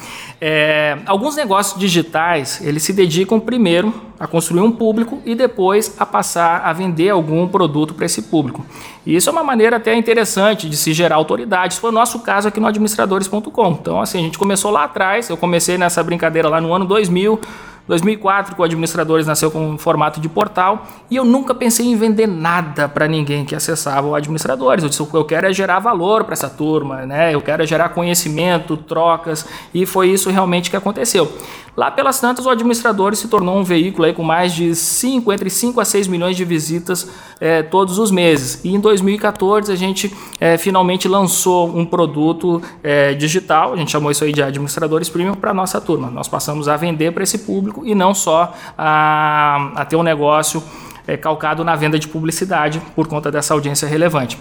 É, 0.41 0.97
alguns 1.05 1.35
negócios 1.35 1.79
digitais, 1.79 2.61
eles 2.63 2.81
se 2.81 2.93
dedicam 2.93 3.39
primeiro 3.39 3.93
a 4.19 4.25
construir 4.25 4.61
um 4.61 4.71
público 4.71 5.21
e 5.23 5.35
depois 5.35 5.95
a 5.99 6.05
passar 6.05 6.61
a 6.65 6.73
vender 6.73 7.09
algum 7.09 7.47
produto 7.47 7.93
para 7.93 8.07
esse 8.07 8.23
público. 8.23 8.65
E 9.05 9.15
isso 9.15 9.29
é 9.29 9.31
uma 9.31 9.43
maneira 9.43 9.77
até 9.77 9.95
interessante 9.95 10.67
de 10.67 10.75
se 10.75 10.93
gerar 10.93 11.15
autoridade. 11.15 11.73
Isso 11.73 11.81
foi 11.81 11.91
o 11.91 11.93
nosso 11.93 12.19
caso 12.19 12.47
aqui 12.47 12.59
no 12.59 12.67
administradores.com. 12.67 13.71
Então, 13.71 14.01
assim, 14.01 14.17
a 14.17 14.21
gente 14.21 14.37
começou 14.37 14.71
lá 14.71 14.83
atrás, 14.83 15.29
eu 15.29 15.37
comecei 15.37 15.77
nessa 15.77 16.03
brincadeira 16.03 16.49
lá 16.49 16.59
no 16.59 16.73
ano 16.73 16.85
2000, 16.85 17.39
2004, 17.87 18.55
que 18.55 18.61
o 18.61 18.63
Administradores 18.63 19.25
nasceu 19.25 19.49
com 19.49 19.71
um 19.71 19.77
formato 19.77 20.19
de 20.19 20.27
portal 20.27 20.85
e 21.09 21.15
eu 21.15 21.23
nunca 21.23 21.55
pensei 21.55 21.85
em 21.85 21.95
vender 21.95 22.27
nada 22.27 22.87
para 22.87 23.07
ninguém 23.07 23.45
que 23.45 23.55
acessava 23.55 24.07
o 24.07 24.15
Administradores. 24.15 24.83
Eu 24.83 24.89
disse, 24.89 25.01
o 25.01 25.05
que 25.05 25.15
eu 25.15 25.25
quero 25.25 25.47
é 25.47 25.53
gerar 25.53 25.79
valor 25.79 26.23
para 26.23 26.33
essa 26.33 26.49
turma, 26.49 27.05
né? 27.05 27.33
eu 27.33 27.41
quero 27.41 27.63
é 27.63 27.65
gerar 27.65 27.89
conhecimento, 27.89 28.75
trocas 28.75 29.45
e 29.73 29.85
foi 29.85 30.09
isso 30.09 30.29
realmente 30.29 30.69
que 30.69 30.75
aconteceu. 30.75 31.31
Lá 31.77 31.91
pelas 31.91 32.19
tantas, 32.19 32.43
o 32.47 32.49
Administradores 32.49 33.19
se 33.19 33.27
tornou 33.27 33.55
um 33.55 33.63
veículo 33.63 34.05
aí 34.05 34.13
com 34.13 34.23
mais 34.23 34.51
de 34.51 34.73
5, 34.73 35.31
entre 35.31 35.47
5 35.47 35.79
a 35.79 35.85
6 35.85 36.07
milhões 36.07 36.35
de 36.35 36.43
visitas 36.43 37.07
é, 37.39 37.61
todos 37.61 37.99
os 37.99 38.09
meses. 38.09 38.59
E 38.63 38.73
em 38.73 38.79
2014 38.79 39.71
a 39.71 39.75
gente 39.75 40.11
é, 40.39 40.57
finalmente 40.57 41.07
lançou 41.07 41.67
um 41.67 41.85
produto 41.85 42.59
é, 42.81 43.13
digital, 43.13 43.73
a 43.73 43.77
gente 43.77 43.91
chamou 43.91 44.09
isso 44.09 44.23
aí 44.23 44.33
de 44.33 44.41
Administradores 44.41 45.07
Premium 45.07 45.35
para 45.35 45.53
nossa 45.53 45.79
turma. 45.79 46.09
Nós 46.09 46.27
passamos 46.27 46.67
a 46.67 46.75
vender 46.75 47.11
para 47.11 47.21
esse 47.21 47.37
público 47.37 47.76
público 47.77 47.85
e 47.85 47.93
não 47.93 48.13
só 48.13 48.53
a, 48.77 49.71
a 49.75 49.85
ter 49.85 49.95
um 49.95 50.03
negócio 50.03 50.63
é, 51.05 51.15
calcado 51.15 51.63
na 51.63 51.75
venda 51.75 51.99
de 51.99 52.07
publicidade 52.07 52.81
por 52.95 53.07
conta 53.07 53.31
dessa 53.31 53.53
audiência 53.53 53.87
relevante. 53.87 54.37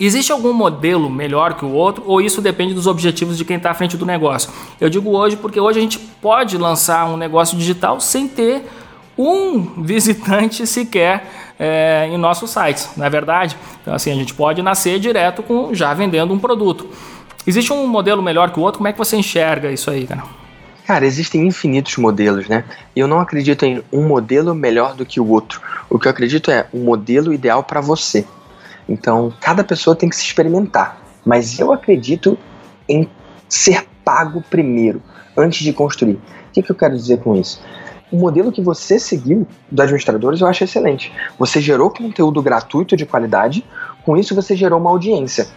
Existe 0.00 0.30
algum 0.30 0.52
modelo 0.52 1.10
melhor 1.10 1.54
que 1.54 1.64
o 1.64 1.72
outro 1.72 2.04
ou 2.06 2.20
isso 2.20 2.40
depende 2.40 2.72
dos 2.72 2.86
objetivos 2.86 3.36
de 3.36 3.44
quem 3.44 3.56
está 3.56 3.72
à 3.72 3.74
frente 3.74 3.96
do 3.96 4.06
negócio? 4.06 4.50
Eu 4.80 4.88
digo 4.88 5.10
hoje 5.10 5.36
porque 5.36 5.58
hoje 5.58 5.78
a 5.78 5.82
gente 5.82 5.98
pode 5.98 6.56
lançar 6.56 7.06
um 7.06 7.16
negócio 7.16 7.58
digital 7.58 8.00
sem 8.00 8.28
ter 8.28 8.64
um 9.16 9.82
visitante 9.82 10.64
sequer 10.66 11.28
é, 11.58 12.08
em 12.12 12.16
nossos 12.16 12.50
sites, 12.50 12.90
não 12.96 13.04
é 13.04 13.10
verdade? 13.10 13.56
Então 13.82 13.92
assim, 13.92 14.12
a 14.12 14.14
gente 14.14 14.32
pode 14.34 14.62
nascer 14.62 15.00
direto 15.00 15.42
com 15.42 15.74
já 15.74 15.92
vendendo 15.94 16.32
um 16.32 16.38
produto. 16.38 16.86
Existe 17.44 17.72
um 17.72 17.84
modelo 17.88 18.22
melhor 18.22 18.50
que 18.50 18.60
o 18.60 18.62
outro? 18.62 18.78
Como 18.78 18.86
é 18.86 18.92
que 18.92 18.98
você 18.98 19.16
enxerga 19.16 19.72
isso 19.72 19.90
aí, 19.90 20.06
cara? 20.06 20.22
Cara, 20.88 21.04
existem 21.04 21.46
infinitos 21.46 21.98
modelos, 21.98 22.48
né? 22.48 22.64
E 22.96 23.00
eu 23.00 23.06
não 23.06 23.20
acredito 23.20 23.62
em 23.66 23.84
um 23.92 24.08
modelo 24.08 24.54
melhor 24.54 24.94
do 24.94 25.04
que 25.04 25.20
o 25.20 25.28
outro. 25.28 25.60
O 25.90 25.98
que 25.98 26.08
eu 26.08 26.10
acredito 26.10 26.50
é 26.50 26.66
um 26.72 26.82
modelo 26.82 27.30
ideal 27.30 27.62
para 27.62 27.78
você. 27.78 28.24
Então, 28.88 29.30
cada 29.38 29.62
pessoa 29.62 29.94
tem 29.94 30.08
que 30.08 30.16
se 30.16 30.24
experimentar. 30.24 30.98
Mas 31.26 31.60
eu 31.60 31.74
acredito 31.74 32.38
em 32.88 33.06
ser 33.50 33.86
pago 34.02 34.42
primeiro, 34.48 35.02
antes 35.36 35.62
de 35.62 35.74
construir. 35.74 36.14
O 36.14 36.52
que, 36.54 36.62
que 36.62 36.72
eu 36.72 36.76
quero 36.76 36.96
dizer 36.96 37.18
com 37.18 37.36
isso? 37.36 37.62
O 38.10 38.16
modelo 38.16 38.50
que 38.50 38.62
você 38.62 38.98
seguiu 38.98 39.46
do 39.70 39.82
administradores 39.82 40.40
eu 40.40 40.46
acho 40.46 40.64
excelente. 40.64 41.12
Você 41.38 41.60
gerou 41.60 41.90
conteúdo 41.90 42.40
gratuito 42.40 42.96
de 42.96 43.04
qualidade, 43.04 43.62
com 44.06 44.16
isso 44.16 44.34
você 44.34 44.56
gerou 44.56 44.80
uma 44.80 44.88
audiência. 44.88 45.48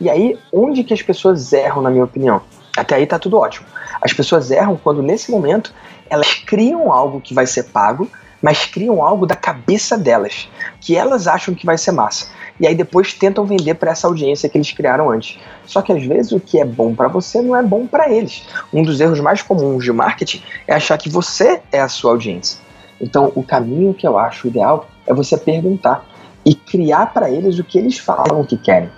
E 0.00 0.10
aí, 0.10 0.36
onde 0.52 0.82
que 0.82 0.92
as 0.92 1.00
pessoas 1.00 1.52
erram, 1.52 1.80
na 1.80 1.90
minha 1.90 2.02
opinião? 2.02 2.42
Até 2.80 2.94
aí 2.94 3.06
tá 3.06 3.18
tudo 3.18 3.36
ótimo. 3.36 3.66
As 4.00 4.14
pessoas 4.14 4.50
erram 4.50 4.74
quando, 4.74 5.02
nesse 5.02 5.30
momento, 5.30 5.74
elas 6.08 6.32
criam 6.32 6.90
algo 6.90 7.20
que 7.20 7.34
vai 7.34 7.46
ser 7.46 7.64
pago, 7.64 8.08
mas 8.40 8.64
criam 8.64 9.04
algo 9.04 9.26
da 9.26 9.36
cabeça 9.36 9.98
delas, 9.98 10.48
que 10.80 10.96
elas 10.96 11.26
acham 11.26 11.54
que 11.54 11.66
vai 11.66 11.76
ser 11.76 11.92
massa. 11.92 12.28
E 12.58 12.66
aí 12.66 12.74
depois 12.74 13.12
tentam 13.12 13.44
vender 13.44 13.74
para 13.74 13.90
essa 13.90 14.06
audiência 14.06 14.48
que 14.48 14.56
eles 14.56 14.72
criaram 14.72 15.10
antes. 15.10 15.38
Só 15.66 15.82
que 15.82 15.92
às 15.92 16.02
vezes 16.02 16.32
o 16.32 16.40
que 16.40 16.58
é 16.58 16.64
bom 16.64 16.94
para 16.94 17.06
você 17.06 17.42
não 17.42 17.54
é 17.54 17.62
bom 17.62 17.86
para 17.86 18.10
eles. 18.10 18.46
Um 18.72 18.82
dos 18.82 18.98
erros 18.98 19.20
mais 19.20 19.42
comuns 19.42 19.84
de 19.84 19.92
marketing 19.92 20.42
é 20.66 20.72
achar 20.72 20.96
que 20.96 21.10
você 21.10 21.60
é 21.70 21.80
a 21.80 21.88
sua 21.88 22.12
audiência. 22.12 22.58
Então, 22.98 23.30
o 23.34 23.42
caminho 23.42 23.92
que 23.92 24.06
eu 24.06 24.16
acho 24.16 24.48
ideal 24.48 24.88
é 25.06 25.12
você 25.12 25.36
perguntar 25.36 26.02
e 26.46 26.54
criar 26.54 27.12
para 27.12 27.30
eles 27.30 27.58
o 27.58 27.64
que 27.64 27.78
eles 27.78 27.98
falam 27.98 28.42
que 28.42 28.56
querem. 28.56 28.90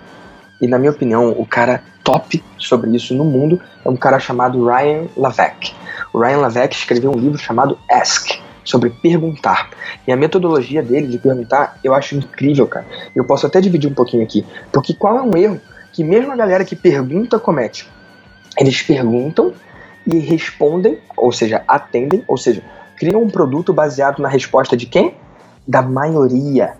E 0.61 0.67
na 0.67 0.79
minha 0.79 0.91
opinião, 0.91 1.31
o 1.31 1.45
cara 1.45 1.83
top 2.03 2.43
sobre 2.57 2.95
isso 2.95 3.13
no 3.15 3.23
mundo 3.23 3.61
é 3.83 3.89
um 3.89 3.95
cara 3.95 4.19
chamado 4.19 4.65
Ryan 4.65 5.05
Lavec. 5.15 5.73
O 6.13 6.19
Ryan 6.19 6.37
Lavec 6.37 6.75
escreveu 6.75 7.11
um 7.11 7.17
livro 7.17 7.37
chamado 7.37 7.77
Ask, 7.89 8.31
sobre 8.63 8.89
perguntar. 8.89 9.69
E 10.07 10.11
a 10.11 10.15
metodologia 10.15 10.81
dele 10.81 11.07
de 11.07 11.17
perguntar 11.17 11.79
eu 11.83 11.93
acho 11.93 12.15
incrível, 12.15 12.67
cara. 12.67 12.85
Eu 13.15 13.25
posso 13.25 13.45
até 13.45 13.59
dividir 13.59 13.89
um 13.89 13.93
pouquinho 13.93 14.23
aqui. 14.23 14.45
Porque 14.71 14.93
qual 14.93 15.17
é 15.17 15.21
um 15.21 15.35
erro 15.35 15.59
que 15.91 16.03
mesmo 16.03 16.31
a 16.31 16.35
galera 16.35 16.65
que 16.65 16.75
pergunta 16.75 17.39
comete? 17.39 17.89
Eles 18.57 18.81
perguntam 18.81 19.53
e 20.05 20.17
respondem, 20.19 20.99
ou 21.15 21.31
seja, 21.31 21.63
atendem, 21.67 22.23
ou 22.27 22.37
seja, 22.37 22.61
criam 22.97 23.23
um 23.23 23.29
produto 23.29 23.73
baseado 23.73 24.21
na 24.21 24.27
resposta 24.27 24.75
de 24.75 24.85
quem? 24.85 25.15
Da 25.67 25.81
maioria. 25.81 26.73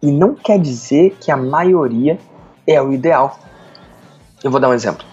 E 0.00 0.10
não 0.10 0.34
quer 0.34 0.58
dizer 0.58 1.16
que 1.20 1.30
a 1.30 1.36
maioria 1.36 2.18
é 2.66 2.80
o 2.80 2.92
ideal. 2.92 3.38
Eu 4.44 4.50
vou 4.50 4.60
dar 4.60 4.68
um 4.68 4.74
exemplo. 4.74 5.06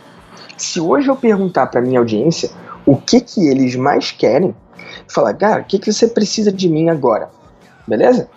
Se 0.57 0.81
hoje 0.81 1.07
eu 1.07 1.15
perguntar 1.15 1.67
para 1.67 1.79
minha 1.79 1.99
audiência 1.99 2.51
o 2.85 2.97
que 2.97 3.21
que 3.21 3.47
eles 3.47 3.77
mais 3.77 4.11
querem, 4.11 4.53
falar, 5.07 5.33
cara, 5.35 5.61
o 5.61 5.63
que 5.63 5.79
que 5.79 5.91
você 5.91 6.05
precisa 6.05 6.51
de 6.51 6.67
mim 6.67 6.89
agora? 6.89 7.29
Beleza? 7.87 8.29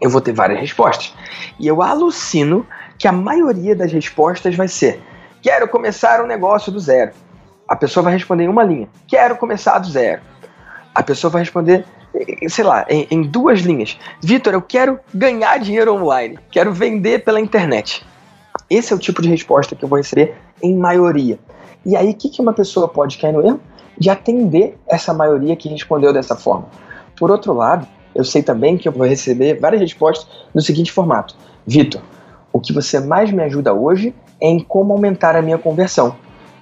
Eu 0.00 0.08
vou 0.08 0.22
ter 0.22 0.32
várias 0.32 0.60
respostas. 0.60 1.14
E 1.60 1.66
eu 1.66 1.82
alucino 1.82 2.66
que 2.98 3.06
a 3.06 3.12
maioria 3.12 3.76
das 3.76 3.92
respostas 3.92 4.54
vai 4.54 4.66
ser: 4.66 5.02
quero 5.42 5.68
começar 5.68 6.22
um 6.24 6.26
negócio 6.26 6.72
do 6.72 6.80
zero. 6.80 7.12
A 7.68 7.76
pessoa 7.76 8.02
vai 8.04 8.14
responder 8.14 8.44
em 8.44 8.48
uma 8.48 8.64
linha: 8.64 8.88
quero 9.06 9.36
começar 9.36 9.78
do 9.78 9.90
zero. 9.90 10.22
A 10.94 11.02
pessoa 11.02 11.30
vai 11.30 11.42
responder, 11.42 11.84
sei 12.48 12.64
lá, 12.64 12.86
em, 12.88 13.06
em 13.10 13.22
duas 13.22 13.60
linhas: 13.60 13.98
Vitor, 14.22 14.54
eu 14.54 14.62
quero 14.62 14.98
ganhar 15.12 15.58
dinheiro 15.58 15.94
online, 15.94 16.38
quero 16.50 16.72
vender 16.72 17.24
pela 17.24 17.40
internet. 17.40 18.06
Esse 18.70 18.92
é 18.92 18.96
o 18.96 18.98
tipo 18.98 19.22
de 19.22 19.28
resposta 19.28 19.74
que 19.74 19.84
eu 19.84 19.88
vou 19.88 19.96
receber 19.96 20.34
em 20.62 20.76
maioria. 20.76 21.38
E 21.86 21.96
aí, 21.96 22.10
o 22.10 22.14
que, 22.14 22.28
que 22.28 22.42
uma 22.42 22.52
pessoa 22.52 22.86
pode 22.86 23.16
cair 23.16 23.32
no 23.32 23.46
erro? 23.46 23.60
De 23.96 24.10
atender 24.10 24.78
essa 24.86 25.14
maioria 25.14 25.56
que 25.56 25.68
respondeu 25.68 26.12
dessa 26.12 26.36
forma. 26.36 26.66
Por 27.16 27.30
outro 27.30 27.52
lado, 27.52 27.86
eu 28.14 28.24
sei 28.24 28.42
também 28.42 28.76
que 28.76 28.86
eu 28.86 28.92
vou 28.92 29.06
receber 29.06 29.58
várias 29.58 29.80
respostas 29.80 30.28
no 30.54 30.60
seguinte 30.60 30.92
formato: 30.92 31.34
Vitor, 31.66 32.02
o 32.52 32.60
que 32.60 32.72
você 32.72 33.00
mais 33.00 33.32
me 33.32 33.42
ajuda 33.42 33.72
hoje 33.72 34.14
é 34.40 34.48
em 34.48 34.60
como 34.60 34.92
aumentar 34.92 35.34
a 35.34 35.42
minha 35.42 35.58
conversão. 35.58 36.16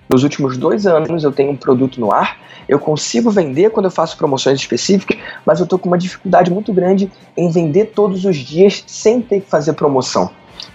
Nos 0.09 0.23
últimos 0.23 0.57
dois 0.57 0.87
anos 0.87 1.25
eu 1.25 1.33
tenho 1.33 1.51
um 1.51 1.57
produto 1.57 2.01
no 2.01 2.13
ar, 2.13 2.39
eu 2.69 2.79
consigo 2.79 3.31
vender 3.31 3.71
quando 3.71 3.87
eu 3.87 3.91
faço 3.91 4.17
promoções 4.17 4.61
específicas, 4.61 5.19
mas 5.45 5.59
eu 5.59 5.65
estou 5.65 5.79
com 5.79 5.89
uma 5.89 5.99
dificuldade 5.99 6.51
muito 6.51 6.73
grande 6.73 7.11
em 7.37 7.51
vender 7.51 7.87
todos 7.87 8.25
os 8.25 8.37
dias 8.37 8.85
sem 8.87 9.21
ter 9.21 9.41
que 9.41 9.51
fazer 9.51 9.73
promoção. 9.73 10.31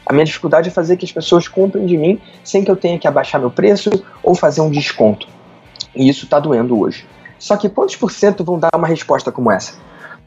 A 0.06 0.14
minha 0.14 0.26
dificuldade 0.26 0.70
é 0.70 0.72
fazer 0.72 0.98
que 0.98 1.06
as 1.06 1.12
pessoas 1.12 1.48
comprem 1.48 1.86
de 1.86 1.98
mim 1.98 2.20
sem 2.44 2.64
que 2.64 2.72
eu 2.72 2.76
tenha 2.76 2.98
que 2.98 3.08
abaixar 3.08 3.40
meu 3.40 3.52
preço 3.52 3.90
ou 4.24 4.36
fazer 4.36 4.62
um 4.62 4.70
desconto. 4.70 5.28
E 5.96 6.08
isso 6.08 6.26
está 6.26 6.40
doendo 6.40 6.80
hoje. 6.80 7.06
Só 7.38 7.58
que 7.58 7.70
quantos 7.70 7.96
por 7.96 8.12
cento 8.12 8.44
vão 8.44 8.60
dar 8.60 8.70
uma 8.76 8.88
resposta 8.88 9.32
como 9.32 9.52
essa? 9.52 9.74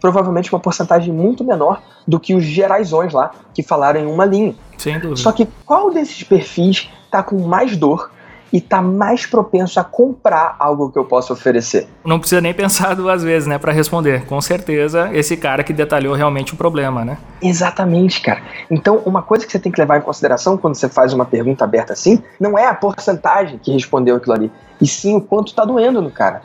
Provavelmente 0.00 0.52
uma 0.52 0.60
porcentagem 0.60 1.12
muito 1.12 1.44
menor 1.44 1.82
do 2.06 2.18
que 2.20 2.34
os 2.34 2.44
geraisões 2.44 3.12
lá 3.12 3.30
que 3.54 3.62
falaram 3.62 4.00
em 4.00 4.06
uma 4.06 4.24
linha. 4.24 4.54
Sem 4.76 4.98
dúvida. 4.98 5.16
Só 5.16 5.32
que 5.32 5.46
qual 5.64 5.90
desses 5.90 6.22
perfis 6.22 6.90
está 7.04 7.22
com 7.22 7.46
mais 7.46 7.76
dor 7.76 8.10
e 8.54 8.60
tá 8.60 8.80
mais 8.80 9.26
propenso 9.26 9.80
a 9.80 9.84
comprar 9.84 10.54
algo 10.60 10.88
que 10.88 10.96
eu 10.96 11.04
possa 11.04 11.32
oferecer. 11.32 11.88
Não 12.04 12.20
precisa 12.20 12.40
nem 12.40 12.54
pensar 12.54 12.94
duas 12.94 13.20
vezes, 13.20 13.48
né, 13.48 13.58
para 13.58 13.72
responder. 13.72 14.26
Com 14.26 14.40
certeza, 14.40 15.10
esse 15.12 15.36
cara 15.36 15.64
que 15.64 15.72
detalhou 15.72 16.14
realmente 16.14 16.54
o 16.54 16.56
problema, 16.56 17.04
né? 17.04 17.18
Exatamente, 17.42 18.22
cara. 18.22 18.42
Então, 18.70 19.02
uma 19.04 19.22
coisa 19.22 19.44
que 19.44 19.50
você 19.50 19.58
tem 19.58 19.72
que 19.72 19.80
levar 19.80 19.98
em 19.98 20.02
consideração 20.02 20.56
quando 20.56 20.76
você 20.76 20.88
faz 20.88 21.12
uma 21.12 21.24
pergunta 21.24 21.64
aberta 21.64 21.94
assim, 21.94 22.22
não 22.38 22.56
é 22.56 22.64
a 22.64 22.74
porcentagem 22.74 23.58
que 23.58 23.72
respondeu 23.72 24.14
aquilo 24.14 24.34
ali, 24.34 24.52
e 24.80 24.86
sim 24.86 25.16
o 25.16 25.20
quanto 25.20 25.52
tá 25.52 25.64
doendo 25.64 26.00
no 26.00 26.12
cara. 26.12 26.40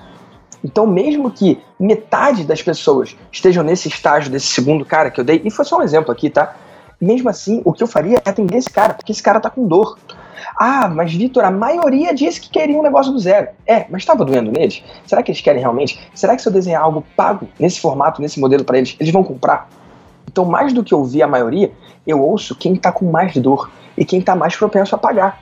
Então, 0.64 0.88
mesmo 0.88 1.30
que 1.30 1.62
metade 1.80 2.43
das 2.43 2.64
pessoas 2.64 3.16
estejam 3.32 3.64
nesse 3.64 3.88
estágio 3.88 4.32
desse 4.32 4.47
segundo 4.47 4.84
cara 4.84 5.12
que 5.12 5.22
eu 5.22 5.24
dei, 5.24 5.43
e 5.45 5.51
foi 5.51 5.64
só 5.64 5.78
um 5.78 5.84
exemplo 5.84 6.12
aqui, 6.12 6.28
tá? 6.28 6.55
Mesmo 6.99 7.30
assim, 7.30 7.62
o 7.64 7.72
que 7.72 7.84
eu 7.84 7.88
faria 7.88 8.20
é 8.26 8.30
atender 8.30 8.57
esse 8.57 8.70
cara, 8.70 8.95
porque 8.95 9.12
esse 9.12 9.22
cara 9.24 9.39
tá 9.39 9.49
com 9.49 9.68
dor. 9.68 9.97
Ah, 10.56 10.88
mas 10.88 11.14
Vitor, 11.14 11.44
a 11.44 11.52
maioria 11.52 12.14
disse 12.14 12.42
que 12.42 12.50
queria 12.50 12.78
um 12.78 12.84
negócio 12.84 13.12
do 13.12 13.20
zero. 13.20 13.50
É, 13.66 13.86
mas 13.90 14.02
estava 14.02 14.26
doendo 14.26 14.52
neles? 14.52 14.84
Será 15.06 15.24
que 15.24 15.32
eles 15.32 15.42
querem 15.42 15.62
realmente? 15.62 16.00
Será 16.14 16.36
que 16.36 16.42
se 16.42 16.48
eu 16.48 16.54
desenhar 16.54 16.82
algo 16.82 17.04
pago 17.16 17.48
nesse 17.60 17.80
formato, 17.80 18.22
nesse 18.22 18.40
modelo 18.40 18.64
para 18.64 18.78
eles, 18.78 18.96
eles 19.00 19.12
vão 19.12 19.24
comprar? 19.24 19.70
Então, 20.32 20.46
mais 20.46 20.74
do 20.74 20.84
que 20.84 20.94
ouvir 20.94 21.24
a 21.24 21.28
maioria, 21.28 21.72
eu 22.06 22.22
ouço 22.22 22.56
quem 22.56 22.74
está 22.74 22.92
com 22.92 23.10
mais 23.10 23.36
dor 23.38 23.70
e 23.98 24.06
quem 24.06 24.20
está 24.20 24.36
mais 24.36 24.56
propenso 24.56 24.96
a 24.96 24.98
pagar. 24.98 25.42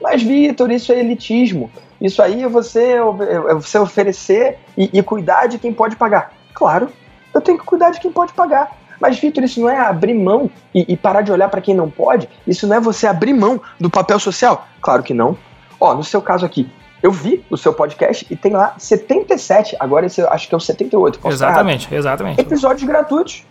Mas, 0.00 0.22
Vitor, 0.22 0.70
isso 0.70 0.92
é 0.92 1.00
elitismo. 1.00 1.70
Isso 2.00 2.22
aí 2.22 2.42
é 2.42 2.48
você, 2.48 2.94
é 2.94 3.54
você 3.54 3.78
oferecer 3.78 4.58
e, 4.76 4.88
e 4.92 5.02
cuidar 5.02 5.46
de 5.46 5.58
quem 5.58 5.72
pode 5.72 5.96
pagar. 5.96 6.32
Claro, 6.54 6.88
eu 7.34 7.40
tenho 7.40 7.58
que 7.58 7.64
cuidar 7.64 7.90
de 7.90 8.00
quem 8.00 8.10
pode 8.10 8.32
pagar. 8.32 8.79
Mas, 9.00 9.18
Vitor, 9.18 9.42
isso 9.42 9.60
não 9.60 9.68
é 9.68 9.78
abrir 9.78 10.14
mão 10.14 10.50
e, 10.74 10.84
e 10.92 10.96
parar 10.96 11.22
de 11.22 11.32
olhar 11.32 11.48
para 11.48 11.60
quem 11.60 11.74
não 11.74 11.88
pode? 11.88 12.28
Isso 12.46 12.66
não 12.66 12.76
é 12.76 12.80
você 12.80 13.06
abrir 13.06 13.32
mão 13.32 13.60
do 13.78 13.88
papel 13.88 14.18
social? 14.18 14.68
Claro 14.80 15.02
que 15.02 15.14
não. 15.14 15.36
Ó, 15.80 15.94
no 15.94 16.04
seu 16.04 16.20
caso 16.20 16.44
aqui, 16.44 16.70
eu 17.02 17.10
vi 17.10 17.44
o 17.50 17.56
seu 17.56 17.72
podcast 17.72 18.26
e 18.30 18.36
tem 18.36 18.52
lá 18.52 18.74
77, 18.76 19.76
agora 19.80 20.06
esse 20.06 20.20
acho 20.20 20.48
que 20.48 20.54
é 20.54 20.58
o 20.58 20.60
78. 20.60 21.18
Exatamente, 21.24 21.94
exatamente. 21.94 22.40
Episódios 22.40 22.84
gratuitos. 22.84 23.44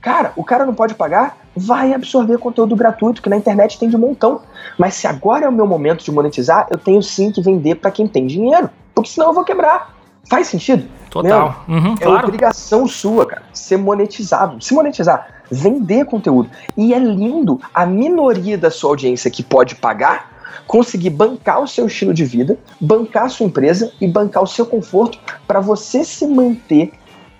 Cara, 0.00 0.32
o 0.34 0.42
cara 0.42 0.66
não 0.66 0.74
pode 0.74 0.94
pagar, 0.94 1.38
vai 1.56 1.94
absorver 1.94 2.36
conteúdo 2.36 2.74
gratuito, 2.74 3.22
que 3.22 3.30
na 3.30 3.36
internet 3.36 3.78
tem 3.78 3.88
de 3.88 3.96
um 3.96 4.00
montão. 4.00 4.42
Mas 4.76 4.94
se 4.94 5.06
agora 5.06 5.46
é 5.46 5.48
o 5.48 5.52
meu 5.52 5.66
momento 5.66 6.04
de 6.04 6.10
monetizar, 6.10 6.66
eu 6.70 6.76
tenho 6.76 7.00
sim 7.00 7.30
que 7.30 7.40
vender 7.40 7.76
para 7.76 7.90
quem 7.90 8.06
tem 8.08 8.26
dinheiro, 8.26 8.68
porque 8.94 9.08
senão 9.08 9.28
eu 9.28 9.32
vou 9.32 9.44
quebrar. 9.44 9.94
Faz 10.32 10.46
sentido? 10.46 10.88
Total. 11.10 11.62
Uhum, 11.68 11.92
é 11.92 12.04
claro. 12.04 12.26
obrigação 12.26 12.88
sua, 12.88 13.26
cara, 13.26 13.42
ser 13.52 13.76
monetizado. 13.76 14.64
Se 14.64 14.72
monetizar, 14.72 15.42
vender 15.50 16.06
conteúdo. 16.06 16.48
E 16.74 16.94
é 16.94 16.98
lindo 16.98 17.60
a 17.74 17.84
minoria 17.84 18.56
da 18.56 18.70
sua 18.70 18.92
audiência 18.92 19.30
que 19.30 19.42
pode 19.42 19.74
pagar 19.74 20.32
conseguir 20.66 21.10
bancar 21.10 21.60
o 21.60 21.68
seu 21.68 21.86
estilo 21.86 22.14
de 22.14 22.24
vida, 22.24 22.58
bancar 22.80 23.24
a 23.24 23.28
sua 23.28 23.44
empresa 23.44 23.92
e 24.00 24.08
bancar 24.08 24.42
o 24.42 24.46
seu 24.46 24.64
conforto 24.64 25.18
para 25.46 25.60
você 25.60 26.02
se 26.02 26.26
manter 26.26 26.92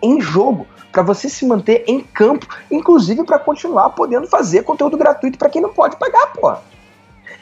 em 0.03 0.21
jogo, 0.21 0.67
para 0.93 1.03
você 1.03 1.31
se 1.31 1.47
manter 1.47 1.85
em 1.87 2.01
campo, 2.01 2.47
inclusive 2.71 3.25
para 3.25 3.39
continuar 3.39 3.89
podendo 3.91 4.27
fazer 4.27 4.65
conteúdo 4.65 4.99
gratuito 4.99 5.39
para 5.39 5.49
quem 5.49 5.63
não 5.63 5.73
pode 5.73 5.97
pagar, 5.97 6.35
pô. 6.35 6.53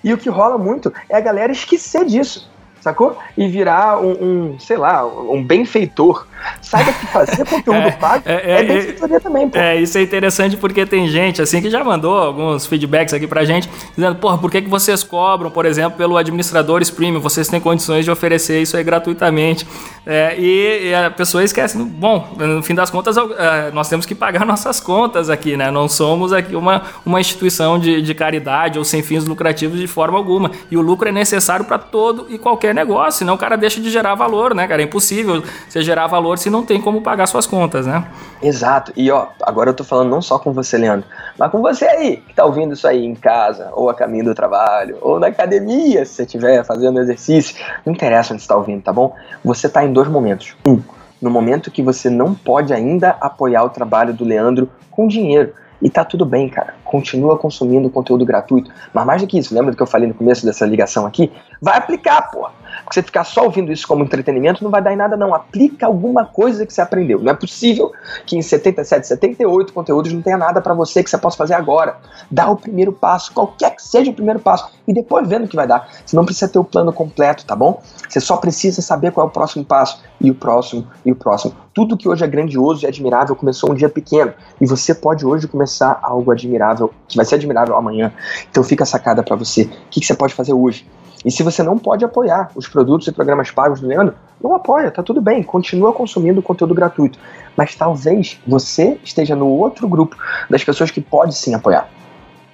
E 0.05 0.13
o 0.15 0.19
que 0.19 0.29
rola 0.29 0.57
muito 0.57 0.93
é 1.09 1.17
a 1.17 1.21
galera 1.21 1.51
esquecer 1.51 2.05
disso 2.05 2.49
sacou? 2.81 3.19
E 3.37 3.47
virar 3.49 4.01
um, 4.01 4.11
um, 4.11 4.59
sei 4.59 4.77
lá, 4.77 5.07
um 5.07 5.43
benfeitor. 5.45 6.27
Saiba 6.63 6.93
que 6.93 7.07
fazer 7.07 7.45
conteúdo 7.49 7.79
é, 7.79 7.91
pago 7.93 8.23
é, 8.27 8.33
é, 8.33 8.61
é 8.61 8.63
benfeitoria 8.63 9.21
também, 9.21 9.49
pô. 9.49 9.59
É, 9.59 9.77
isso 9.77 9.99
é 9.99 10.03
interessante 10.03 10.57
porque 10.57 10.87
tem 10.87 11.09
gente, 11.09 11.43
assim, 11.43 11.61
que 11.61 11.71
já 11.71 11.85
mandou 11.85 12.17
alguns 12.17 12.67
feedbacks 12.67 13.13
aqui 13.13 13.27
pra 13.27 13.45
gente, 13.45 13.69
dizendo, 13.95 14.17
porra, 14.17 14.39
por 14.39 14.51
que, 14.51 14.63
que 14.63 14.69
vocês 14.69 15.03
cobram, 15.03 15.51
por 15.51 15.67
exemplo, 15.67 15.99
pelo 15.99 16.17
administradores 16.17 16.91
premium? 16.91 17.21
Vocês 17.21 17.49
têm 17.49 17.61
condições 17.61 18.05
de 18.05 18.11
oferecer 18.11 18.61
isso 18.61 18.77
aí 18.77 18.83
gratuitamente. 18.83 19.67
É, 20.07 20.35
e, 20.39 20.89
e, 20.89 20.95
a 20.95 21.11
pessoa 21.11 21.45
esquece, 21.45 21.77
bom, 21.77 22.35
no 22.39 22.63
fim 22.63 22.75
das 22.75 22.91
contas, 22.91 23.17
é, 23.17 23.71
nós 23.73 23.89
temos 23.89 24.07
que 24.07 24.15
pagar 24.15 24.45
nossas 24.47 24.81
contas 24.81 25.29
aqui, 25.29 25.57
né? 25.57 25.71
Não 25.71 25.89
somos 25.89 26.33
aqui 26.33 26.57
uma, 26.57 26.83
uma 27.05 27.21
instituição 27.21 27.79
de, 27.79 28.01
de 28.01 28.15
caridade 28.15 28.79
ou 28.79 28.85
sem 28.85 29.03
fins 29.03 29.27
lucrativos 29.27 29.79
de 29.79 29.87
forma 29.87 30.17
alguma. 30.17 30.51
E 30.71 30.77
o 30.77 30.81
lucro 30.81 31.09
é 31.09 31.13
necessário 31.13 31.65
para 31.65 31.79
todo 31.79 32.27
e 32.29 32.39
qualquer 32.39 32.70
qualquer 32.71 32.75
negócio, 32.75 33.19
senão 33.19 33.35
o 33.35 33.39
cara 33.39 33.57
deixa 33.57 33.81
de 33.81 33.91
gerar 33.91 34.15
valor, 34.15 34.55
né, 34.55 34.67
cara? 34.67 34.83
É 34.83 34.85
impossível 34.85 35.43
você 35.69 35.83
gerar 35.83 36.07
valor 36.07 36.39
se 36.39 36.49
não 36.49 36.65
tem 36.65 36.81
como 36.81 37.03
pagar 37.03 37.27
suas 37.27 37.47
contas, 37.47 37.87
né? 37.87 38.05
Exato. 38.43 38.93
E 38.97 39.11
ó, 39.11 39.27
agora 39.43 39.71
eu 39.71 39.75
tô 39.75 39.85
falando 39.85 40.11
não 40.11 40.23
só 40.23 40.39
com 40.39 40.53
você, 40.53 40.79
Leandro, 40.79 41.07
mas 41.39 41.51
com 41.51 41.61
você 41.61 41.87
aí, 41.87 42.17
que 42.17 42.35
tá 42.35 42.45
ouvindo 42.45 42.75
isso 42.75 42.87
aí 42.87 43.05
em 43.05 43.15
casa, 43.15 43.71
ou 43.73 43.91
a 43.91 43.95
caminho 43.95 44.25
do 44.25 44.35
trabalho, 44.35 44.97
ou 45.01 45.19
na 45.19 45.27
academia, 45.27 46.05
se 46.05 46.15
você 46.15 46.23
estiver 46.23 46.65
fazendo 46.65 47.01
exercício. 47.01 47.57
Não 47.85 47.93
interessa 47.93 48.33
onde 48.33 48.43
você 48.43 48.49
tá 48.49 48.57
ouvindo, 48.57 48.83
tá 48.83 48.93
bom? 48.93 49.15
Você 49.45 49.69
tá 49.69 49.85
em 49.85 49.93
dois 49.93 50.09
momentos. 50.09 50.55
Um, 50.67 50.81
no 51.21 51.31
momento 51.31 51.71
que 51.71 51.83
você 51.83 52.09
não 52.09 52.35
pode 52.35 52.73
ainda 52.73 53.17
apoiar 53.21 53.65
o 53.65 53.71
trabalho 53.71 54.15
do 54.15 54.25
Leandro 54.25 54.71
com 54.91 55.07
dinheiro. 55.07 55.53
E 55.81 55.89
tá 55.89 56.05
tudo 56.05 56.27
bem, 56.27 56.49
cara. 56.49 56.75
Continua 56.85 57.39
consumindo 57.39 57.89
conteúdo 57.89 58.25
gratuito. 58.25 58.71
Mas 58.93 59.07
mais 59.07 59.23
do 59.23 59.29
que 59.29 59.39
isso, 59.39 59.55
lembra 59.55 59.71
do 59.71 59.77
que 59.77 59.83
eu 59.83 59.87
falei 59.87 60.09
no 60.09 60.15
começo 60.15 60.45
dessa 60.45 60.67
ligação 60.67 61.07
aqui? 61.07 61.33
Vai 61.61 61.79
aplicar, 61.79 62.23
pô. 62.31 62.49
Porque 62.91 62.95
você 62.95 63.03
ficar 63.05 63.23
só 63.23 63.45
ouvindo 63.45 63.71
isso 63.71 63.87
como 63.87 64.03
entretenimento 64.03 64.65
não 64.65 64.71
vai 64.71 64.83
dar 64.83 64.93
em 64.93 64.97
nada, 64.97 65.17
não. 65.17 65.33
Aplica 65.33 65.87
alguma 65.87 66.25
coisa 66.25 66.67
que 66.67 66.75
você 66.75 66.81
aprendeu. 66.81 67.21
Não 67.21 67.31
é 67.31 67.35
possível 67.35 67.93
que 68.27 68.37
em 68.37 68.43
77, 68.43 69.07
78 69.07 69.73
conteúdos 69.73 70.13
não 70.13 70.21
tenha 70.21 70.37
nada 70.37 70.61
para 70.61 70.75
você 70.75 71.01
que 71.01 71.09
você 71.09 71.17
possa 71.17 71.37
fazer 71.37 71.55
agora. 71.55 71.99
Dá 72.29 72.51
o 72.51 72.57
primeiro 72.57 72.93
passo, 72.93 73.33
qualquer 73.33 73.77
que 73.77 73.83
seja 73.83 74.11
o 74.11 74.15
primeiro 74.15 74.41
passo, 74.41 74.73
e 74.89 74.93
depois 74.93 75.29
vendo 75.29 75.45
o 75.45 75.49
que 75.49 75.55
vai 75.55 75.69
dar. 75.69 75.89
Você 76.05 76.17
não 76.17 76.25
precisa 76.25 76.49
ter 76.49 76.59
o 76.59 76.65
plano 76.65 76.93
completo, 76.93 77.45
tá 77.47 77.55
bom? 77.55 77.81
Você 78.09 78.19
só 78.19 78.37
precisa 78.37 78.83
saber 78.83 79.13
qual 79.13 79.25
é 79.25 79.31
o 79.31 79.33
próximo 79.33 79.65
passo, 79.65 80.03
e 80.21 80.29
o 80.29 80.35
próximo, 80.35 80.85
e 81.07 81.13
o 81.13 81.15
próximo. 81.15 81.55
Tudo 81.73 81.97
que 81.97 82.09
hoje 82.09 82.25
é 82.25 82.27
grandioso 82.27 82.85
e 82.85 82.89
admirável 82.89 83.37
começou 83.37 83.71
um 83.71 83.75
dia 83.75 83.89
pequeno. 83.89 84.35
E 84.61 84.67
você 84.67 84.93
pode 84.93 85.25
hoje 85.25 85.47
começar 85.47 86.01
algo 86.03 86.33
admirável, 86.33 86.93
que 87.07 87.17
vai 87.17 87.25
ser 87.25 87.37
admirável 87.37 87.77
amanhã. 87.77 88.13
Então 88.51 88.65
fica 88.65 88.83
a 88.83 88.87
sacada 88.87 89.23
para 89.23 89.37
você. 89.37 89.63
O 89.63 89.91
que, 89.91 90.01
que 90.01 90.07
você 90.07 90.15
pode 90.15 90.35
fazer 90.35 90.53
hoje? 90.53 90.85
E 91.25 91.31
se 91.31 91.43
você 91.43 91.63
não 91.63 91.77
pode 91.77 92.05
apoiar 92.05 92.51
os 92.55 92.67
produtos 92.67 93.07
e 93.07 93.13
programas 93.13 93.51
pagos 93.51 93.81
do 93.81 93.87
Leandro, 93.87 94.15
não 94.43 94.55
apoia, 94.55 94.91
tá 94.91 95.03
tudo 95.03 95.21
bem, 95.21 95.43
continua 95.43 95.93
consumindo 95.93 96.41
conteúdo 96.41 96.75
gratuito. 96.75 97.19
Mas 97.55 97.75
talvez 97.75 98.41
você 98.47 98.99
esteja 99.05 99.37
no 99.37 99.47
outro 99.47 99.87
grupo 99.87 100.17
das 100.49 100.65
pessoas 100.65 100.91
que 100.91 101.01
pode 101.01 101.35
sim 101.37 101.55
apoiar. 101.55 101.89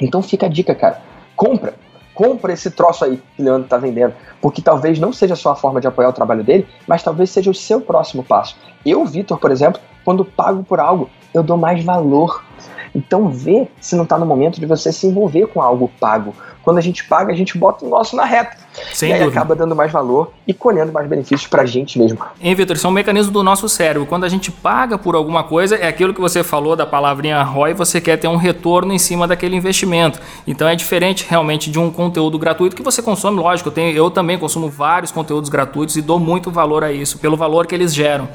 Então 0.01 0.21
fica 0.21 0.47
a 0.47 0.49
dica, 0.49 0.75
cara. 0.75 1.01
Compra, 1.37 1.75
compra 2.13 2.53
esse 2.53 2.71
troço 2.71 3.05
aí 3.05 3.23
que 3.37 3.43
o 3.43 3.45
Leandro 3.45 3.69
tá 3.69 3.77
vendendo, 3.77 4.15
porque 4.41 4.61
talvez 4.61 4.99
não 4.99 5.13
seja 5.13 5.37
só 5.37 5.53
a 5.53 5.57
forma 5.57 5.81
de 5.81 5.87
apoiar 5.87 6.09
o 6.09 6.13
trabalho 6.13 6.43
dele, 6.43 6.67
mas 6.89 7.03
talvez 7.03 7.31
seja 7.31 7.51
o 7.51 7.55
seu 7.55 7.81
próximo 7.81 8.25
passo. 8.25 8.57
Eu, 8.85 9.05
Vitor, 9.05 9.39
por 9.39 9.53
exemplo, 9.53 9.81
quando 10.05 10.25
pago 10.25 10.65
por 10.65 10.81
algo, 10.81 11.09
eu 11.37 11.43
dou 11.43 11.57
mais 11.57 11.85
valor. 11.85 12.45
Então 12.95 13.29
vê 13.29 13.69
se 13.79 13.95
não 13.95 14.05
está 14.05 14.17
no 14.17 14.25
momento 14.25 14.59
de 14.59 14.65
você 14.65 14.91
se 14.91 15.07
envolver 15.07 15.47
com 15.49 15.61
algo 15.61 15.91
pago, 16.01 16.35
quando 16.67 16.79
a 16.79 16.81
gente 16.81 17.05
paga, 17.05 17.33
a 17.33 17.37
gente 17.37 17.57
bota 17.57 17.85
o 17.87 17.89
nosso 17.89 18.17
na 18.17 18.25
reta. 18.25 18.57
Sem 18.93 19.11
e 19.11 19.13
aí 19.13 19.21
dúvida. 19.21 19.39
acaba 19.39 19.55
dando 19.55 19.77
mais 19.77 19.93
valor 19.93 20.33
e 20.49 20.53
colhendo 20.53 20.93
mais 20.93 21.07
benefícios 21.09 21.47
para 21.47 21.63
a 21.63 21.65
gente 21.65 21.97
mesmo. 21.97 22.19
Hein, 22.41 22.57
Vitor? 22.57 22.75
Isso 22.75 22.85
é 22.89 22.91
um 22.91 22.93
mecanismo 22.93 23.31
do 23.31 23.41
nosso 23.41 23.69
cérebro. 23.69 24.05
Quando 24.05 24.25
a 24.25 24.29
gente 24.29 24.51
paga 24.51 24.99
por 24.99 25.15
alguma 25.15 25.45
coisa, 25.45 25.77
é 25.77 25.87
aquilo 25.87 26.13
que 26.13 26.21
você 26.21 26.43
falou 26.43 26.75
da 26.75 26.85
palavrinha 26.85 27.41
ROI, 27.41 27.73
você 27.73 28.01
quer 28.01 28.17
ter 28.17 28.27
um 28.27 28.35
retorno 28.35 28.93
em 28.93 28.99
cima 28.99 29.29
daquele 29.29 29.55
investimento. 29.55 30.19
Então 30.45 30.67
é 30.67 30.75
diferente 30.75 31.25
realmente 31.29 31.71
de 31.71 31.79
um 31.79 31.89
conteúdo 31.89 32.37
gratuito 32.37 32.75
que 32.75 32.83
você 32.83 33.01
consome, 33.01 33.39
lógico. 33.39 33.69
Eu, 33.69 33.73
tenho, 33.73 33.97
eu 33.97 34.11
também 34.11 34.37
consumo 34.37 34.69
vários 34.69 35.13
conteúdos 35.13 35.49
gratuitos 35.49 35.97
e 35.97 36.03
dou 36.03 36.19
muito 36.19 36.51
valor 36.51 36.83
a 36.83 36.91
isso, 36.91 37.19
pelo 37.19 37.37
valor 37.37 37.69
que 37.69 37.77
eles 37.77 37.95
geram. 37.95 38.29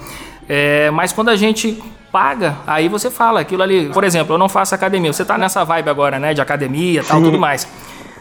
É, 0.47 0.89
mas 0.91 1.11
quando 1.11 1.27
a 1.27 1.35
gente 1.35 1.83
paga, 2.11 2.57
aí 2.67 2.87
você 2.89 3.09
fala 3.09 3.39
aquilo 3.39 3.63
ali. 3.63 3.89
Por 3.89 4.03
exemplo, 4.03 4.35
eu 4.35 4.37
não 4.37 4.49
faço 4.49 4.75
academia. 4.75 5.11
Você 5.13 5.21
está 5.21 5.37
nessa 5.37 5.63
vibe 5.63 5.89
agora, 5.89 6.19
né? 6.19 6.33
De 6.33 6.41
academia 6.41 7.01
e 7.01 7.03
tal, 7.03 7.21
tudo 7.21 7.39
mais. 7.39 7.67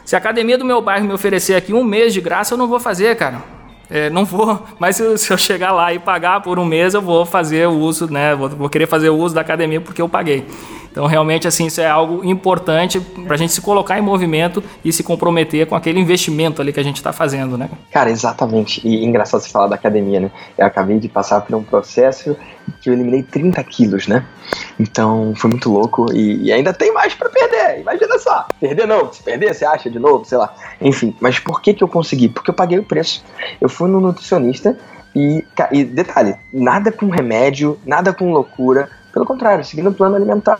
Se 0.05 0.15
a 0.15 0.19
academia 0.19 0.57
do 0.57 0.65
meu 0.65 0.81
bairro 0.81 1.07
me 1.07 1.13
oferecer 1.13 1.55
aqui 1.55 1.73
um 1.73 1.85
mês 1.85 2.13
de 2.13 2.21
graça, 2.21 2.55
eu 2.55 2.59
não 2.59 2.69
vou 2.69 2.81
fazer, 2.81 3.17
cara. 3.17 3.43
É, 3.91 4.09
não 4.09 4.25
vou, 4.25 4.63
mas 4.79 4.97
se, 4.97 5.19
se, 5.19 5.33
eu 5.33 5.37
chegar 5.37 5.73
lá 5.73 5.93
e 5.93 5.99
pagar 5.99 6.41
por 6.41 6.59
um 6.59 6.65
mês, 6.65 6.95
eu 6.95 7.03
vou 7.03 7.27
fazer 7.27 7.67
o 7.67 7.73
uso, 7.73 8.11
né? 8.11 8.35
Vou, 8.37 8.49
vou, 8.49 8.69
querer 8.69 8.87
fazer 8.87 9.11
o 9.11 9.17
uso 9.17 9.35
da 9.35 9.41
academia 9.41 9.81
porque 9.81 10.01
eu 10.01 10.09
paguei. 10.09 10.47
Então, 10.91 11.07
realmente, 11.07 11.47
assim, 11.47 11.67
isso 11.67 11.81
é 11.81 11.89
algo 11.89 12.25
importante 12.25 12.99
para 12.99 13.35
a 13.35 13.37
gente 13.37 13.53
se 13.53 13.61
colocar 13.61 13.99
em 13.99 14.03
movimento 14.03 14.63
e 14.85 14.93
se 14.93 15.05
comprometer 15.05 15.67
com 15.67 15.77
aquele 15.77 16.01
investimento 16.01 16.61
ali 16.61 16.73
que 16.73 16.81
a 16.81 16.83
gente 16.83 16.97
está 16.97 17.13
fazendo, 17.13 17.57
né? 17.57 17.71
Cara, 17.93 18.11
exatamente. 18.11 18.81
E 18.87 19.05
engraçado 19.05 19.41
você 19.41 19.51
falar 19.51 19.69
da 19.69 19.77
academia, 19.77 20.19
né? 20.19 20.31
Eu 20.59 20.67
acabei 20.67 20.99
de 20.99 21.09
passar 21.09 21.43
por 21.43 21.55
um 21.55 21.63
processo 21.63 22.37
que 22.81 22.89
eu 22.89 22.95
eliminei 22.95 23.23
30 23.23 23.63
quilos, 23.65 24.07
né? 24.07 24.25
Então, 24.79 25.35
foi 25.37 25.51
muito 25.51 25.71
louco 25.71 26.13
e, 26.13 26.45
e 26.45 26.53
ainda 26.53 26.73
tem 26.73 26.93
mais 26.93 27.15
para 27.15 27.29
perder. 27.29 27.81
Imagina 27.81 28.19
só. 28.19 28.47
Perder 28.59 28.87
não. 28.87 29.13
Se 29.13 29.23
perder, 29.23 29.55
você 29.55 29.65
acha 29.65 29.91
de 29.91 29.99
novo, 29.99 30.25
sei 30.25 30.39
lá. 30.39 30.55
Enfim, 30.81 31.15
mas 31.21 31.39
por 31.39 31.61
que 31.61 31.75
que 31.75 31.85
eu 31.85 31.89
consegui? 31.89 32.29
Porque 32.29 32.51
eu 32.51 32.55
paguei 32.55 32.79
o 32.79 32.85
preço. 32.85 33.25
Eu 33.61 33.69
fui 33.69 33.89
no 33.89 34.01
nutricionista 34.01 34.77
e, 35.15 35.45
e 35.73 35.85
detalhe, 35.85 36.37
nada 36.53 36.93
com 36.93 37.09
remédio, 37.09 37.79
nada 37.85 38.13
com 38.13 38.33
loucura 38.33 38.89
pelo 39.13 39.27
contrário, 39.27 39.65
seguindo 39.65 39.91
o 39.91 39.95
plano 39.95 40.17
alimentar 40.17 40.59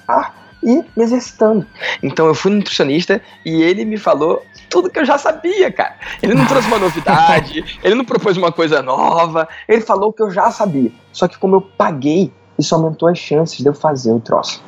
e 0.63 0.85
me 0.97 1.03
exercitando. 1.03 1.67
Então 2.03 2.27
eu 2.27 2.35
fui 2.35 2.51
no 2.51 2.59
nutricionista 2.59 3.21
e 3.45 3.63
ele 3.63 3.85
me 3.85 3.97
falou 3.97 4.43
tudo 4.69 4.91
que 4.91 4.99
eu 4.99 5.05
já 5.05 5.19
sabia, 5.19 5.71
cara. 5.73 5.97
Ele 6.23 6.35
não 6.35 6.47
trouxe 6.47 6.69
uma 6.69 6.79
novidade, 6.79 7.79
ele 7.83 7.95
não 7.95 8.05
propôs 8.05 8.37
uma 8.37 8.53
coisa 8.53 8.83
nova, 8.83 9.49
ele 9.69 9.81
falou 9.81 10.11
o 10.11 10.13
que 10.13 10.23
eu 10.23 10.31
já 10.31 10.51
sabia. 10.51 10.93
Só 11.13 11.27
que 11.27 11.39
como 11.39 11.57
eu 11.57 11.61
paguei, 11.61 12.33
isso 12.59 12.75
aumentou 12.75 13.09
as 13.09 13.19
chances 13.19 13.59
de 13.59 13.67
eu 13.67 13.75
fazer 13.75 14.13
o 14.13 14.21
troço. 14.21 14.63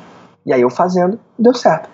E 0.45 0.51
aí 0.51 0.61
eu 0.61 0.69
fazendo, 0.69 1.19
deu 1.39 1.53
certo. 1.53 1.89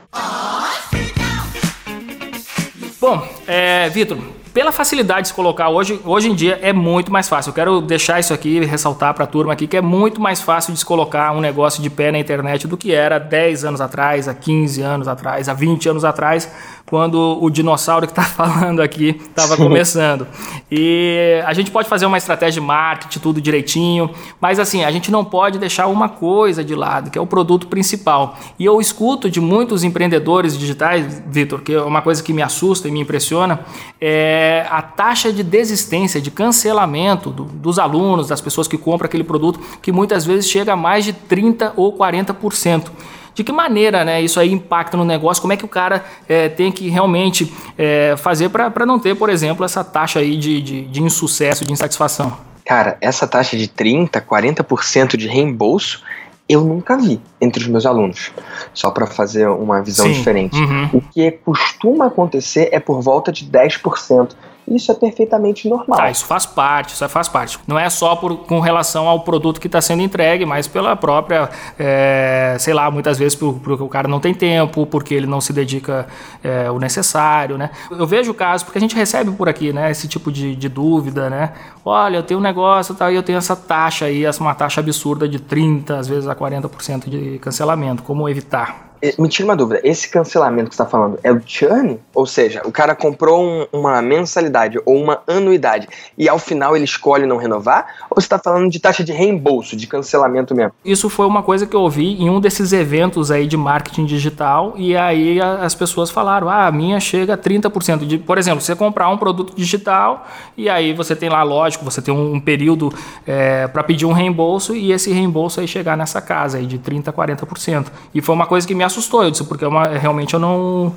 Bom, 3.00 3.26
é, 3.48 3.88
Vitor, 3.90 4.18
pela 4.54 4.72
facilidade 4.72 5.24
de 5.24 5.28
se 5.30 5.34
colocar 5.34 5.70
hoje, 5.70 6.00
hoje 6.04 6.30
em 6.30 6.36
dia 6.36 6.60
é 6.62 6.74
muito 6.74 7.12
mais 7.12 7.30
fácil. 7.30 7.50
Eu 7.50 7.54
quero 7.54 7.82
deixar 7.82 8.20
isso 8.20 8.34
aqui, 8.34 8.60
ressaltar 8.66 9.14
para 9.14 9.24
a 9.24 9.28
turma 9.28 9.54
aqui 9.54 9.68
que 9.68 9.78
é 9.78 9.82
muito 9.82 10.20
mais 10.20 10.42
fácil 10.42 10.74
de 10.74 10.80
se 10.80 10.86
colocar 10.86 11.32
um 11.32 11.40
negócio 11.40 11.82
de 11.82 11.90
pé 11.90 12.12
na 12.12 12.20
internet 12.20 12.68
do 12.68 12.78
que 12.78 12.94
era 12.94 13.20
10 13.20 13.66
anos 13.66 13.82
atrás, 13.82 14.28
há 14.28 14.34
15 14.34 14.82
anos 14.82 15.08
atrás, 15.08 15.48
há 15.50 15.54
20 15.54 15.90
anos 15.90 16.06
atrás, 16.06 16.52
quando 16.86 17.38
o 17.40 17.50
dinossauro 17.50 18.08
que 18.08 18.12
está 18.12 18.24
falando 18.26 18.82
aqui 18.82 19.22
estava 19.30 19.56
começando. 19.56 20.28
E 20.72 21.42
a 21.46 21.54
gente 21.54 21.70
pode 21.70 21.88
fazer 21.88 22.06
uma 22.06 22.18
estratégia 22.18 22.60
de 22.60 22.68
marketing, 22.68 23.20
tudo 23.20 23.40
direitinho, 23.40 24.10
mas 24.42 24.60
assim, 24.60 24.84
a 24.84 24.92
gente 24.92 25.12
não 25.12 25.24
pode 25.24 25.60
deixar 25.60 25.88
uma 25.88 26.10
coisa 26.10 26.64
de 26.64 26.74
lado, 26.74 27.12
que 27.12 27.18
é 27.18 27.22
o 27.22 27.28
produto 27.28 27.68
principal. 27.68 28.38
E 28.58 28.66
eu 28.66 28.82
escuto 28.82 29.30
de 29.30 29.40
muitos 29.40 29.84
empreendedores 29.84 30.58
digitais, 30.58 31.22
Vitor, 31.28 31.62
que 31.62 31.74
é 31.74 31.82
uma 31.82 32.02
coisa 32.02 32.24
que 32.24 32.34
me 32.34 32.42
assusta 32.42 32.88
e 32.88 32.92
me 32.92 33.00
impressiona, 33.00 33.60
é 34.02 34.39
a 34.70 34.82
taxa 34.82 35.32
de 35.32 35.44
desistência, 35.44 36.22
de 36.22 36.32
cancelamento 36.32 37.30
do, 37.30 37.46
dos 37.46 37.80
alunos, 37.80 38.28
das 38.28 38.42
pessoas 38.42 38.68
que 38.68 38.78
compram 38.78 39.08
aquele 39.08 39.24
produto, 39.24 39.60
que 39.82 39.92
muitas 39.92 40.26
vezes 40.26 40.50
chega 40.50 40.74
a 40.74 40.76
mais 40.76 41.06
de 41.06 41.14
30 41.14 41.74
ou 41.76 41.98
40% 41.98 42.92
de 43.40 43.44
que 43.44 43.54
maneira 43.54 44.04
né, 44.04 44.22
isso 44.22 44.38
aí 44.38 44.52
impacta 44.52 44.98
no 44.98 45.06
negócio, 45.06 45.40
como 45.40 45.54
é 45.54 45.58
que 45.58 45.64
o 45.64 45.68
cara 45.68 46.04
é, 46.28 46.50
tem 46.50 46.72
que 46.72 46.90
realmente 46.90 47.54
é, 47.78 48.16
fazer 48.18 48.50
para 48.50 48.86
não 48.86 49.00
ter, 49.00 49.16
por 49.16 49.30
exemplo, 49.30 49.64
essa 49.64 49.82
taxa 49.82 50.20
aí 50.20 50.36
de, 50.36 50.62
de, 50.62 50.82
de 50.82 51.02
insucesso, 51.02 51.64
de 51.64 51.72
insatisfação. 51.72 52.36
Cara, 52.66 52.98
essa 53.00 53.26
taxa 53.26 53.58
de 53.58 53.68
30%, 53.68 54.22
40% 54.22 55.16
de 55.16 55.28
reembolso 55.28 56.04
eu 56.50 56.64
nunca 56.64 56.98
vi 56.98 57.22
entre 57.40 57.62
os 57.62 57.68
meus 57.68 57.86
alunos. 57.86 58.32
Só 58.74 58.90
para 58.90 59.06
fazer 59.06 59.48
uma 59.48 59.84
visão 59.84 60.08
Sim. 60.08 60.14
diferente. 60.14 60.58
Uhum. 60.58 60.90
O 60.94 61.02
que 61.02 61.32
costuma 61.32 62.08
acontecer 62.08 62.70
é 62.72 62.80
por 62.80 63.02
volta 63.02 63.32
de 63.32 63.46
10%. 63.46 64.32
Isso 64.70 64.92
é 64.92 64.96
perfeitamente 64.96 65.68
normal. 65.68 66.00
Ah, 66.00 66.12
isso 66.12 66.26
faz 66.26 66.46
parte, 66.46 66.94
isso 66.94 67.10
faz 67.10 67.28
parte. 67.28 67.58
Não 67.66 67.78
é 67.78 67.90
só 67.90 68.16
por, 68.16 68.38
com 68.38 68.60
relação 68.60 69.08
ao 69.08 69.22
produto 69.22 69.60
que 69.60 69.68
está 69.68 69.82
sendo 69.82 70.04
entregue, 70.04 70.46
mas 70.46 70.68
pela 70.68 70.96
própria, 70.96 71.50
é, 71.78 72.56
sei 72.60 72.74
lá, 72.74 72.92
muitas 72.92 73.18
vezes 73.18 73.36
porque 73.36 73.84
o 73.84 73.88
cara 73.88 74.08
não 74.08 74.20
tem 74.20 74.34
tempo, 74.34 74.86
porque 74.86 75.14
ele 75.14 75.26
não 75.26 75.42
se 75.42 75.52
dedica 75.52 76.08
é, 76.44 76.70
o 76.70 76.78
necessário, 76.78 77.58
né? 77.58 77.72
Eu 77.90 78.06
vejo 78.06 78.32
o 78.32 78.34
caso, 78.34 78.64
porque 78.64 78.78
a 78.78 78.82
gente 78.82 78.96
recebe 78.96 79.32
por 79.32 79.50
aqui, 79.50 79.74
né, 79.74 79.90
esse 79.90 80.08
tipo 80.08 80.32
de, 80.32 80.56
de 80.56 80.70
dúvida, 80.70 81.30
né? 81.30 81.54
Olha, 81.84 82.18
eu 82.18 82.24
tenho 82.24 82.40
um 82.40 82.44
negócio 82.44 82.94
tá, 82.94 83.12
e 83.12 83.16
eu 83.16 83.24
tenho 83.24 83.38
essa 83.40 83.56
taxa 83.56 84.06
aí, 84.06 84.24
essa 84.24 84.42
uma 84.42 84.54
taxa 84.54 84.82
absurda 84.82 85.28
de 85.28 85.40
30%, 85.40 85.92
às 85.92 86.08
vezes 86.08 86.28
a 86.28 86.36
40% 86.40 87.10
de 87.10 87.40
cancelamento. 87.40 88.04
Como 88.04 88.30
evitar? 88.30 88.89
Me 89.18 89.30
tira 89.30 89.48
uma 89.48 89.56
dúvida, 89.56 89.80
esse 89.84 90.10
cancelamento 90.10 90.70
que 90.70 90.76
você 90.76 90.82
está 90.82 90.92
falando 90.92 91.20
é 91.24 91.32
o 91.32 91.42
churn? 91.46 92.00
Ou 92.14 92.26
seja, 92.26 92.62
o 92.66 92.72
cara 92.72 92.94
comprou 92.94 93.42
um, 93.42 93.66
uma 93.72 94.02
mensalidade 94.02 94.80
ou 94.86 95.02
uma 95.02 95.22
anuidade 95.26 95.88
e 96.18 96.28
ao 96.28 96.38
final 96.38 96.76
ele 96.76 96.86
escolhe 96.86 97.26
não 97.26 97.38
renovar? 97.38 97.86
Ou 98.10 98.20
você 98.20 98.26
está 98.26 98.38
falando 98.38 98.70
de 98.70 98.80
taxa 98.80 99.04
de 99.04 99.14
reembolso, 99.14 99.76
de 99.76 99.88
cancelamento 99.88 100.54
mesmo? 100.54 100.74
Isso 100.84 101.10
foi 101.10 101.26
uma 101.26 101.42
coisa 101.42 101.66
que 101.66 101.76
eu 101.76 101.82
ouvi 101.82 102.22
em 102.22 102.30
um 102.30 102.42
desses 102.42 102.74
eventos 102.74 103.32
aí 103.32 103.48
de 103.48 103.56
marketing 103.56 104.06
digital 104.06 104.74
e 104.76 104.96
aí 104.98 105.40
as 105.40 105.74
pessoas 105.74 106.10
falaram, 106.10 106.50
ah, 106.50 106.68
a 106.68 106.72
minha 106.72 107.00
chega 107.00 107.36
a 107.36 107.38
30%. 107.38 108.06
De, 108.06 108.18
por 108.18 108.38
exemplo, 108.38 108.62
você 108.62 108.76
comprar 108.76 109.10
um 109.10 109.18
produto 109.18 109.54
digital 109.56 110.28
e 110.58 110.70
aí 110.70 110.94
você 110.94 111.16
tem 111.16 111.30
lá, 111.30 111.42
lógico, 111.44 111.86
você 111.86 112.02
tem 112.02 112.14
um, 112.14 112.40
período 112.40 112.94
é, 113.26 113.68
para 113.68 113.84
pedir 113.84 114.06
um 114.06 114.12
reembolso 114.12 114.76
e 114.76 114.92
esse 114.92 115.12
reembolso 115.12 115.60
aí 115.60 115.68
chegar 115.68 115.96
nessa 115.96 116.22
casa 116.22 116.58
aí 116.58 116.66
de 116.66 116.78
30%, 116.80 117.14
40%. 117.14 117.88
E 118.14 118.22
foi 118.22 118.36
uma 118.36 118.46
coisa 118.46 118.68
que 118.68 118.76
me 118.76 118.84
assustou, 118.90 119.24
eu 119.24 119.32
disse, 119.32 119.44
porque 119.44 119.64
é 119.64 119.68
uma, 119.68 119.84
realmente 119.86 120.34
eu 120.34 120.40
não, 120.40 120.94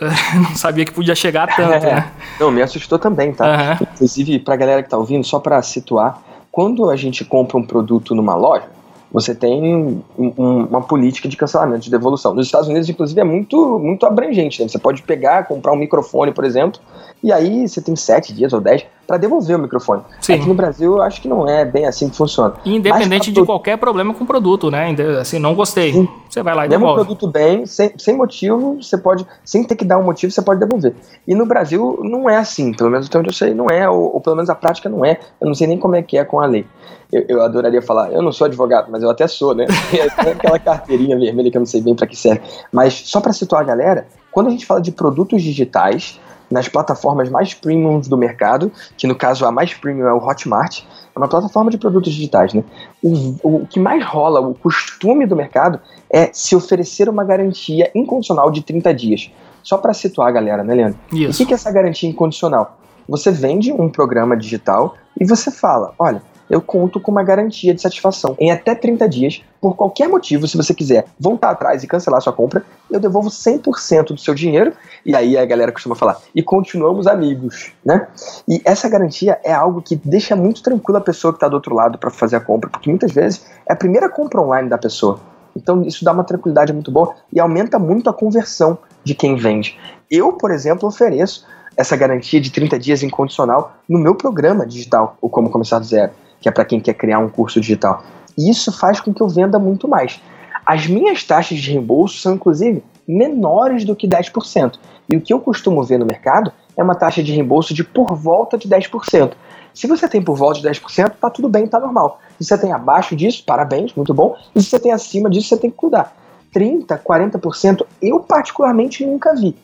não 0.34 0.56
sabia 0.56 0.84
que 0.84 0.92
podia 0.92 1.14
chegar 1.14 1.46
tanto, 1.54 1.86
é, 1.86 1.94
né? 1.94 2.12
Não, 2.40 2.50
me 2.50 2.62
assustou 2.62 2.98
também, 2.98 3.32
tá? 3.32 3.46
Uhum. 3.46 3.86
Inclusive, 3.94 4.38
pra 4.40 4.56
galera 4.56 4.82
que 4.82 4.90
tá 4.90 4.98
ouvindo, 4.98 5.24
só 5.24 5.38
para 5.38 5.60
situar, 5.62 6.20
quando 6.50 6.90
a 6.90 6.96
gente 6.96 7.24
compra 7.24 7.56
um 7.56 7.62
produto 7.62 8.14
numa 8.14 8.34
loja, 8.34 8.64
você 9.12 9.34
tem 9.34 10.02
um, 10.18 10.32
uma 10.38 10.82
política 10.82 11.28
de 11.28 11.36
cancelamento, 11.36 11.84
de 11.84 11.90
devolução. 11.90 12.34
Nos 12.34 12.46
Estados 12.46 12.68
Unidos, 12.68 12.88
inclusive, 12.88 13.20
é 13.20 13.24
muito, 13.24 13.78
muito 13.78 14.04
abrangente. 14.04 14.60
Né? 14.60 14.68
Você 14.68 14.78
pode 14.78 15.02
pegar, 15.02 15.44
comprar 15.44 15.72
um 15.72 15.76
microfone, 15.76 16.32
por 16.32 16.44
exemplo, 16.44 16.80
e 17.22 17.32
aí 17.32 17.68
você 17.68 17.80
tem 17.80 17.94
sete 17.94 18.32
dias 18.34 18.52
ou 18.52 18.60
dez 18.60 18.84
para 19.06 19.16
devolver 19.16 19.56
o 19.56 19.58
microfone. 19.58 20.02
Sim. 20.20 20.34
Aqui 20.34 20.48
no 20.48 20.54
Brasil, 20.54 20.96
eu 20.96 21.02
acho 21.02 21.22
que 21.22 21.28
não 21.28 21.48
é 21.48 21.64
bem 21.64 21.86
assim 21.86 22.08
que 22.08 22.16
funciona. 22.16 22.54
Independente 22.64 23.30
de 23.30 23.44
qualquer 23.44 23.78
problema 23.78 24.12
com 24.12 24.24
o 24.24 24.26
produto, 24.26 24.70
né? 24.70 24.94
Assim, 25.20 25.38
não 25.38 25.54
gostei. 25.54 25.92
Sim. 25.92 26.08
Você 26.28 26.42
vai 26.42 26.54
lá 26.54 26.66
e 26.66 26.68
devolve. 26.68 27.00
um 27.00 27.04
produto 27.04 27.30
bem, 27.30 27.64
sem, 27.64 27.92
sem 27.96 28.16
motivo, 28.16 28.82
você 28.82 28.98
pode, 28.98 29.26
sem 29.44 29.64
ter 29.64 29.76
que 29.76 29.84
dar 29.84 29.98
um 29.98 30.02
motivo, 30.02 30.30
você 30.32 30.42
pode 30.42 30.60
devolver. 30.60 30.94
E 31.26 31.34
no 31.34 31.46
Brasil 31.46 32.00
não 32.02 32.28
é 32.28 32.36
assim, 32.36 32.72
pelo 32.72 32.90
menos 32.90 33.06
até 33.06 33.18
onde 33.18 33.28
eu 33.28 33.32
sei, 33.32 33.54
não 33.54 33.70
é, 33.70 33.88
ou, 33.88 34.14
ou, 34.14 34.20
pelo 34.20 34.36
menos 34.36 34.50
a 34.50 34.54
prática 34.54 34.88
não 34.88 35.04
é. 35.04 35.18
Eu 35.40 35.46
não 35.46 35.54
sei 35.54 35.66
nem 35.66 35.78
como 35.78 35.94
é 35.94 36.02
que 36.02 36.18
é 36.18 36.24
com 36.24 36.40
a 36.40 36.46
lei. 36.46 36.66
Eu, 37.12 37.24
eu 37.28 37.42
adoraria 37.42 37.80
falar, 37.80 38.12
eu 38.12 38.20
não 38.20 38.32
sou 38.32 38.46
advogado, 38.46 38.88
mas 38.90 39.02
eu 39.02 39.08
até 39.08 39.26
sou, 39.28 39.54
né? 39.54 39.66
Tem 39.90 40.32
aquela 40.32 40.58
carteirinha 40.58 41.16
vermelha 41.16 41.50
que 41.50 41.56
eu 41.56 41.60
não 41.60 41.66
sei 41.66 41.80
bem 41.80 41.94
para 41.94 42.06
que 42.06 42.16
serve. 42.16 42.42
Mas 42.72 42.92
só 42.92 43.20
para 43.20 43.32
situar 43.32 43.62
a 43.62 43.64
galera, 43.64 44.06
quando 44.32 44.48
a 44.48 44.50
gente 44.50 44.66
fala 44.66 44.82
de 44.82 44.92
produtos 44.92 45.42
digitais, 45.42 46.20
nas 46.50 46.68
plataformas 46.68 47.28
mais 47.28 47.54
premiums 47.54 48.08
do 48.08 48.16
mercado, 48.16 48.70
que 48.96 49.06
no 49.06 49.14
caso 49.14 49.44
a 49.44 49.52
mais 49.52 49.74
premium 49.74 50.06
é 50.06 50.12
o 50.12 50.18
Hotmart, 50.18 50.82
é 51.14 51.18
uma 51.18 51.28
plataforma 51.28 51.70
de 51.70 51.78
produtos 51.78 52.12
digitais, 52.12 52.52
né? 52.54 52.62
O, 53.02 53.36
o 53.42 53.66
que 53.66 53.80
mais 53.80 54.04
rola, 54.04 54.40
o 54.40 54.54
costume 54.54 55.26
do 55.26 55.34
mercado 55.34 55.80
é 56.10 56.30
se 56.32 56.54
oferecer 56.54 57.08
uma 57.08 57.24
garantia 57.24 57.90
incondicional 57.94 58.50
de 58.50 58.62
30 58.62 58.94
dias. 58.94 59.30
Só 59.62 59.78
para 59.78 59.92
situar 59.92 60.28
a 60.28 60.32
galera, 60.32 60.62
né, 60.62 60.74
Leandro? 60.74 60.98
Isso. 61.12 61.42
E 61.42 61.44
o 61.44 61.46
que 61.46 61.52
é 61.52 61.56
essa 61.56 61.72
garantia 61.72 62.08
incondicional? 62.08 62.78
Você 63.08 63.30
vende 63.30 63.72
um 63.72 63.88
programa 63.88 64.36
digital 64.36 64.94
e 65.18 65.26
você 65.26 65.50
fala: 65.50 65.92
olha, 65.98 66.22
eu 66.48 66.60
conto 66.60 67.00
com 67.00 67.10
uma 67.10 67.22
garantia 67.22 67.74
de 67.74 67.80
satisfação 67.80 68.36
em 68.38 68.50
até 68.50 68.74
30 68.74 69.08
dias, 69.08 69.42
por 69.60 69.74
qualquer 69.74 70.08
motivo, 70.08 70.46
se 70.46 70.56
você 70.56 70.72
quiser 70.72 71.06
voltar 71.18 71.50
atrás 71.50 71.82
e 71.82 71.86
cancelar 71.86 72.20
sua 72.20 72.32
compra, 72.32 72.64
eu 72.90 73.00
devolvo 73.00 73.28
100% 73.28 74.08
do 74.08 74.18
seu 74.18 74.34
dinheiro, 74.34 74.72
e 75.04 75.14
aí 75.14 75.36
a 75.36 75.44
galera 75.44 75.72
costuma 75.72 75.94
falar, 75.94 76.18
e 76.34 76.42
continuamos 76.42 77.06
amigos, 77.06 77.72
né? 77.84 78.06
E 78.48 78.60
essa 78.64 78.88
garantia 78.88 79.38
é 79.42 79.52
algo 79.52 79.82
que 79.82 79.96
deixa 79.96 80.36
muito 80.36 80.62
tranquila 80.62 80.98
a 80.98 81.02
pessoa 81.02 81.32
que 81.32 81.36
está 81.36 81.48
do 81.48 81.54
outro 81.54 81.74
lado 81.74 81.98
para 81.98 82.10
fazer 82.10 82.36
a 82.36 82.40
compra, 82.40 82.70
porque 82.70 82.88
muitas 82.88 83.12
vezes 83.12 83.44
é 83.68 83.72
a 83.72 83.76
primeira 83.76 84.08
compra 84.08 84.40
online 84.40 84.68
da 84.68 84.78
pessoa. 84.78 85.20
Então 85.56 85.82
isso 85.82 86.04
dá 86.04 86.12
uma 86.12 86.24
tranquilidade 86.24 86.72
muito 86.72 86.90
boa 86.90 87.14
e 87.32 87.40
aumenta 87.40 87.78
muito 87.78 88.10
a 88.10 88.12
conversão 88.12 88.78
de 89.02 89.14
quem 89.14 89.36
vende. 89.36 89.78
Eu, 90.10 90.34
por 90.34 90.50
exemplo, 90.50 90.86
ofereço 90.86 91.46
essa 91.76 91.96
garantia 91.96 92.40
de 92.40 92.50
30 92.50 92.78
dias 92.78 93.02
incondicional 93.02 93.74
no 93.88 93.98
meu 93.98 94.14
programa 94.14 94.66
digital, 94.66 95.16
o 95.20 95.28
Como 95.28 95.50
Começar 95.50 95.78
do 95.78 95.86
Zero 95.86 96.12
que 96.46 96.48
é 96.48 96.52
para 96.52 96.64
quem 96.64 96.78
quer 96.78 96.94
criar 96.94 97.18
um 97.18 97.28
curso 97.28 97.60
digital. 97.60 98.04
E 98.38 98.48
isso 98.48 98.70
faz 98.70 99.00
com 99.00 99.12
que 99.12 99.20
eu 99.20 99.28
venda 99.28 99.58
muito 99.58 99.88
mais. 99.88 100.20
As 100.64 100.86
minhas 100.86 101.24
taxas 101.24 101.58
de 101.58 101.72
reembolso 101.72 102.18
são, 102.18 102.34
inclusive, 102.34 102.84
menores 103.06 103.84
do 103.84 103.96
que 103.96 104.06
10%. 104.06 104.78
E 105.08 105.16
o 105.16 105.20
que 105.20 105.32
eu 105.32 105.40
costumo 105.40 105.82
ver 105.82 105.98
no 105.98 106.06
mercado 106.06 106.52
é 106.76 106.84
uma 106.84 106.94
taxa 106.94 107.20
de 107.20 107.32
reembolso 107.32 107.74
de 107.74 107.82
por 107.82 108.14
volta 108.14 108.56
de 108.56 108.68
10%. 108.68 109.32
Se 109.74 109.88
você 109.88 110.08
tem 110.08 110.22
por 110.22 110.36
volta 110.36 110.60
de 110.60 110.68
10%, 110.68 111.14
tá 111.20 111.28
tudo 111.28 111.48
bem, 111.48 111.66
tá 111.66 111.80
normal. 111.80 112.20
Se 112.38 112.46
você 112.46 112.56
tem 112.56 112.72
abaixo 112.72 113.16
disso, 113.16 113.42
parabéns, 113.44 113.92
muito 113.96 114.14
bom. 114.14 114.36
E 114.54 114.62
se 114.62 114.70
você 114.70 114.78
tem 114.78 114.92
acima 114.92 115.28
disso, 115.28 115.48
você 115.48 115.56
tem 115.56 115.70
que 115.70 115.76
cuidar. 115.76 116.16
30%, 116.54 117.00
40%, 117.02 117.84
eu 118.00 118.20
particularmente 118.20 119.04
nunca 119.04 119.34
vi. 119.34 119.56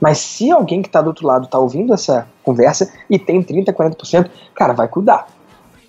Mas 0.00 0.18
se 0.18 0.50
alguém 0.50 0.82
que 0.82 0.88
está 0.88 1.00
do 1.00 1.08
outro 1.08 1.28
lado 1.28 1.44
está 1.44 1.60
ouvindo 1.60 1.94
essa 1.94 2.26
conversa 2.42 2.92
e 3.08 3.20
tem 3.20 3.40
30%, 3.40 3.72
40%, 3.72 4.28
cara, 4.52 4.72
vai 4.72 4.88
cuidar 4.88 5.28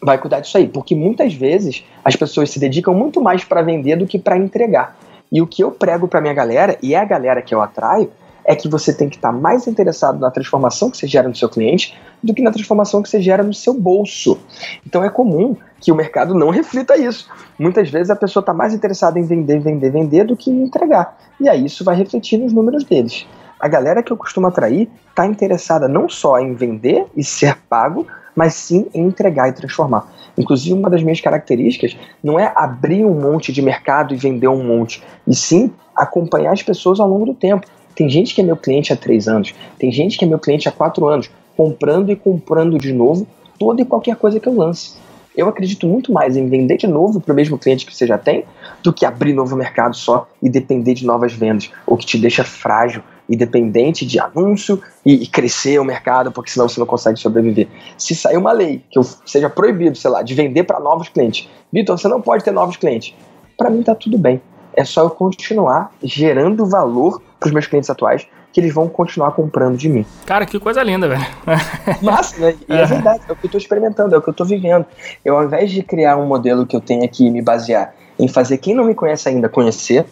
vai 0.06 0.18
cuidar 0.20 0.40
disso 0.40 0.58
aí, 0.58 0.68
porque 0.68 0.96
muitas 0.96 1.34
vezes 1.34 1.84
as 2.04 2.16
pessoas 2.16 2.52
se 2.52 2.60
dedicam 2.60 2.94
muito 2.94 3.20
mais 3.20 3.44
para 3.44 3.62
vender 3.62 3.98
do 3.98 4.06
que 4.06 4.20
para 4.20 4.38
entregar. 4.38 4.96
E 5.32 5.42
o 5.42 5.48
que 5.48 5.64
eu 5.64 5.72
prego 5.72 6.08
para 6.08 6.22
minha 6.22 6.34
galera, 6.34 6.78
e 6.82 6.94
é 6.94 7.00
a 7.00 7.06
galera 7.06 7.42
que 7.42 7.54
eu 7.54 7.62
atraio, 7.62 8.12
é 8.46 8.56
que 8.56 8.70
você 8.70 8.94
tem 8.94 9.10
que 9.10 9.16
estar 9.16 9.34
tá 9.34 9.38
mais 9.38 9.66
interessado 9.66 10.20
na 10.20 10.30
transformação 10.30 10.92
que 10.92 10.98
você 10.98 11.08
gera 11.08 11.28
no 11.28 11.36
seu 11.36 11.50
cliente 11.50 11.98
do 12.22 12.34
que 12.34 12.44
na 12.44 12.52
transformação 12.52 13.02
que 13.02 13.10
você 13.10 13.20
gera 13.20 13.42
no 13.42 13.54
seu 13.54 13.74
bolso. 13.74 14.38
Então 14.86 15.04
é 15.04 15.10
comum 15.10 15.58
que 15.82 15.92
o 15.92 15.96
mercado 15.96 16.36
não 16.36 16.52
reflita 16.52 16.96
isso. 16.96 17.28
Muitas 17.58 17.90
vezes 17.90 18.12
a 18.12 18.16
pessoa 18.16 18.42
está 18.42 18.54
mais 18.54 18.74
interessada 18.74 19.20
em 19.20 19.24
vender, 19.24 19.60
vender, 19.60 19.90
vender 19.90 20.26
do 20.26 20.38
que 20.38 20.52
entregar. 20.52 21.18
E 21.42 21.50
aí 21.50 21.66
isso 21.66 21.84
vai 21.84 21.96
refletir 21.96 22.38
nos 22.38 22.54
números 22.54 22.84
deles. 22.84 23.26
A 23.60 23.68
galera 23.68 24.04
que 24.04 24.14
eu 24.14 24.18
costumo 24.18 24.46
atrair 24.48 24.88
está 25.10 25.26
interessada 25.26 25.88
não 25.88 26.08
só 26.08 26.40
em 26.40 26.54
vender 26.54 27.08
e 27.16 27.24
ser 27.24 27.58
pago, 27.68 28.06
mas 28.36 28.54
sim 28.54 28.88
em 28.94 29.06
entregar 29.06 29.50
e 29.50 29.54
transformar. 29.54 30.12
Inclusive, 30.38 30.74
uma 30.74 30.90
das 30.90 31.02
minhas 31.02 31.22
características 31.22 31.98
não 32.24 32.40
é 32.40 32.52
abrir 32.56 33.06
um 33.06 33.20
monte 33.20 33.54
de 33.54 33.62
mercado 33.62 34.14
e 34.14 34.18
vender 34.18 34.48
um 34.48 34.64
monte, 34.64 35.02
e 35.28 35.34
sim 35.34 35.72
acompanhar 35.96 36.52
as 36.52 36.62
pessoas 36.62 37.00
ao 37.00 37.08
longo 37.08 37.26
do 37.26 37.34
tempo. 37.34 37.66
Tem 37.96 38.10
gente 38.10 38.36
que 38.36 38.42
é 38.42 38.44
meu 38.44 38.58
cliente 38.58 38.92
há 38.92 38.98
três 38.98 39.28
anos, 39.28 39.56
tem 39.80 39.92
gente 39.92 40.18
que 40.18 40.26
é 40.26 40.28
meu 40.28 40.40
cliente 40.40 40.68
há 40.68 40.72
quatro 40.72 41.08
anos, 41.08 41.30
comprando 41.56 42.12
e 42.12 42.16
comprando 42.16 42.78
de 42.78 42.92
novo 42.92 43.26
toda 43.58 43.82
e 43.82 43.86
qualquer 43.86 44.18
coisa 44.18 44.40
que 44.40 44.50
eu 44.50 44.56
lance. 44.56 44.98
Eu 45.36 45.50
acredito 45.50 45.86
muito 45.88 46.12
mais 46.14 46.38
em 46.38 46.48
vender 46.48 46.78
de 46.78 46.88
novo 46.88 47.20
para 47.20 47.34
o 47.34 47.36
mesmo 47.36 47.58
cliente 47.58 47.86
que 47.86 47.96
você 47.96 48.08
já 48.08 48.18
tem 48.18 48.46
do 48.82 48.94
que 48.94 49.06
abrir 49.06 49.34
novo 49.34 49.56
mercado 49.56 49.96
só 49.96 50.28
e 50.42 50.50
depender 50.50 50.94
de 50.94 51.06
novas 51.06 51.34
vendas, 51.34 51.72
o 51.86 51.98
que 51.98 52.06
te 52.06 52.18
deixa 52.18 52.44
frágil 52.44 53.02
e 53.28 53.36
dependente 53.36 54.06
de 54.06 54.20
anúncio 54.20 54.82
e, 55.06 55.24
e, 55.24 55.28
crescer 55.28 55.80
o 55.80 55.84
mercado, 55.84 56.32
porque 56.32 56.52
senão 56.52 56.70
você 56.70 56.80
não 56.80 56.88
consegue 56.88 57.20
sobreviver. 57.20 57.68
Se 57.98 58.16
sair 58.16 58.38
uma 58.38 58.52
lei 58.52 58.84
que 58.90 59.00
eu 59.00 59.04
seja 59.04 59.50
proibido, 59.50 59.98
sei 59.98 60.12
lá, 60.12 60.22
de 60.22 60.34
vender 60.34 60.64
para 60.64 60.80
novos 60.80 61.10
clientes, 61.10 61.50
Vitor, 61.72 61.98
você 61.98 62.08
não 62.08 62.22
pode 62.22 62.44
ter 62.44 62.52
novos 62.52 62.78
clientes. 62.78 63.14
Para 63.58 63.70
mim 63.70 63.84
tá 63.84 63.96
tudo 63.96 64.18
bem. 64.18 64.42
É 64.74 64.84
só 64.84 65.04
eu 65.04 65.10
continuar 65.10 65.92
gerando 66.04 66.66
valor 66.66 67.22
para 67.40 67.48
os 67.48 67.54
meus 67.54 67.68
clientes 67.68 67.90
atuais 67.90 68.28
que 68.56 68.62
eles 68.62 68.74
vão 68.74 68.88
continuar 68.88 69.34
comprando 69.34 69.76
de 69.76 69.90
mim. 69.90 70.06
Cara, 70.26 70.46
que 70.46 70.58
coisa 70.58 70.82
linda, 70.82 71.10
velho. 71.10 71.26
Massa, 72.02 72.40
né? 72.40 72.56
E 72.70 72.74
é. 72.74 72.84
é 72.84 72.86
verdade, 72.86 73.22
é 73.28 73.32
o 73.34 73.36
que 73.36 73.46
eu 73.46 73.48
estou 73.48 73.60
experimentando, 73.60 74.16
é 74.16 74.18
o 74.18 74.22
que 74.22 74.30
eu 74.30 74.32
estou 74.32 74.46
vivendo. 74.46 74.86
Eu, 75.26 75.36
ao 75.36 75.44
invés 75.44 75.70
de 75.72 75.84
criar 75.84 76.16
um 76.16 76.26
modelo 76.26 76.66
que 76.66 76.74
eu 76.74 76.80
tenha 76.80 77.06
que 77.06 77.30
me 77.30 77.42
basear 77.42 77.94
em 78.18 78.30
fazer 78.30 78.58
quem 78.58 78.74
não 78.74 78.86
me 78.86 78.96
conhece 78.96 79.28
ainda 79.28 79.50
conhecer, 79.50 80.06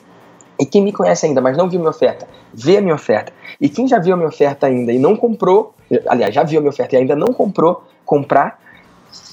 e 0.63 0.65
quem 0.65 0.81
me 0.81 0.93
conhece 0.93 1.25
ainda, 1.25 1.41
mas 1.41 1.57
não 1.57 1.69
viu 1.69 1.77
minha 1.77 1.89
oferta, 1.89 2.25
vê 2.53 2.77
a 2.77 2.81
minha 2.81 2.95
oferta. 2.95 3.33
E 3.59 3.67
quem 3.67 3.85
já 3.85 3.99
viu 3.99 4.13
a 4.13 4.15
minha 4.15 4.29
oferta 4.29 4.65
ainda 4.65 4.93
e 4.93 4.97
não 4.97 5.13
comprou, 5.13 5.75
aliás, 6.07 6.33
já 6.33 6.41
viu 6.41 6.59
a 6.59 6.61
minha 6.61 6.69
oferta 6.69 6.95
e 6.95 6.99
ainda 6.99 7.17
não 7.17 7.33
comprou, 7.33 7.83
comprar, 8.05 8.57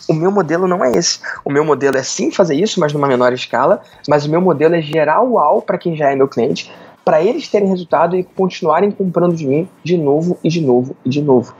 o 0.08 0.12
meu 0.12 0.32
modelo 0.32 0.66
não 0.66 0.84
é 0.84 0.90
esse. 0.90 1.20
O 1.44 1.52
meu 1.52 1.64
modelo 1.64 1.96
é 1.96 2.02
sim 2.02 2.32
fazer 2.32 2.56
isso, 2.56 2.80
mas 2.80 2.92
numa 2.92 3.06
menor 3.06 3.32
escala, 3.32 3.80
mas 4.08 4.26
o 4.26 4.28
meu 4.28 4.40
modelo 4.40 4.74
é 4.74 4.82
gerar 4.82 5.22
UAU 5.22 5.62
para 5.62 5.78
quem 5.78 5.96
já 5.96 6.10
é 6.10 6.16
meu 6.16 6.26
cliente, 6.26 6.68
para 7.04 7.22
eles 7.22 7.46
terem 7.46 7.68
resultado 7.68 8.16
e 8.16 8.24
continuarem 8.24 8.90
comprando 8.90 9.36
de 9.36 9.46
mim 9.46 9.68
de 9.84 9.96
novo 9.96 10.36
e 10.42 10.48
de 10.48 10.60
novo 10.60 10.96
e 11.04 11.08
de 11.08 11.22
novo. 11.22 11.54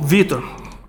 Vitor, 0.00 0.42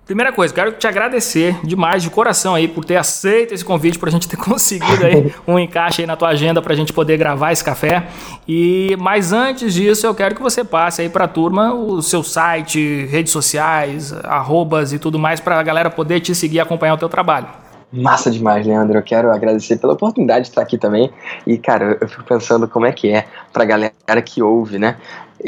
primeira 0.06 0.32
coisa, 0.32 0.54
quero 0.54 0.72
te 0.72 0.86
agradecer 0.86 1.58
demais 1.64 2.00
de 2.00 2.08
coração 2.08 2.54
aí 2.54 2.68
por 2.68 2.84
ter 2.84 2.96
aceito 2.96 3.52
esse 3.52 3.64
convite 3.64 3.98
para 3.98 4.08
a 4.08 4.12
gente 4.12 4.28
ter 4.28 4.36
conseguido 4.38 5.04
aí 5.04 5.34
um 5.46 5.58
encaixe 5.58 6.02
aí 6.02 6.06
na 6.06 6.16
tua 6.16 6.28
agenda 6.28 6.62
para 6.62 6.72
a 6.72 6.76
gente 6.76 6.92
poder 6.92 7.18
gravar 7.18 7.50
esse 7.50 7.64
café. 7.64 8.06
E 8.46 8.96
mas 9.00 9.32
antes 9.32 9.74
disso, 9.74 10.06
eu 10.06 10.14
quero 10.14 10.34
que 10.36 10.40
você 10.40 10.62
passe 10.62 11.02
aí 11.02 11.08
para 11.08 11.24
a 11.24 11.28
turma 11.28 11.74
o 11.74 12.00
seu 12.00 12.22
site, 12.22 13.04
redes 13.06 13.32
sociais, 13.32 14.12
arrobas 14.24 14.92
e 14.92 14.98
tudo 14.98 15.18
mais 15.18 15.40
para 15.40 15.58
a 15.58 15.62
galera 15.62 15.90
poder 15.90 16.20
te 16.20 16.34
seguir 16.34 16.56
e 16.56 16.60
acompanhar 16.60 16.94
o 16.94 16.98
teu 16.98 17.08
trabalho. 17.08 17.48
Massa 17.92 18.30
demais, 18.30 18.66
Leandro. 18.66 18.98
Eu 18.98 19.02
quero 19.02 19.30
agradecer 19.30 19.78
pela 19.78 19.92
oportunidade 19.92 20.42
de 20.42 20.48
estar 20.48 20.60
aqui 20.60 20.76
também. 20.76 21.10
E, 21.46 21.56
cara, 21.56 21.96
eu 22.00 22.08
fico 22.08 22.24
pensando 22.24 22.68
como 22.68 22.84
é 22.84 22.92
que 22.92 23.10
é 23.10 23.26
pra 23.52 23.64
galera 23.64 24.22
que 24.24 24.42
ouve, 24.42 24.78
né? 24.78 24.96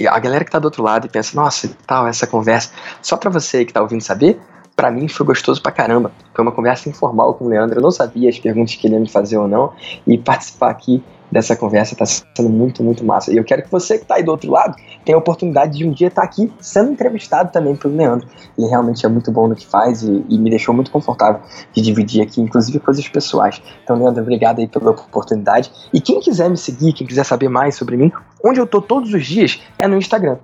A 0.09 0.19
galera 0.19 0.45
que 0.45 0.51
tá 0.51 0.59
do 0.59 0.67
outro 0.67 0.83
lado 0.83 1.07
e 1.07 1.11
pensa, 1.11 1.35
nossa, 1.35 1.71
tal, 1.87 2.07
essa 2.07 2.27
conversa. 2.27 2.71
Só 3.03 3.17
pra 3.17 3.31
você 3.31 3.65
que 3.65 3.73
tá 3.73 3.81
ouvindo 3.81 4.03
saber, 4.03 4.41
para 4.77 4.91
mim 4.91 5.09
foi 5.09 5.27
gostoso 5.27 5.61
pra 5.61 5.73
caramba. 5.73 6.13
Foi 6.35 6.43
uma 6.43 6.53
conversa 6.53 6.89
informal 6.89 7.35
com 7.35 7.47
o 7.47 7.49
Leandro. 7.49 7.79
Eu 7.79 7.83
não 7.83 7.91
sabia 7.91 8.29
as 8.29 8.39
perguntas 8.39 8.75
que 8.77 8.87
ele 8.87 8.95
ia 8.95 9.01
me 9.01 9.09
fazer 9.09 9.37
ou 9.37 9.49
não. 9.49 9.73
E 10.07 10.17
participar 10.17 10.71
aqui 10.71 11.03
dessa 11.31 11.55
conversa 11.55 11.95
está 11.95 12.07
sendo 12.07 12.49
muito, 12.49 12.83
muito 12.83 13.05
massa. 13.05 13.33
E 13.33 13.37
eu 13.37 13.45
quero 13.45 13.63
que 13.63 13.71
você 13.71 13.97
que 13.97 14.05
está 14.05 14.17
aí 14.17 14.23
do 14.23 14.31
outro 14.31 14.51
lado 14.51 14.77
tenha 15.05 15.17
a 15.17 15.19
oportunidade 15.19 15.77
de 15.77 15.87
um 15.87 15.91
dia 15.91 16.09
estar 16.09 16.23
tá 16.23 16.27
aqui 16.27 16.53
sendo 16.61 16.93
entrevistado 16.93 17.53
também 17.53 17.77
pelo 17.77 17.97
Leandro. 17.97 18.27
Ele 18.57 18.67
realmente 18.69 19.05
é 19.05 19.09
muito 19.09 19.31
bom 19.31 19.49
no 19.49 19.55
que 19.55 19.67
faz 19.67 20.03
e, 20.03 20.25
e, 20.29 20.39
me 20.39 20.51
deixou 20.51 20.75
muito 20.75 20.91
confortável 20.91 21.41
de 21.73 21.83
dividir 21.83 22.23
aqui, 22.23 22.41
inclusive 22.41 22.79
coisas 22.81 23.07
pessoais. 23.09 23.61
Então, 23.85 23.97
Leandro, 23.97 24.23
obrigado 24.23 24.59
aí 24.59 24.69
pela 24.69 24.91
oportunidade. 24.91 25.71
E 25.93 26.01
quem 26.01 26.21
quiser 26.21 26.49
me 26.49 26.57
seguir, 26.57 26.93
quem 26.93 27.07
quiser 27.07 27.25
saber 27.25 27.49
mais 27.49 27.77
sobre 27.77 27.97
mim, 27.97 28.13
onde 28.45 28.61
eu 28.61 28.67
tô 28.67 28.81
todos 28.81 29.13
os 29.13 29.27
dias 29.27 29.61
é 29.79 29.87
no 29.87 29.97
Instagram. 29.97 30.39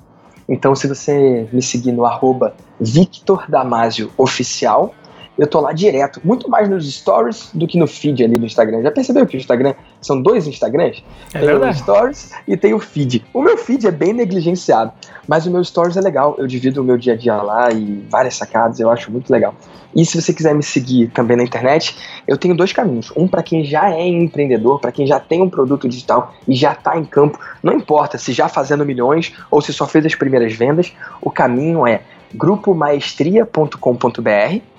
Então, 0.48 0.74
se 0.74 0.86
você 0.86 1.48
me 1.52 1.62
seguir 1.62 1.92
no 1.92 2.04
arroba 2.04 2.54
Victor 2.78 3.46
Damasio 3.48 4.10
Oficial, 4.16 4.94
eu 5.36 5.46
tô 5.46 5.60
lá 5.60 5.72
direto, 5.72 6.20
muito 6.24 6.48
mais 6.48 6.68
nos 6.68 6.90
stories 6.92 7.50
do 7.52 7.66
que 7.66 7.78
no 7.78 7.86
feed 7.86 8.24
ali 8.24 8.36
do 8.36 8.46
Instagram. 8.46 8.82
Já 8.82 8.90
percebeu 8.90 9.26
que 9.26 9.36
o 9.36 9.38
Instagram 9.38 9.74
são 10.00 10.22
dois 10.22 10.46
Instagrams? 10.46 11.02
É 11.32 11.38
tem 11.38 11.48
verdade. 11.48 11.76
o 11.76 11.82
stories 11.82 12.30
e 12.46 12.56
tem 12.56 12.72
o 12.72 12.78
feed. 12.78 13.24
O 13.32 13.42
meu 13.42 13.58
feed 13.58 13.86
é 13.86 13.90
bem 13.90 14.12
negligenciado, 14.12 14.92
mas 15.26 15.46
o 15.46 15.50
meu 15.50 15.64
stories 15.64 15.96
é 15.96 16.00
legal. 16.00 16.36
Eu 16.38 16.46
divido 16.46 16.80
o 16.80 16.84
meu 16.84 16.96
dia 16.96 17.14
a 17.14 17.16
dia 17.16 17.36
lá 17.36 17.72
e 17.72 18.04
várias 18.08 18.36
sacadas, 18.36 18.78
eu 18.78 18.90
acho 18.90 19.10
muito 19.10 19.30
legal. 19.30 19.54
E 19.94 20.04
se 20.04 20.20
você 20.20 20.32
quiser 20.32 20.54
me 20.54 20.62
seguir 20.62 21.08
também 21.08 21.36
na 21.36 21.42
internet, 21.42 21.96
eu 22.26 22.36
tenho 22.36 22.56
dois 22.56 22.72
caminhos. 22.72 23.12
Um 23.16 23.28
para 23.28 23.42
quem 23.42 23.64
já 23.64 23.90
é 23.90 24.06
empreendedor, 24.06 24.80
para 24.80 24.92
quem 24.92 25.06
já 25.06 25.20
tem 25.20 25.42
um 25.42 25.50
produto 25.50 25.88
digital 25.88 26.34
e 26.46 26.54
já 26.54 26.72
está 26.72 26.96
em 26.96 27.04
campo, 27.04 27.38
não 27.62 27.72
importa 27.72 28.18
se 28.18 28.32
já 28.32 28.48
fazendo 28.48 28.84
milhões 28.84 29.32
ou 29.50 29.60
se 29.60 29.72
só 29.72 29.86
fez 29.86 30.06
as 30.06 30.14
primeiras 30.14 30.52
vendas, 30.52 30.92
o 31.20 31.30
caminho 31.30 31.86
é 31.86 32.02
grupomaestria.com.br 32.34 34.73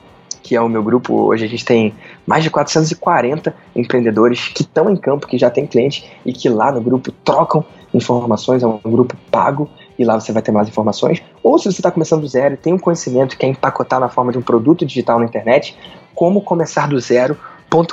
que 0.45 0.55
é 0.55 0.61
o 0.61 0.69
meu 0.69 0.83
grupo. 0.83 1.23
Hoje 1.23 1.43
a 1.43 1.47
gente 1.47 1.65
tem 1.65 1.91
mais 2.25 2.43
de 2.43 2.51
440 2.51 3.53
empreendedores 3.75 4.49
que 4.49 4.61
estão 4.61 4.91
em 4.91 4.95
campo, 4.95 5.25
que 5.25 5.39
já 5.39 5.49
tem 5.49 5.65
cliente 5.65 6.07
e 6.23 6.31
que 6.31 6.47
lá 6.47 6.71
no 6.71 6.79
grupo 6.79 7.11
trocam 7.11 7.65
informações. 7.91 8.61
É 8.61 8.67
um 8.67 8.77
grupo 8.77 9.17
pago 9.31 9.67
e 9.97 10.05
lá 10.05 10.19
você 10.19 10.31
vai 10.31 10.43
ter 10.43 10.51
mais 10.51 10.67
informações. 10.67 11.19
Ou 11.41 11.57
se 11.57 11.65
você 11.65 11.79
está 11.79 11.89
começando 11.89 12.21
do 12.21 12.27
zero 12.27 12.53
e 12.53 12.57
tem 12.57 12.73
um 12.73 12.77
conhecimento 12.77 13.31
que 13.31 13.37
quer 13.37 13.47
empacotar 13.47 13.99
na 13.99 14.07
forma 14.07 14.31
de 14.31 14.37
um 14.37 14.43
produto 14.43 14.85
digital 14.85 15.17
na 15.17 15.25
internet, 15.25 15.75
como 16.13 16.39
começar 16.41 16.87
do 16.87 16.99
zero 16.99 17.35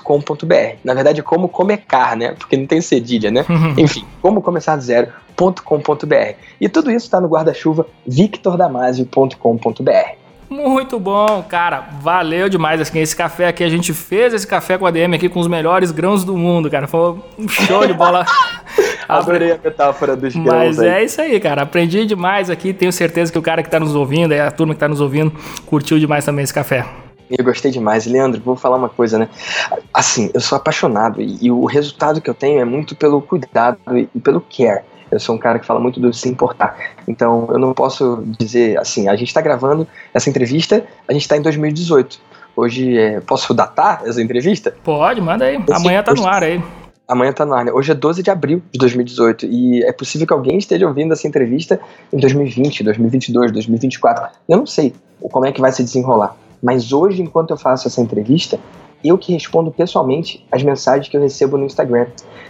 .com.br. 0.04 0.76
Na 0.84 0.92
verdade, 0.92 1.20
é 1.20 1.22
como 1.22 1.48
comecar, 1.48 2.14
né? 2.16 2.34
Porque 2.38 2.56
não 2.56 2.66
tem 2.66 2.82
cedilha, 2.82 3.30
né? 3.30 3.46
Uhum. 3.48 3.74
Enfim, 3.82 4.04
como 4.20 4.42
começar 4.42 4.76
do 4.76 4.82
zero.com.br. 4.82 6.34
E 6.60 6.68
tudo 6.68 6.90
isso 6.90 7.06
está 7.06 7.18
no 7.18 7.28
guarda-chuva 7.28 7.86
victordamasio.com.br. 8.06 10.21
Muito 10.52 11.00
bom, 11.00 11.42
cara. 11.48 11.88
Valeu 12.00 12.46
demais 12.46 12.78
assim, 12.78 13.00
esse 13.00 13.16
café 13.16 13.48
aqui. 13.48 13.64
A 13.64 13.70
gente 13.70 13.94
fez 13.94 14.34
esse 14.34 14.46
café 14.46 14.76
com 14.76 14.84
a 14.84 14.90
DM 14.90 15.16
aqui 15.16 15.26
com 15.28 15.40
os 15.40 15.48
melhores 15.48 15.90
grãos 15.90 16.24
do 16.24 16.36
mundo, 16.36 16.70
cara. 16.70 16.86
Foi 16.86 17.16
um 17.38 17.48
show 17.48 17.86
de 17.86 17.94
bola. 17.94 18.26
Adorei 19.08 19.52
a 19.52 19.58
metáfora 19.62 20.14
dos 20.14 20.34
grãos. 20.34 20.76
Mas 20.76 20.78
aí. 20.78 20.88
é 20.88 21.04
isso 21.04 21.20
aí, 21.22 21.40
cara. 21.40 21.62
Aprendi 21.62 22.04
demais 22.04 22.50
aqui. 22.50 22.74
Tenho 22.74 22.92
certeza 22.92 23.32
que 23.32 23.38
o 23.38 23.42
cara 23.42 23.62
que 23.62 23.70
tá 23.70 23.80
nos 23.80 23.94
ouvindo, 23.94 24.32
a 24.32 24.50
turma 24.50 24.74
que 24.74 24.80
tá 24.80 24.88
nos 24.88 25.00
ouvindo, 25.00 25.32
curtiu 25.64 25.98
demais 25.98 26.24
também 26.24 26.42
esse 26.42 26.52
café. 26.52 26.84
Eu 27.30 27.42
gostei 27.42 27.70
demais. 27.70 28.04
Leandro, 28.06 28.40
vou 28.44 28.54
falar 28.54 28.76
uma 28.76 28.90
coisa, 28.90 29.18
né? 29.18 29.28
Assim, 29.92 30.30
eu 30.34 30.40
sou 30.40 30.56
apaixonado 30.56 31.22
e, 31.22 31.46
e 31.46 31.50
o 31.50 31.64
resultado 31.64 32.20
que 32.20 32.28
eu 32.28 32.34
tenho 32.34 32.60
é 32.60 32.64
muito 32.64 32.94
pelo 32.94 33.22
cuidado 33.22 33.78
e, 33.92 34.06
e 34.14 34.20
pelo 34.20 34.40
care. 34.40 34.84
Eu 35.12 35.20
sou 35.20 35.34
um 35.34 35.38
cara 35.38 35.58
que 35.58 35.66
fala 35.66 35.78
muito 35.78 36.00
do 36.00 36.12
se 36.12 36.28
importar. 36.28 36.74
Então, 37.06 37.46
eu 37.50 37.58
não 37.58 37.74
posso 37.74 38.24
dizer 38.38 38.78
assim, 38.78 39.08
a 39.08 39.14
gente 39.14 39.28
está 39.28 39.42
gravando 39.42 39.86
essa 40.14 40.30
entrevista, 40.30 40.82
a 41.06 41.12
gente 41.12 41.22
está 41.22 41.36
em 41.36 41.42
2018. 41.42 42.18
Hoje, 42.56 42.96
é, 42.96 43.20
posso 43.20 43.52
datar 43.52 44.02
essa 44.06 44.22
entrevista? 44.22 44.74
Pode, 44.82 45.20
manda 45.20 45.44
aí. 45.44 45.56
Esse, 45.56 45.72
Amanhã 45.72 46.02
tá 46.02 46.14
no 46.14 46.26
ar 46.26 46.42
aí. 46.42 46.62
Amanhã 47.06 47.32
tá 47.32 47.44
no 47.44 47.52
ar, 47.54 47.64
né? 47.64 47.72
Hoje 47.72 47.92
é 47.92 47.94
12 47.94 48.22
de 48.22 48.30
abril 48.30 48.62
de 48.72 48.78
2018 48.78 49.46
e 49.46 49.84
é 49.84 49.92
possível 49.92 50.26
que 50.26 50.32
alguém 50.32 50.56
esteja 50.56 50.86
ouvindo 50.86 51.12
essa 51.12 51.28
entrevista 51.28 51.78
em 52.10 52.18
2020, 52.18 52.82
2022, 52.82 53.52
2024. 53.52 54.28
Eu 54.48 54.56
não 54.56 54.66
sei 54.66 54.94
como 55.30 55.44
é 55.44 55.52
que 55.52 55.60
vai 55.60 55.72
se 55.72 55.84
desenrolar. 55.84 56.34
Mas 56.62 56.92
hoje, 56.92 57.20
enquanto 57.20 57.50
eu 57.50 57.56
faço 57.56 57.88
essa 57.88 58.00
entrevista, 58.00 58.58
eu 59.04 59.18
que 59.18 59.32
respondo 59.32 59.70
pessoalmente 59.70 60.44
as 60.50 60.62
mensagens 60.62 61.08
que 61.08 61.16
eu 61.16 61.20
recebo 61.20 61.56
no 61.56 61.64
Instagram. 61.64 62.06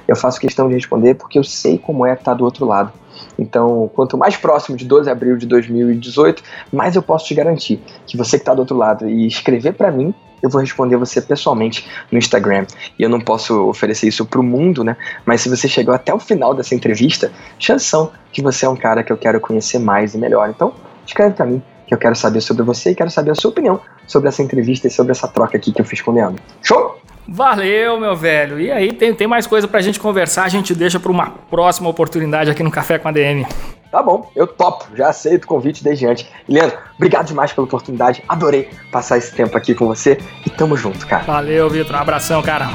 Eu 0.07 0.17
faço 0.17 0.41
questão 0.41 0.69
de 0.69 0.75
responder 0.75 1.15
porque 1.15 1.39
eu 1.39 1.45
sei 1.45 1.79
como 1.79 2.07
é 2.07 2.13
estar 2.13 2.35
do 2.35 2.45
outro 2.45 2.67
lado. 2.67 2.93
Então, 3.39 3.91
quanto 3.95 4.19
mais 4.19 4.37
próximo 4.37 4.77
de 4.77 4.85
12 4.85 5.05
de 5.05 5.11
abril 5.11 5.37
de 5.37 5.47
2018, 5.47 6.43
mais 6.73 6.97
eu 6.97 7.03
posso 7.03 7.27
te 7.27 7.35
garantir 7.35 7.81
que 8.07 8.17
você 8.17 8.37
que 8.37 8.43
está 8.43 8.55
do 8.55 8.61
outro 8.61 8.77
lado 8.77 9.09
e 9.09 9.27
escrever 9.27 9.73
para 9.73 9.91
mim, 9.91 10.15
eu 10.43 10.51
vou 10.51 10.61
responder 10.61 10.97
você 10.97 11.21
pessoalmente 11.21 11.89
no 12.11 12.19
Instagram. 12.19 12.67
E 12.99 13.03
eu 13.03 13.09
não 13.09 13.21
posso 13.21 13.69
oferecer 13.69 14.09
isso 14.09 14.27
para 14.27 14.41
o 14.41 14.43
mundo, 14.43 14.83
né? 14.83 14.97
Mas 15.25 15.41
se 15.41 15.49
você 15.49 15.69
chegou 15.69 15.95
até 15.95 16.13
o 16.13 16.19
final 16.19 16.53
dessa 16.53 16.75
entrevista, 16.75 17.31
chanção 17.59 18.11
que 18.33 18.43
você 18.43 18.67
é 18.67 18.69
um 18.69 18.77
cara 18.77 19.05
que 19.05 19.13
eu 19.13 19.17
quero 19.17 19.41
conhecer 19.41 19.79
mais 19.79 20.15
e 20.15 20.19
melhor. 20.19 20.51
Então, 20.51 20.75
escreve 21.07 21.35
para 21.35 21.47
mim 21.47 21.63
que 21.93 21.95
eu 21.95 21.99
quero 21.99 22.17
saber 22.17 22.41
sobre 22.41 22.63
você 22.63 22.91
e 22.91 22.95
quero 22.95 23.11
saber 23.11 23.33
a 23.33 23.35
sua 23.35 23.51
opinião 23.51 23.79
sobre 24.07 24.29
essa 24.29 24.43
entrevista 24.43 24.87
e 24.87 24.91
sobre 24.91 25.13
essa 25.13 25.29
troca 25.29 25.59
aqui 25.59 25.71
que 25.71 25.81
eu 25.81 25.85
fiz 25.85 26.01
com 26.01 26.11
o 26.11 26.15
Leandro. 26.15 26.43
Show? 26.63 26.99
Valeu, 27.29 28.01
meu 28.01 28.17
velho. 28.17 28.59
E 28.59 28.73
aí, 28.73 28.93
tem, 28.93 29.15
tem 29.15 29.27
mais 29.27 29.47
coisa 29.47 29.69
pra 29.69 29.81
gente 29.81 30.01
conversar, 30.01 30.45
a 30.45 30.49
gente 30.49 30.75
deixa 30.75 30.99
pra 30.99 31.13
uma 31.13 31.31
próxima 31.51 31.89
oportunidade 31.89 32.51
aqui 32.51 32.63
no 32.63 32.71
Café 32.71 32.99
com 32.99 33.09
a 33.09 33.13
DM. 33.13 33.47
Tá 33.91 34.03
bom, 34.03 34.31
eu 34.35 34.47
topo, 34.47 34.87
já 34.97 35.11
aceito 35.11 35.45
o 35.45 35.47
convite 35.47 35.85
desde 35.85 36.07
antes. 36.07 36.27
Leandro, 36.49 36.79
obrigado 36.97 37.27
demais 37.27 37.53
pela 37.53 37.67
oportunidade, 37.67 38.25
adorei 38.27 38.71
passar 38.91 39.19
esse 39.19 39.35
tempo 39.35 39.55
aqui 39.55 39.75
com 39.75 39.87
você 39.87 40.19
e 40.47 40.51
tamo 40.51 40.79
junto, 40.79 41.07
cara. 41.07 41.25
Valeu, 41.25 41.69
Vitor, 41.69 41.95
um 41.95 41.99
abração, 41.99 42.43
cara. 42.43 42.71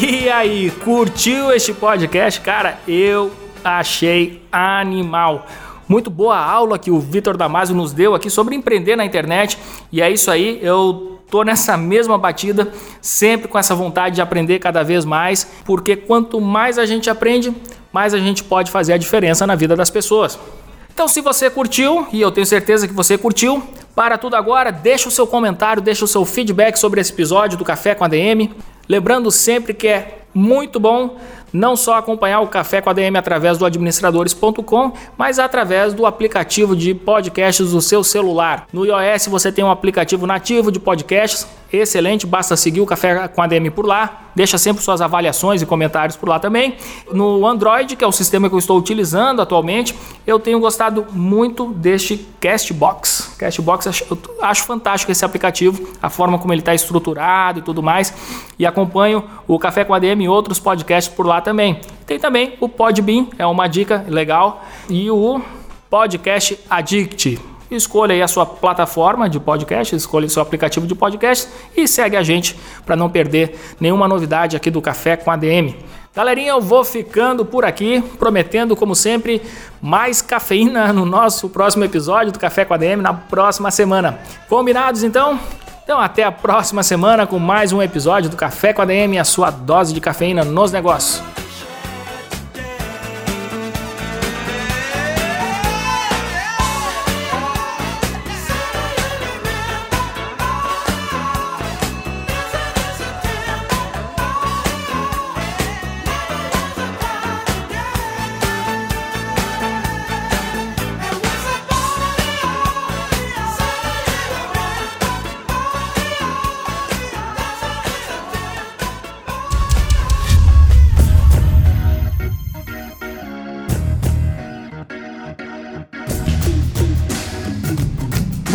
E 0.00 0.30
aí, 0.30 0.70
curtiu 0.70 1.50
este 1.50 1.74
podcast? 1.74 2.40
Cara, 2.40 2.78
eu 2.86 3.32
achei 3.64 4.40
animal. 4.52 5.44
Muito 5.88 6.08
boa 6.08 6.38
aula 6.38 6.78
que 6.78 6.88
o 6.88 7.00
Vitor 7.00 7.36
Damasio 7.36 7.74
nos 7.74 7.92
deu 7.92 8.14
aqui 8.14 8.30
sobre 8.30 8.54
empreender 8.54 8.94
na 8.94 9.04
internet. 9.04 9.58
E 9.90 10.00
é 10.00 10.08
isso 10.08 10.30
aí, 10.30 10.60
eu 10.62 11.18
tô 11.28 11.42
nessa 11.42 11.76
mesma 11.76 12.16
batida, 12.16 12.72
sempre 13.02 13.48
com 13.48 13.58
essa 13.58 13.74
vontade 13.74 14.14
de 14.14 14.22
aprender 14.22 14.60
cada 14.60 14.84
vez 14.84 15.04
mais, 15.04 15.50
porque 15.64 15.96
quanto 15.96 16.40
mais 16.40 16.78
a 16.78 16.86
gente 16.86 17.10
aprende, 17.10 17.52
mais 17.92 18.14
a 18.14 18.18
gente 18.18 18.44
pode 18.44 18.70
fazer 18.70 18.92
a 18.92 18.98
diferença 18.98 19.48
na 19.48 19.56
vida 19.56 19.74
das 19.74 19.90
pessoas. 19.90 20.38
Então, 20.94 21.08
se 21.08 21.20
você 21.20 21.50
curtiu, 21.50 22.06
e 22.12 22.20
eu 22.20 22.30
tenho 22.30 22.46
certeza 22.46 22.86
que 22.86 22.94
você 22.94 23.18
curtiu, 23.18 23.60
para 23.96 24.16
tudo 24.16 24.36
agora, 24.36 24.70
deixa 24.70 25.08
o 25.08 25.10
seu 25.10 25.26
comentário, 25.26 25.82
deixa 25.82 26.04
o 26.04 26.08
seu 26.08 26.24
feedback 26.24 26.76
sobre 26.76 27.00
esse 27.00 27.12
episódio 27.12 27.58
do 27.58 27.64
Café 27.64 27.96
com 27.96 28.04
a 28.04 28.08
DM. 28.08 28.54
Lembrando 28.88 29.30
sempre 29.30 29.74
que 29.74 29.88
é 29.88 30.18
muito 30.34 30.78
bom 30.80 31.18
não 31.52 31.76
só 31.76 31.96
acompanhar 31.96 32.40
o 32.40 32.48
Café 32.48 32.80
com 32.80 32.90
a 32.90 32.92
DM 32.92 33.16
através 33.16 33.58
do 33.58 33.64
administradores.com, 33.64 34.92
mas 35.16 35.38
através 35.38 35.94
do 35.94 36.06
aplicativo 36.06 36.76
de 36.76 36.94
podcasts 36.94 37.70
do 37.70 37.80
seu 37.80 38.04
celular. 38.04 38.66
No 38.72 38.84
iOS 38.84 39.26
você 39.28 39.50
tem 39.50 39.64
um 39.64 39.70
aplicativo 39.70 40.26
nativo 40.26 40.70
de 40.70 40.78
podcasts, 40.78 41.46
excelente, 41.76 42.26
basta 42.26 42.56
seguir 42.56 42.80
o 42.80 42.86
Café 42.86 43.28
com 43.28 43.42
a 43.42 43.46
DM 43.46 43.70
por 43.70 43.86
lá, 43.86 44.30
deixa 44.34 44.56
sempre 44.56 44.82
suas 44.82 45.00
avaliações 45.00 45.60
e 45.60 45.66
comentários 45.66 46.16
por 46.16 46.28
lá 46.28 46.38
também. 46.38 46.76
No 47.12 47.46
Android, 47.46 47.94
que 47.96 48.04
é 48.04 48.06
o 48.06 48.12
sistema 48.12 48.48
que 48.48 48.54
eu 48.54 48.58
estou 48.58 48.78
utilizando 48.78 49.42
atualmente, 49.42 49.94
eu 50.26 50.38
tenho 50.38 50.58
gostado 50.60 51.06
muito 51.12 51.66
deste 51.74 52.26
Castbox. 52.40 53.34
Castbox, 53.38 54.02
eu 54.10 54.18
acho 54.40 54.64
fantástico 54.64 55.12
esse 55.12 55.24
aplicativo, 55.24 55.88
a 56.00 56.08
forma 56.08 56.38
como 56.38 56.52
ele 56.52 56.60
está 56.60 56.74
estruturado 56.74 57.58
e 57.58 57.62
tudo 57.62 57.82
mais, 57.82 58.14
e 58.58 58.64
acompanho 58.64 59.24
o 59.46 59.58
Café 59.58 59.84
com 59.84 59.92
a 59.92 59.98
DM 59.98 60.24
e 60.24 60.28
outros 60.28 60.58
podcasts 60.58 61.12
por 61.14 61.26
lá 61.26 61.40
também. 61.40 61.80
Tem 62.06 62.18
também 62.18 62.54
o 62.60 62.68
Podbean, 62.68 63.26
é 63.38 63.46
uma 63.46 63.66
dica 63.66 64.04
legal, 64.08 64.64
e 64.88 65.10
o 65.10 65.40
Podcast 65.90 66.58
Addict. 66.70 67.57
Escolha 67.70 68.14
aí 68.14 68.22
a 68.22 68.28
sua 68.28 68.46
plataforma 68.46 69.28
de 69.28 69.38
podcast, 69.38 69.94
escolha 69.94 70.26
o 70.26 70.30
seu 70.30 70.42
aplicativo 70.42 70.86
de 70.86 70.94
podcast 70.94 71.48
e 71.76 71.86
segue 71.86 72.16
a 72.16 72.22
gente 72.22 72.58
para 72.86 72.96
não 72.96 73.10
perder 73.10 73.58
nenhuma 73.78 74.08
novidade 74.08 74.56
aqui 74.56 74.70
do 74.70 74.80
Café 74.80 75.16
com 75.16 75.30
ADM. 75.30 75.74
Galerinha, 76.14 76.50
eu 76.50 76.60
vou 76.60 76.82
ficando 76.84 77.44
por 77.44 77.64
aqui, 77.64 78.02
prometendo, 78.18 78.74
como 78.74 78.94
sempre, 78.94 79.42
mais 79.80 80.20
cafeína 80.20 80.92
no 80.92 81.04
nosso 81.04 81.48
próximo 81.48 81.84
episódio 81.84 82.32
do 82.32 82.38
Café 82.38 82.64
com 82.64 82.74
ADM 82.74 83.02
na 83.02 83.14
próxima 83.14 83.70
semana. 83.70 84.18
Combinados 84.48 85.04
então? 85.04 85.38
Então, 85.84 86.00
até 86.00 86.22
a 86.22 86.32
próxima 86.32 86.82
semana 86.82 87.26
com 87.26 87.38
mais 87.38 87.72
um 87.72 87.80
episódio 87.80 88.28
do 88.28 88.36
Café 88.36 88.72
com 88.74 88.82
a 88.82 88.84
DM, 88.84 89.18
a 89.18 89.24
sua 89.24 89.50
dose 89.50 89.94
de 89.94 90.00
cafeína 90.02 90.44
nos 90.44 90.70
negócios. 90.70 91.47